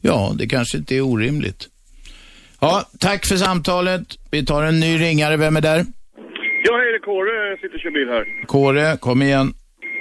[0.00, 1.68] Ja, det kanske inte är orimligt.
[2.60, 4.02] Ja, tack för samtalet.
[4.30, 5.36] Vi tar en ny ringare.
[5.36, 5.84] Vem är där?
[6.64, 7.50] Ja, hej, det är Kåre.
[7.50, 8.46] Jag sitter och kör bil här.
[8.46, 9.54] Kåre, kom igen.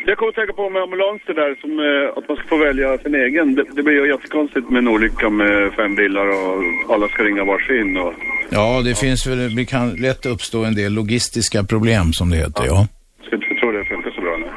[0.05, 2.97] Jag kommer att tänka på med ambulanser där, som eh, att man ska få välja
[2.97, 3.55] sin egen.
[3.55, 7.43] Det, det blir ju jättekonstigt med en olycka med fem bilar och alla ska ringa
[7.43, 7.97] varsin.
[7.97, 8.13] Och...
[8.49, 12.63] Ja, det finns väl, det kan lätt uppstå en del logistiska problem som det heter,
[12.65, 12.87] ja.
[13.25, 14.47] Ska inte tro det funkar så bra nu.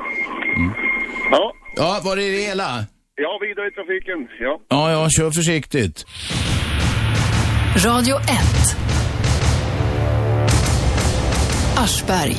[1.31, 1.53] Ja.
[1.77, 2.69] Ja, var är det hela?
[3.15, 4.29] Ja, vidare i trafiken.
[4.41, 4.61] Ja.
[4.69, 6.05] Ja, ja, kör försiktigt.
[7.85, 8.27] Radio 1.
[11.77, 12.37] Aschberg.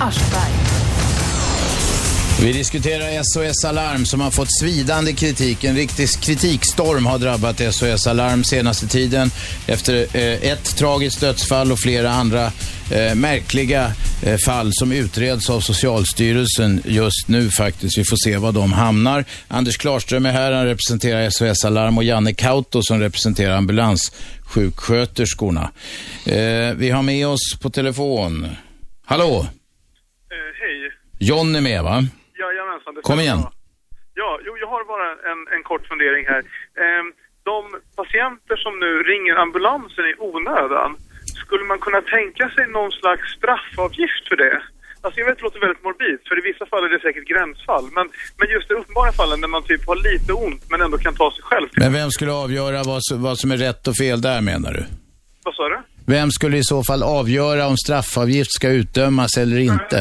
[2.42, 5.64] Vi diskuterar SOS Alarm som har fått svidande kritik.
[5.64, 9.32] En riktig kritikstorm har drabbat SOS Alarm senaste tiden
[9.68, 12.52] efter eh, ett tragiskt dödsfall och flera andra
[12.92, 13.92] eh, märkliga
[14.24, 17.98] eh, fall som utreds av Socialstyrelsen just nu faktiskt.
[17.98, 19.26] Vi får se var de hamnar.
[19.48, 23.56] Anders Klarström är här, han representerar SOS Alarm och Janne Kauto som representerar
[24.48, 25.72] ambulanssjuksköterskorna.
[26.28, 28.48] Eh, vi har med oss på telefon.
[29.06, 29.46] Hallå?
[30.60, 30.92] hej.
[31.20, 32.02] John är med va?
[32.40, 32.94] Jajamensan.
[32.96, 33.42] det Kom igen.
[33.42, 33.52] bra.
[34.14, 36.40] Ja, jo, jag har bara en, en kort fundering här.
[36.84, 37.08] Ehm,
[37.44, 37.62] de
[37.96, 40.96] patienter som nu ringer ambulansen i onödan,
[41.44, 44.62] skulle man kunna tänka sig någon slags straffavgift för det?
[45.02, 47.28] Alltså jag vet att det låter väldigt morbid, för i vissa fall är det säkert
[47.34, 47.86] gränsfall.
[47.98, 48.06] Men,
[48.38, 51.32] men just i uppenbara fallen när man typ har lite ont men ändå kan ta
[51.32, 51.68] sig själv.
[51.84, 54.84] Men vem skulle avgöra vad, som- vad som är rätt och fel där menar du?
[55.46, 55.78] Vad sa du?
[56.06, 60.00] Vem skulle i så fall avgöra om straffavgift ska utdömas eller inte?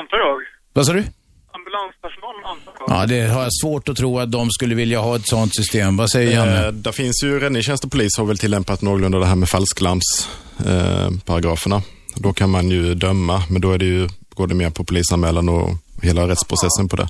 [0.00, 0.36] Antar jag.
[0.72, 1.04] Vad sa du?
[1.52, 2.72] Ambulanspersonalen antar.
[2.88, 5.96] Ja, det har jag svårt att tro att de skulle vilja ha ett sådant system.
[5.96, 6.66] Vad säger Janne?
[6.66, 11.06] Eh, där finns ju räddningstjänst och polis har väl tillämpat någorlunda det här med falsklarmsparagraferna.
[11.06, 11.82] Eh, paragraferna.
[12.16, 15.48] Då kan man ju döma, men då är det ju, går det mer på polisanmälan
[15.48, 15.68] och
[16.02, 17.08] hela rättsprocessen på det.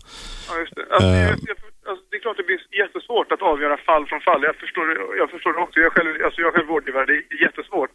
[0.49, 0.85] Ja, just det.
[0.95, 1.21] Alltså, Eh.
[1.23, 1.57] jag, jag,
[1.91, 4.41] alltså, det är klart det blir jättesvårt att avgöra fall från fall.
[4.49, 4.85] Jag förstår,
[5.21, 5.77] jag förstår det också.
[5.87, 7.05] Jag själv, alltså, jag själv vårdgivare.
[7.11, 7.91] Det är jättesvårt.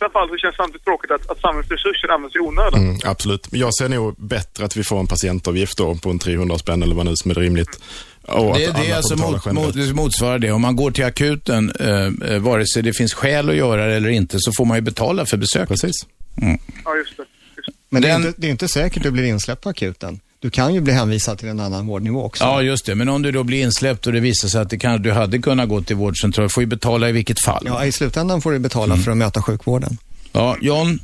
[0.00, 2.80] I alla fall så känns det samtidigt tråkigt att, att samhällets resurser används i onödan.
[2.80, 3.44] Mm, absolut.
[3.50, 6.94] Jag ser nog bättre att vi får en patientavgift då på en 300 spänn eller
[6.94, 7.72] vad nu som är rimligt.
[8.28, 10.52] Och Det, att det är alltså mot, mot, det motsvarar det.
[10.52, 13.94] Om man går till akuten, eh, eh, vare sig det finns skäl att göra det
[13.94, 15.68] eller inte, så får man ju betala för besöket.
[15.68, 15.94] Precis.
[16.42, 16.58] Mm.
[16.84, 17.22] Ja, just det.
[17.90, 20.20] Men det är, inte, det är inte säkert du blir insläppt på akuten.
[20.38, 22.44] Du kan ju bli hänvisad till en annan vårdnivå också.
[22.44, 22.94] Ja, just det.
[22.94, 25.38] Men om du då blir insläppt och det visar sig att det kan, du hade
[25.38, 27.62] kunnat gå till vårdcentral, får ju betala i vilket fall.
[27.66, 29.04] Ja, i slutändan får du betala Mm.
[29.04, 29.98] för att möta sjukvården.
[30.32, 30.98] Ja, John?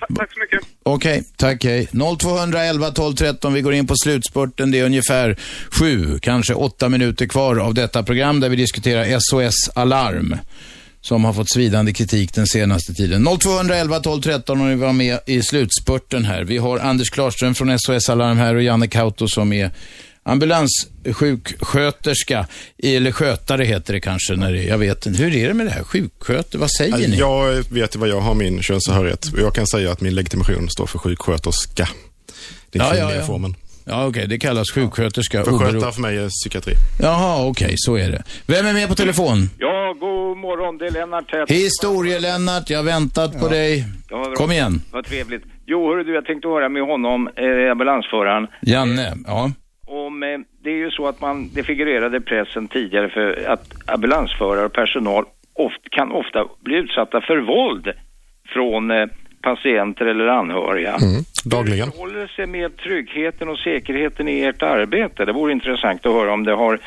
[0.00, 0.60] Ta, tack så mycket.
[0.82, 1.88] Okej, tack hej.
[2.18, 4.70] 0211 12 13, vi går in på slutspurten.
[4.70, 5.36] Det är ungefär
[5.70, 10.36] sju, kanske åtta minuter kvar av detta program där vi diskuterar SOS Alarm
[11.00, 13.24] som har fått svidande kritik den senaste tiden.
[13.40, 16.44] 0211 12 13 om ni var med i slutspurten här.
[16.44, 19.70] Vi har Anders Klarström från SOS Alarm här och Janne Kauto som är
[20.26, 22.46] ambulanssjuksköterska,
[22.82, 25.22] eller skötare heter det kanske, när det, jag vet inte.
[25.22, 25.82] Hur är det med det här?
[25.84, 27.16] Sjuksköter, vad säger ni?
[27.16, 29.26] Jag vet vad jag har min könstillhörighet.
[29.38, 31.88] Jag kan säga att min legitimation står för sjuksköterska.
[32.70, 33.26] Den Ja, ja, kvinnliga ja.
[33.26, 33.54] formen.
[33.88, 35.44] Ja, okej, det kallas sjuksköterska.
[35.44, 36.72] För obero- skötare för mig är psykiatri.
[37.00, 38.22] Jaha, okej, så är det.
[38.46, 39.50] Vem är med på telefon?
[39.58, 40.78] Ja, god morgon.
[40.78, 41.46] Det är Lennart här.
[41.46, 43.84] Historie-Lennart, jag har väntat på dig.
[44.10, 44.32] Ja.
[44.36, 44.82] Kom igen.
[44.92, 45.42] Vad trevligt.
[45.66, 48.46] Jo, hörru du, jag tänkte höra med honom, eh, ambulansföraren.
[48.62, 49.50] Janne, ja.
[49.86, 50.28] Om, eh,
[50.62, 55.24] det är ju så att man, det figurerade pressen tidigare för att ambulansförare och personal
[55.52, 57.92] oft, kan ofta bli utsatta för våld
[58.54, 59.06] från eh,
[59.42, 60.94] patienter eller anhöriga.
[60.94, 61.90] Mm, dagligen.
[61.92, 65.24] Hur håller det sig med tryggheten och säkerheten i ert arbete?
[65.24, 66.80] Det vore intressant att höra om det har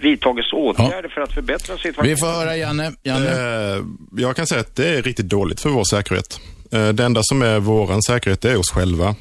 [0.00, 2.10] vidtagits åtgärder för att förbättra situationen.
[2.10, 2.92] Vi får höra Janne.
[3.02, 3.26] Janne.
[3.26, 3.84] Eh,
[4.16, 6.40] jag kan säga att det är riktigt dåligt för vår säkerhet.
[6.72, 9.14] Eh, det enda som är våran säkerhet, är oss själva.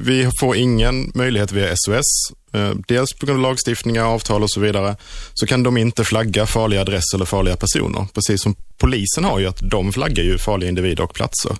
[0.00, 4.60] Vi får ingen möjlighet via SOS, eh, dels på grund av lagstiftningar, avtal och så
[4.60, 4.96] vidare,
[5.34, 8.06] så kan de inte flagga farliga adresser eller farliga personer.
[8.14, 11.56] Precis som polisen har ju, att de flaggar ju farliga individer och platser.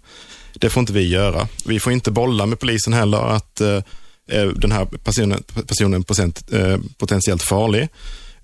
[0.55, 1.49] Det får inte vi göra.
[1.65, 3.81] Vi får inte bolla med polisen heller att eh,
[4.57, 7.89] den här personen, personen är eh, potentiellt farlig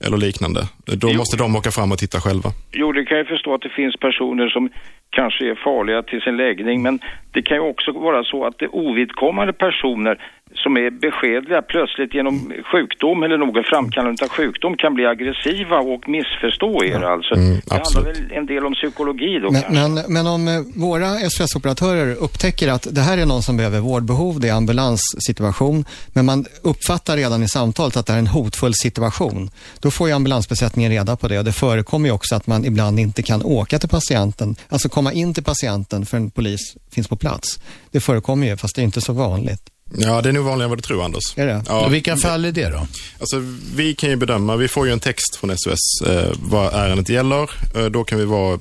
[0.07, 0.61] eller liknande.
[0.85, 2.51] Då måste de åka fram och titta själva.
[2.73, 4.71] Jo, det kan jag förstå att det finns personer som
[5.11, 7.01] kanske är farliga till sin läggning, men
[7.33, 10.19] det kan ju också vara så att det är ovidkommande personer
[10.63, 16.09] som är beskedliga plötsligt genom sjukdom eller någon framkallande av sjukdom kan bli aggressiva och
[16.09, 17.35] missförstå er alltså.
[17.35, 19.81] det handlar väl en del om psykologi då Men, kanske?
[19.81, 24.41] men, men om eh, våra SOS-operatörer upptäcker att det här är någon som behöver vårdbehov,
[24.41, 29.51] det är ambulanssituation, men man uppfattar redan i samtalet att det är en hotfull situation,
[29.81, 33.01] då får ju ambulansbesättningen reda på det och det förekommer ju också att man ibland
[33.01, 37.17] inte kan åka till patienten, alltså komma in till patienten för en polis finns på
[37.17, 37.61] plats.
[37.91, 39.63] Det förekommer ju, fast det är inte så vanligt.
[39.97, 41.23] Ja, det är nog vanligare än vad du tror, Anders.
[41.37, 41.63] Är det?
[41.67, 41.87] Ja.
[41.87, 42.87] Och vilka fall är det då?
[43.21, 43.43] Alltså,
[43.75, 47.51] vi kan ju bedöma, vi får ju en text från SOS eh, vad ärendet gäller.
[47.77, 48.59] Eh, då kan vi vara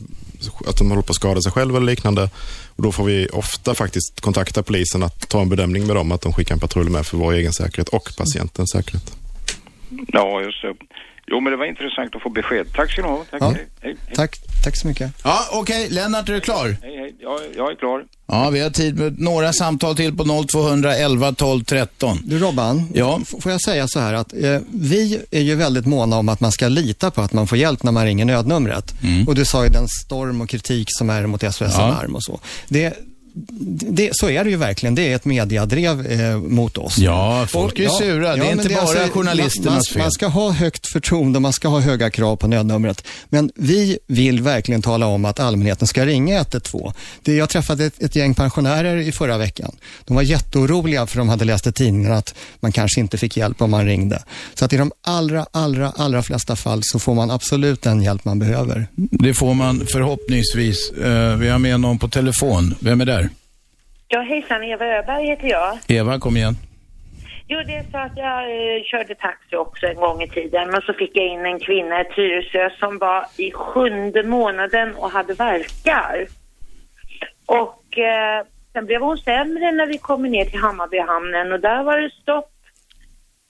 [0.67, 2.29] att de håller på att skada sig själva eller liknande.
[2.75, 6.21] Och då får vi ofta faktiskt kontakta polisen att ta en bedömning med dem, att
[6.21, 9.13] de skickar en patrull med för vår egen säkerhet och patientens säkerhet.
[10.07, 10.73] Ja, just det.
[11.30, 12.73] Jo, men det var intressant att få besked.
[12.73, 13.23] Tack ska ni ha.
[13.31, 13.41] Tack.
[13.41, 13.49] Ja.
[13.51, 14.15] Hej, hej, hej.
[14.15, 15.11] Tack, tack så mycket.
[15.23, 15.89] Ja, okej.
[15.89, 16.65] Lennart, är du klar?
[16.81, 17.15] hej, hej.
[17.19, 18.03] Jag, jag är klar.
[18.27, 22.18] Ja, vi har tid med några samtal till på 0211 12 13.
[22.23, 23.19] Du Robban, Ja.
[23.41, 26.51] får jag säga så här att eh, vi är ju väldigt måna om att man
[26.51, 28.93] ska lita på att man får hjälp när man ringer nödnumret.
[29.27, 31.81] Och du sa ju den storm och kritik som är mot SOS Ja.
[31.84, 32.39] Alarm och så.
[32.68, 32.93] Det,
[33.89, 34.95] det, så är det ju verkligen.
[34.95, 36.97] Det är ett mediadrev eh, mot oss.
[36.97, 38.35] Ja, folk Och- är sura.
[38.35, 40.01] Det är men inte bara alltså- journalisternas man, fel.
[40.01, 43.03] Man ska ha högt förtroende, man ska ha höga krav på nödnumret.
[43.30, 46.91] Men vi vill verkligen tala om att allmänheten ska ringa 112.
[47.23, 49.76] Det, jag träffade ett, ett gäng pensionärer i förra veckan.
[50.05, 53.61] De var jätteoroliga för de hade läst i tidningen att man kanske inte fick hjälp
[53.61, 54.23] om man ringde.
[54.53, 58.26] Så att i de allra, allra, allra flesta fall så får man absolut den hjälp
[58.26, 58.88] man behöver.
[58.95, 60.91] Det får man förhoppningsvis.
[60.91, 62.76] Eh, vi har med någon på telefon.
[62.80, 63.26] Vem är där?
[64.09, 65.77] Ja, hejsan, Eva Öberg heter jag.
[65.88, 66.53] Eva, kom igen.
[67.47, 70.81] Jo, det är så att jag eh, körde taxi också en gång i tiden, men
[70.81, 75.34] så fick jag in en kvinna i Tyresö som var i sjunde månaden och hade
[75.34, 76.27] verkar.
[77.45, 81.97] Och eh, sen blev hon sämre när vi kom ner till Hammarbyhamnen och där var
[81.97, 82.51] det stopp.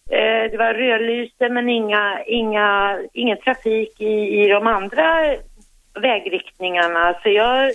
[0.09, 5.35] Eh, det var rödlyse men inga, inga, ingen trafik i, i de andra
[6.01, 7.15] vägriktningarna.
[7.23, 7.71] Så jag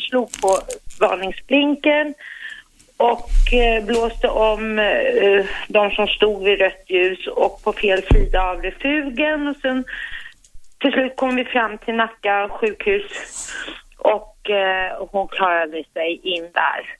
[0.00, 0.58] slog på
[1.00, 2.14] varningsblinken
[2.96, 8.42] och eh, blåste om eh, de som stod vid rött ljus och på fel sida
[8.42, 9.84] av refugen och sen
[10.80, 13.04] till slut kom vi fram till Nacka sjukhus
[13.98, 16.96] och eh, hon klarade sig in där.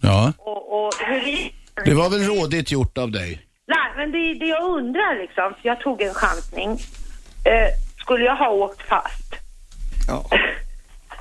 [0.00, 0.32] Ja.
[0.38, 1.52] Och, och hur vi...
[1.84, 3.46] Det var väl rådigt gjort av dig?
[3.66, 6.70] Nej, men det, det jag undrar liksom, för jag tog en chansning.
[7.44, 7.68] Eh,
[8.02, 9.34] skulle jag ha åkt fast?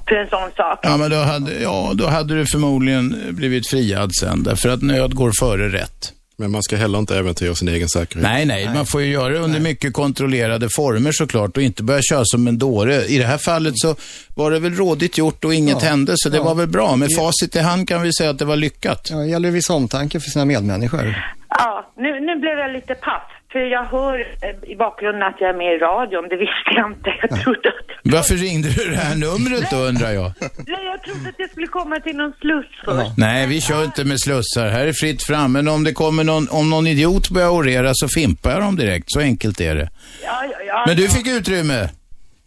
[0.10, 0.80] för en sån sak?
[0.84, 5.16] Ja, men då hade, ja, då hade du förmodligen blivit friad sen, därför att nöd
[5.16, 6.14] går före rätt.
[6.38, 8.24] Men man ska heller inte äventyra sin egen säkerhet.
[8.24, 12.02] Nej, nej, man får ju göra det under mycket kontrollerade former såklart och inte börja
[12.02, 13.06] köra som en dåre.
[13.06, 13.96] I det här fallet så
[14.36, 15.90] var det väl rådigt gjort och inget Ja.
[15.90, 16.44] hände, så det Ja.
[16.44, 16.96] var väl bra.
[16.96, 19.08] Med facit i hand kan vi säga att det var lyckat.
[19.12, 21.16] Ja, det gäller viss omtanke för sina medmänniskor.
[21.50, 23.24] Ja, nu, nu blev jag lite paff.
[23.52, 26.24] För jag hör eh, i bakgrunden att jag är med i radion.
[26.30, 27.10] Det visste jag inte.
[27.22, 30.32] Jag trodde att, Varför ringde du det här numret då undrar jag?
[30.68, 33.18] nej, jag trodde att jag skulle komma till någon sluss först.
[33.18, 34.68] Nej, vi kör inte med slussar.
[34.70, 35.52] Här är fritt fram.
[35.54, 39.06] Men om det kommer någon, om någon idiot börjar orera så fimpar jag dem direkt.
[39.08, 39.90] Så enkelt är det.
[40.24, 41.90] Ja, ja, ja, Men du fick utrymme.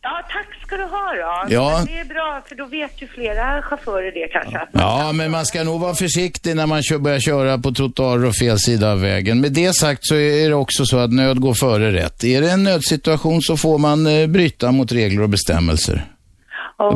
[0.03, 1.55] Ja, tack ska du ha då.
[1.55, 1.75] Ja.
[1.79, 4.61] Men Det är bra, för då vet ju flera chaufförer det kanske.
[4.73, 8.35] Ja, men man ska nog vara försiktig när man kör, börjar köra på trottoarer och
[8.37, 9.41] fel sida av vägen.
[9.41, 12.25] Med det sagt så är det också så att nöd går före rätt.
[12.25, 16.05] Är det en nödsituation så får man eh, bryta mot regler och bestämmelser.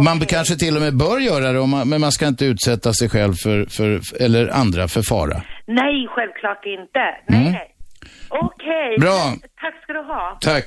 [0.05, 3.09] Man kanske till och med bör göra det, man, men man ska inte utsätta sig
[3.09, 5.43] själv för, för, eller andra för fara.
[5.67, 6.99] Nej, självklart inte.
[7.29, 7.53] Nej, Mm.
[7.53, 7.73] nej.
[8.29, 8.99] Okej.
[9.01, 9.35] Bra.
[9.61, 10.39] Tack ska du ha.
[10.41, 10.65] Tack.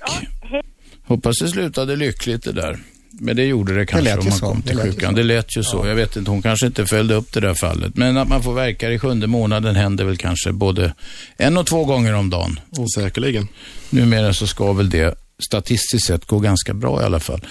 [0.52, 0.62] Ja.
[1.08, 2.78] Hoppas det slutade lyckligt det där.
[3.20, 4.46] Men det gjorde det kanske lät om man så.
[4.46, 5.16] kom Det till ju sjukan.
[5.16, 5.88] Det lät ju så.
[5.88, 7.96] Jag vet inte, hon kanske inte följde upp det där fallet.
[7.96, 10.94] Men att man får verka i sjunde månaden händer väl kanske både
[11.38, 12.60] en och två gånger om dagen.
[12.96, 13.48] Säkerligen.
[13.90, 15.16] Numera så ska väl det
[15.48, 17.42] statistiskt sett gå ganska bra i alla fall.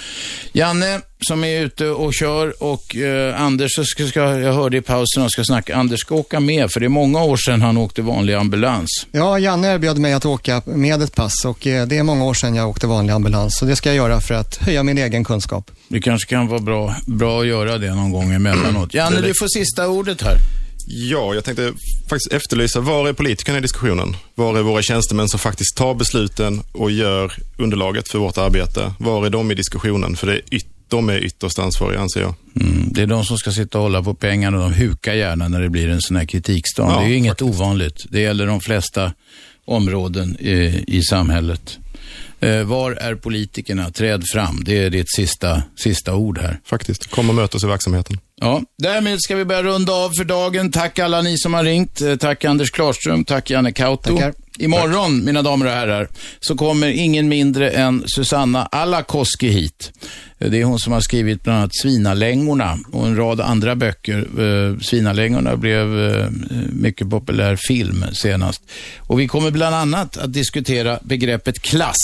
[0.52, 4.80] Janne som är ute och kör och eh, Anders, så ska, ska, jag hörde i
[4.80, 7.76] pausen och ska snacka, Anders ska åka med för det är många år sedan han
[7.76, 9.06] åkte vanlig ambulans.
[9.12, 12.34] Ja, Janne erbjöd mig att åka med ett pass och eh, det är många år
[12.34, 13.58] sedan jag åkte vanlig ambulans.
[13.58, 15.70] Så det ska jag göra för att höja min egen kunskap.
[15.88, 18.94] Det kanske kan vara bra, bra att göra det någon gång emellanåt.
[18.94, 20.57] Janne, du får sista ordet här.
[20.90, 21.72] Ja, jag tänkte
[22.08, 24.16] faktiskt efterlysa, var är politikerna i diskussionen?
[24.34, 28.92] Var är våra tjänstemän som faktiskt tar besluten och gör underlaget för vårt arbete?
[28.98, 30.16] Var är de i diskussionen?
[30.16, 32.34] För det är yt- de är ytterst ansvariga, anser jag.
[32.60, 35.48] Mm, det är de som ska sitta och hålla på pengarna och de hukar gärna
[35.48, 36.88] när det blir en sån här kritikstorm.
[36.90, 38.06] Ja, det är ju inget ovanligt.
[38.10, 39.12] Det gäller de flesta
[39.64, 41.78] områden i, i samhället.
[42.40, 43.90] Eh, var är politikerna?
[43.90, 44.62] Träd fram.
[44.64, 46.60] Det är ditt sista, sista ord här.
[46.64, 47.10] Faktiskt.
[47.10, 48.18] Kom och möt oss i verksamheten.
[48.40, 50.70] Ja, därmed ska vi börja runda av för dagen.
[50.72, 52.00] Tack alla ni som har ringt.
[52.00, 53.24] Eh, Tack Anders Klarström.
[53.24, 54.14] Tack Janne Kauto.
[54.16, 54.34] Tackar.
[54.60, 56.08] Imorgon, mina damer och herrar,
[56.40, 59.92] så kommer ingen mindre än Susanna Alakoski hit.
[60.38, 64.18] Eh, Det är hon som har skrivit bland annat Svinalängorna och en rad andra böcker.
[64.18, 65.86] Eh, Svinalängorna blev
[66.72, 68.62] mycket populär film senast.
[68.98, 71.96] Och vi kommer bland annat att diskutera begreppet klass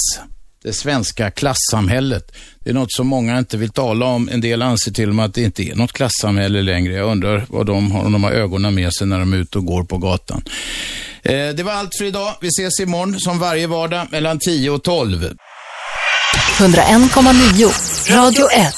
[0.65, 2.33] det svenska klassamhället.
[2.59, 4.29] Det är något som många inte vill tala om.
[4.29, 6.95] En del anser till och med att det inte är något klassamhälle längre.
[6.95, 9.59] Jag undrar vad de har, om de har ögonen med sig när de är ute
[9.59, 10.43] och går på gatan.
[11.23, 12.35] Eh, det var allt för idag.
[12.41, 15.31] Vi ses imorgon som varje vardag mellan 10 och 12.
[16.59, 18.75] 101,9 Radio 1.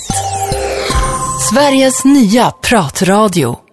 [1.50, 3.65] Sveriges nya pratradio.